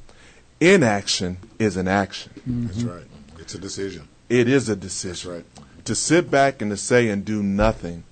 [0.60, 2.68] inaction is an action mm-hmm.
[2.68, 3.06] that's right
[3.40, 7.10] it's a decision it is a decision that's right to sit back and to say
[7.10, 8.04] and do nothing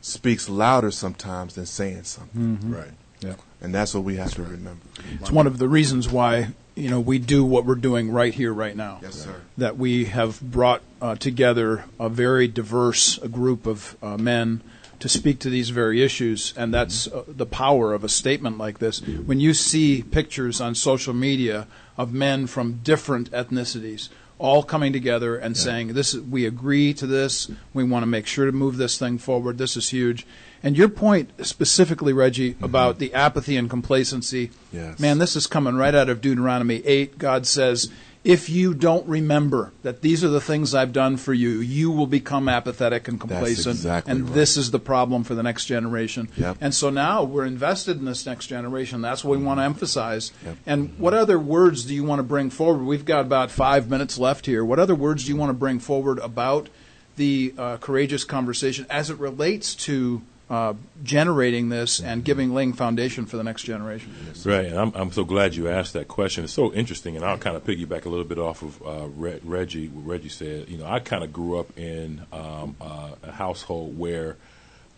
[0.00, 2.58] speaks louder sometimes than saying something.
[2.58, 2.74] Mm-hmm.
[2.74, 2.90] Right.
[3.20, 3.34] Yeah.
[3.60, 4.52] And that's what we have that's to right.
[4.52, 4.82] remember.
[5.20, 8.52] It's one of the reasons why you know we do what we're doing right here,
[8.52, 9.00] right now.
[9.02, 9.40] Yes, sir.
[9.58, 14.62] That we have brought uh, together a very diverse group of uh, men
[15.00, 18.78] to speak to these very issues, and that's uh, the power of a statement like
[18.78, 19.00] this.
[19.00, 21.66] When you see pictures on social media
[21.96, 24.08] of men from different ethnicities
[24.40, 25.62] all coming together and yeah.
[25.62, 28.98] saying this is, we agree to this we want to make sure to move this
[28.98, 30.26] thing forward this is huge
[30.62, 32.64] and your point specifically reggie mm-hmm.
[32.64, 34.98] about the apathy and complacency yes.
[34.98, 37.90] man this is coming right out of deuteronomy 8 god says
[38.22, 42.06] if you don't remember that these are the things I've done for you, you will
[42.06, 43.76] become apathetic and complacent.
[43.76, 44.34] Exactly and right.
[44.34, 46.28] this is the problem for the next generation.
[46.36, 46.58] Yep.
[46.60, 49.00] And so now we're invested in this next generation.
[49.00, 50.32] That's what we want to emphasize.
[50.44, 50.56] Yep.
[50.66, 52.84] And what other words do you want to bring forward?
[52.84, 54.62] We've got about five minutes left here.
[54.64, 56.68] What other words do you want to bring forward about
[57.16, 60.20] the uh, courageous conversation as it relates to
[60.50, 60.74] uh,
[61.04, 64.12] generating this and giving laying foundation for the next generation.
[64.44, 66.42] Right, and I'm, I'm so glad you asked that question.
[66.42, 69.86] It's so interesting, and I'll kind of piggyback a little bit off of uh, Reggie.
[69.86, 73.96] What Reggie said, you know, I kind of grew up in um, uh, a household
[73.96, 74.36] where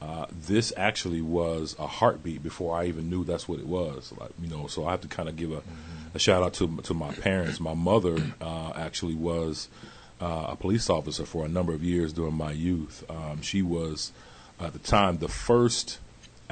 [0.00, 4.10] uh, this actually was a heartbeat before I even knew that's what it was.
[4.18, 6.16] Like, you know, so I have to kind of give a, mm-hmm.
[6.16, 7.60] a, shout out to to my parents.
[7.60, 9.68] My mother uh, actually was
[10.18, 13.04] uh, a police officer for a number of years during my youth.
[13.10, 14.12] Um, she was
[14.66, 15.98] at the time the first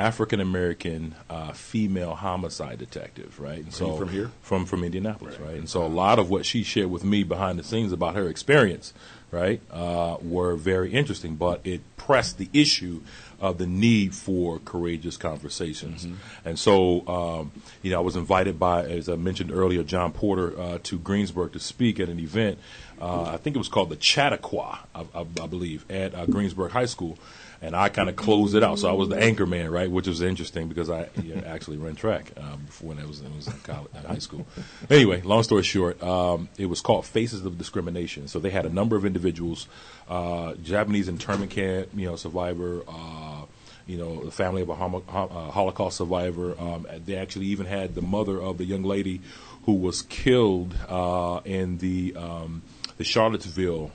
[0.00, 3.58] African American uh, female homicide detective, right?
[3.58, 5.48] And so from here, from from Indianapolis, right.
[5.48, 5.56] right?
[5.56, 8.28] And so a lot of what she shared with me behind the scenes about her
[8.28, 8.94] experience,
[9.30, 11.36] right, uh, were very interesting.
[11.36, 13.02] But it pressed the issue
[13.40, 16.06] of the need for courageous conversations.
[16.06, 16.48] Mm-hmm.
[16.48, 20.58] And so, um, you know, I was invited by, as I mentioned earlier, John Porter
[20.60, 22.58] uh, to Greensburg to speak at an event.
[23.00, 26.72] Uh, I think it was called the Chautauqua, I, I, I believe, at uh, Greensburg
[26.72, 27.18] High School
[27.62, 28.78] and I kind of closed it out.
[28.78, 31.08] So I was the anchor man, right, which was interesting because I
[31.46, 34.46] actually ran track um, when I was, I was in college, in high school.
[34.88, 38.28] Anyway, long story short, um, it was called Faces of Discrimination.
[38.28, 39.66] So they had a number of individuals,
[40.08, 42.82] uh, Japanese internment camp, you know, survivor.
[42.88, 43.42] Uh,
[43.86, 46.54] you know, the family of a uh, Holocaust survivor.
[46.60, 49.20] Um, they actually even had the mother of the young lady
[49.64, 52.62] who was killed uh, in the um,
[52.98, 53.90] the Charlottesville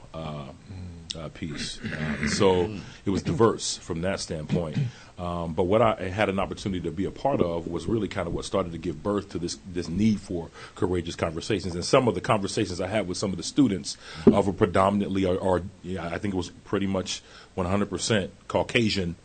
[1.16, 1.80] uh, piece.
[1.82, 2.70] Uh, so
[3.06, 4.78] it was diverse from that standpoint.
[5.18, 8.28] Um, but what I had an opportunity to be a part of was really kind
[8.28, 11.74] of what started to give birth to this this need for courageous conversations.
[11.74, 15.26] And some of the conversations I had with some of the students of a predominantly,
[15.26, 17.24] or, or yeah, I think it was pretty much
[17.58, 19.16] 100% Caucasian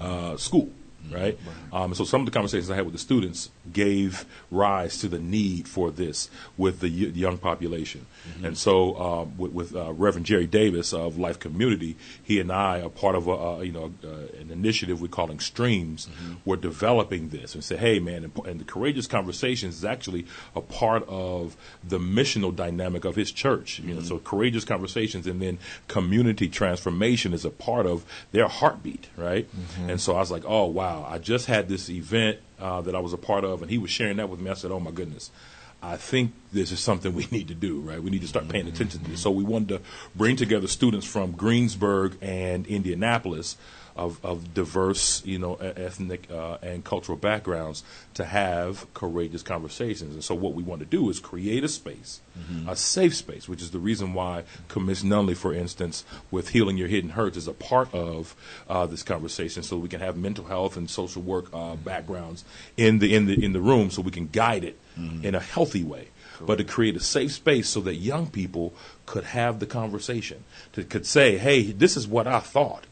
[0.00, 0.70] uh, school
[1.10, 1.38] right?
[1.72, 5.18] Um, so some of the conversations I had with the students gave rise to the
[5.18, 8.06] need for this with the young population.
[8.28, 8.46] Mm-hmm.
[8.46, 12.80] And so uh, with, with uh, Reverend Jerry Davis of Life Community, he and I
[12.80, 16.06] are part of a, you know uh, an initiative we're calling Streams.
[16.06, 16.34] Mm-hmm.
[16.44, 20.60] We're developing this and say, hey man, and, and, the courageous conversations is actually a
[20.60, 23.78] part of the missional dynamic of his church.
[23.78, 24.08] You know, mm-hmm.
[24.08, 29.48] so courageous conversations and then community transformation is a part of their heartbeat, right?
[29.50, 29.90] Mm-hmm.
[29.90, 33.00] And so I was like, oh wow, I just had this event uh, that I
[33.00, 34.50] was a part of, and he was sharing that with me.
[34.50, 35.30] I said, oh my goodness.
[35.82, 38.02] I think this is something we need to do, right?
[38.02, 39.20] We need to start paying attention to this.
[39.20, 39.80] So we wanted to
[40.14, 43.56] bring together students from Greensburg and Indianapolis
[43.96, 47.82] of, of diverse, you know, ethnic uh, and cultural backgrounds
[48.14, 50.14] to have courageous conversations.
[50.14, 52.68] And so, what we want to do is create a space, mm-hmm.
[52.68, 56.88] a safe space, which is the reason why Commission Nunley, for instance, with Healing Your
[56.88, 58.34] Hidden Hurts, is a part of
[58.68, 62.44] uh, this conversation, so we can have mental health and social work uh, backgrounds
[62.76, 65.24] in the in the in the room, so we can guide it mm-hmm.
[65.24, 66.08] in a healthy way
[66.40, 68.72] but to create a safe space so that young people
[69.06, 72.86] could have the conversation, to could say, "Hey, this is what I thought,"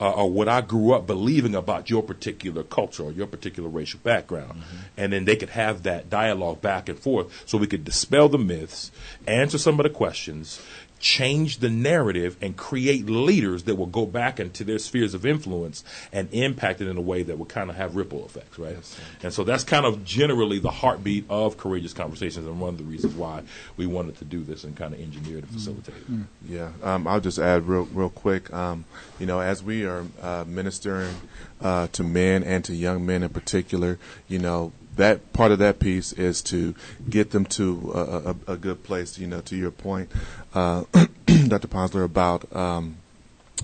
[0.00, 4.00] uh, or what I grew up believing about your particular culture or your particular racial
[4.02, 4.52] background.
[4.52, 4.76] Mm-hmm.
[4.96, 8.38] And then they could have that dialogue back and forth so we could dispel the
[8.38, 8.90] myths,
[9.26, 10.60] answer some of the questions,
[10.98, 15.84] change the narrative and create leaders that will go back into their spheres of influence
[16.12, 18.74] and impact it in a way that will kind of have ripple effects, right?
[18.76, 22.78] Yes, and so that's kind of generally the heartbeat of courageous conversations and one of
[22.78, 23.42] the reasons why
[23.76, 26.10] we wanted to do this and kind of engineer to facilitate it.
[26.10, 26.54] Mm-hmm.
[26.54, 28.52] Yeah, um, I'll just add real, real quick.
[28.52, 28.84] Um,
[29.18, 31.14] you know, as we are uh, ministering
[31.60, 33.98] uh, to men and to young men in particular,
[34.28, 36.74] you know, that part of that piece is to
[37.08, 39.18] get them to a, a, a good place.
[39.18, 40.10] You know, to your point,
[40.54, 41.68] uh, Dr.
[41.68, 42.96] Ponsler, about um,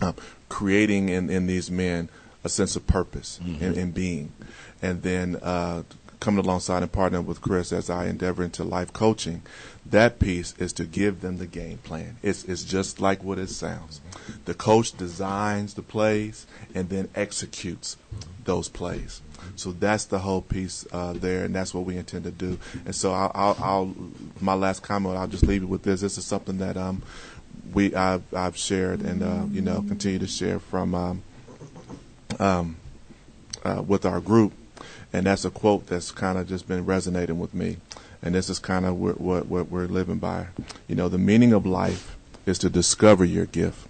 [0.01, 0.13] uh,
[0.49, 2.09] creating in, in these men
[2.45, 3.65] a sense of purpose mm-hmm.
[3.65, 4.33] in, in, being,
[4.81, 5.83] and then uh,
[6.21, 9.43] coming alongside and partnering with Chris as I endeavor into life coaching.
[9.85, 12.17] That piece is to give them the game plan.
[12.23, 14.01] It's it's just like what it sounds.
[14.45, 17.97] The coach designs the plays and then executes
[18.45, 19.21] those plays.
[19.57, 22.59] So that's the whole piece uh, there, and that's what we intend to do.
[22.85, 23.95] And so I'll, I'll, I'll,
[24.41, 26.01] my last comment, I'll just leave it with this.
[26.01, 27.03] This is something that um,
[27.73, 31.23] we I've, I've shared and uh, you know continue to share from um,
[32.39, 32.77] um,
[33.65, 34.53] uh, with our group,
[35.13, 37.77] and that's a quote that's kind of just been resonating with me.
[38.25, 40.47] And this is kind of what, what, what we're living by.
[40.87, 42.17] You know, the meaning of life
[42.47, 43.89] is to discover your gift,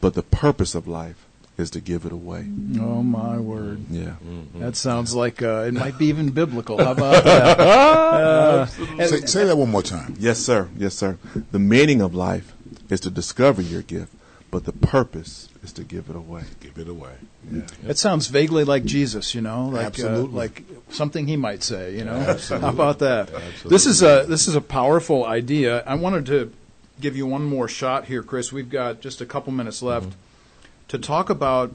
[0.00, 1.26] but the purpose of life
[1.58, 2.46] is to give it away.
[2.80, 3.84] Oh my word!
[3.90, 4.60] Yeah, mm-hmm.
[4.60, 6.78] that sounds like uh, it might be even biblical.
[6.78, 7.60] How about that?
[7.60, 10.16] Uh, say, say that one more time.
[10.18, 10.68] Yes, sir.
[10.76, 11.18] Yes, sir.
[11.50, 12.52] The meaning of life
[12.88, 14.12] is to discover your gift,
[14.50, 16.44] but the purpose is to give it away.
[16.60, 17.12] Give it away.
[17.50, 17.62] Yeah.
[17.86, 22.04] It sounds vaguely like Jesus, you know, like uh, like something he might say, you
[22.04, 22.14] know.
[22.14, 22.66] Absolutely.
[22.66, 23.28] How about that?
[23.28, 23.70] Absolutely.
[23.70, 25.82] This is a this is a powerful idea.
[25.86, 26.52] I wanted to
[27.00, 28.52] give you one more shot here, Chris.
[28.52, 30.06] We've got just a couple minutes left.
[30.06, 30.18] Mm-hmm
[30.92, 31.74] to talk about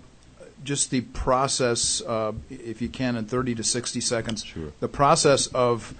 [0.63, 4.73] just the process, uh, if you can, in 30 to 60 seconds, sure.
[4.79, 5.95] the process of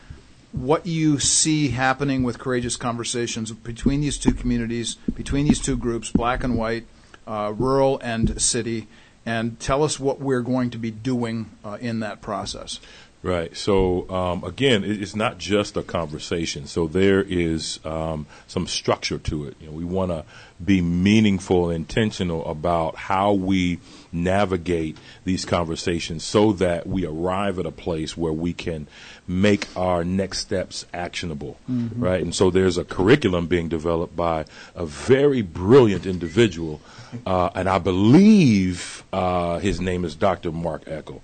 [0.51, 6.11] what you see happening with courageous conversations between these two communities, between these two groups,
[6.11, 6.85] black and white,
[7.25, 8.87] uh, rural and city,
[9.25, 12.79] and tell us what we're going to be doing uh, in that process.
[13.27, 13.57] Right.
[13.57, 16.65] So um, again, it's not just a conversation.
[16.65, 19.57] So there is um, some structure to it.
[19.59, 20.23] You know, we want to
[20.63, 23.79] be meaningful, intentional about how we
[24.13, 28.87] navigate these conversations, so that we arrive at a place where we can
[29.27, 31.57] make our next steps actionable.
[31.69, 32.01] Mm-hmm.
[32.01, 32.21] Right.
[32.21, 36.79] And so there's a curriculum being developed by a very brilliant individual,
[37.25, 40.53] uh, and I believe uh, his name is Dr.
[40.53, 41.21] Mark Eckel.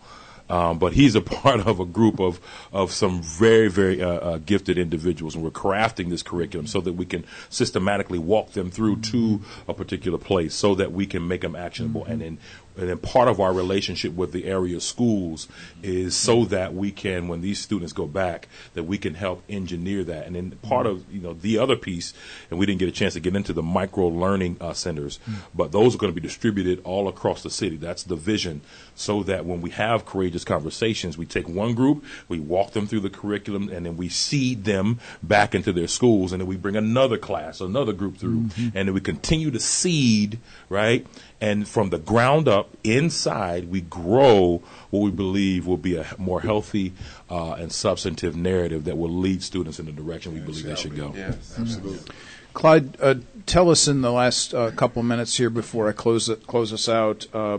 [0.50, 2.40] Um, but he's a part of a group of,
[2.72, 6.94] of some very, very uh, uh, gifted individuals, and we're crafting this curriculum so that
[6.94, 11.42] we can systematically walk them through to a particular place so that we can make
[11.42, 12.06] them actionable.
[12.06, 12.38] And then
[12.78, 15.48] and then part of our relationship with the area schools
[15.82, 20.04] is so that we can, when these students go back, that we can help engineer
[20.04, 20.26] that.
[20.26, 22.14] And then part of you know the other piece,
[22.50, 25.20] and we didn't get a chance to get into the micro learning uh, centers,
[25.54, 27.78] but those are going to be distributed all across the city.
[27.78, 28.62] That's the vision,
[28.96, 33.02] so that when we have courageous conversations, we take one group, we walk them through
[33.02, 36.76] the curriculum, and then we seed them back into their schools, and then we bring
[36.76, 40.40] another class, another group through, and then we continue to seed
[40.70, 41.06] right
[41.44, 44.62] and from the ground up inside we grow
[44.92, 46.94] what we believe will be a more healthy
[47.30, 50.96] uh, and substantive narrative that will lead students in the direction we believe they should
[50.96, 51.56] go Yes.
[51.60, 52.14] Absolutely.
[52.54, 53.16] Clyde, uh,
[53.46, 56.88] tell us in the last uh, couple minutes here before I close it, close us
[56.88, 57.58] out uh,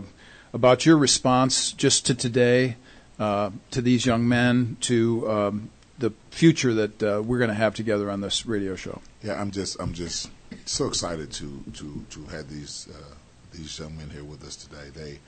[0.53, 2.77] about your response just to today,
[3.19, 7.75] uh, to these young men, to um, the future that uh, we're going to have
[7.75, 9.01] together on this radio show.
[9.21, 10.29] Yeah, I'm just I'm just
[10.65, 13.14] so excited to to to have these uh,
[13.57, 14.89] these young men here with us today.
[14.93, 15.19] They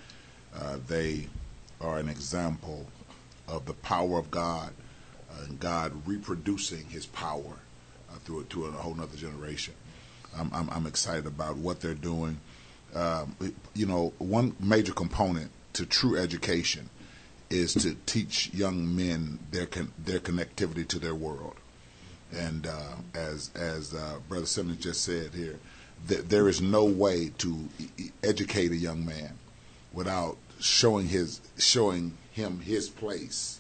[0.60, 1.28] uh, they
[1.82, 2.88] are an example
[3.48, 4.74] of the power of God
[5.32, 7.60] uh, and God reproducing His power
[8.10, 9.74] uh, through it to a whole nother generation.
[10.38, 12.40] I'm, I'm I'm excited about what they're doing.
[12.96, 13.36] Um,
[13.74, 16.90] you know, one major component to true education
[17.50, 21.56] is to teach young men their con- their connectivity to their world.
[22.34, 25.60] And uh, as as uh, Brother Simmons just said here,
[26.08, 29.38] th- there is no way to e- educate a young man
[29.94, 33.60] without showing his showing him his place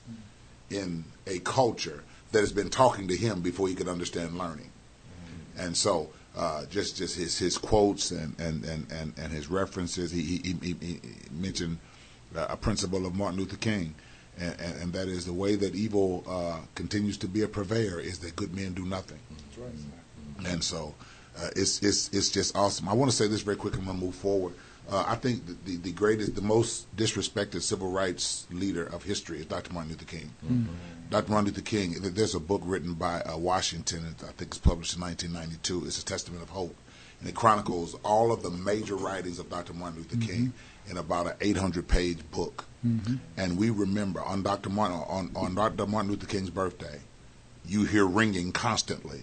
[0.70, 4.70] in a culture that has been talking to him before he could understand learning.
[5.58, 10.12] And so, uh, just just his his quotes and and and and, and his references.
[10.12, 11.00] He he, he, he
[11.32, 11.80] mentioned
[12.36, 13.96] uh, a principle of Martin Luther King.
[14.40, 18.00] And, and, and that is the way that evil uh, continues to be a purveyor
[18.00, 19.18] is that good men do nothing.
[20.46, 20.94] And so
[21.40, 22.90] uh, it's, it's, it's just awesome.
[22.90, 23.76] I want to say this very quick.
[23.76, 24.54] I'm going to move forward.
[24.90, 29.40] Uh, I think the, the, the greatest, the most disrespected civil rights leader of history
[29.40, 29.74] is Dr.
[29.74, 30.32] Martin Luther King.
[31.10, 31.30] Dr.
[31.32, 34.96] Martin Luther King, there's a book written by uh, Washington, and I think it's published
[34.96, 35.86] in 1992.
[35.88, 36.76] It's a testament of hope.
[37.20, 39.74] And it chronicles all of the major writings of Dr.
[39.74, 40.54] Martin Luther King
[40.90, 42.66] in about an 800 page book.
[43.36, 44.70] And we remember on Dr.
[44.70, 45.86] Martin, on, on Dr.
[45.88, 47.00] Martin Luther King's birthday,
[47.68, 49.22] you hear ringing constantly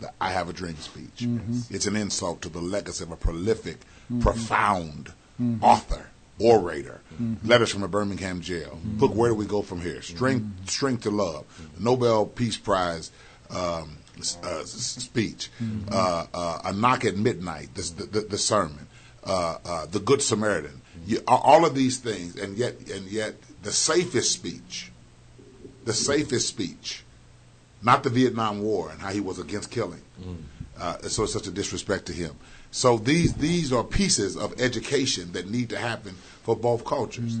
[0.00, 1.26] the I Have a Dream speech.
[1.70, 3.78] It's an insult to the legacy of a prolific,
[4.20, 5.12] profound
[5.60, 7.00] author, orator.
[7.44, 8.78] Letters from a Birmingham jail.
[8.84, 10.02] Book Where Do We Go From Here?
[10.02, 11.44] Strength, Strength to Love.
[11.76, 13.10] The Nobel Peace Prize
[13.50, 13.98] um,
[14.42, 15.50] uh, speech.
[15.90, 18.86] Uh, uh, a Knock at Midnight, the, the, the sermon.
[19.24, 20.82] Uh, uh, the Good Samaritan.
[21.06, 24.92] You, all of these things, and yet, and yet, the safest speech,
[25.84, 27.04] the safest speech
[27.86, 30.02] not the Vietnam War and how he was against killing.
[30.78, 32.32] Uh, so it's such a disrespect to him.
[32.70, 36.14] So these these are pieces of education that need to happen
[36.46, 37.32] for both cultures.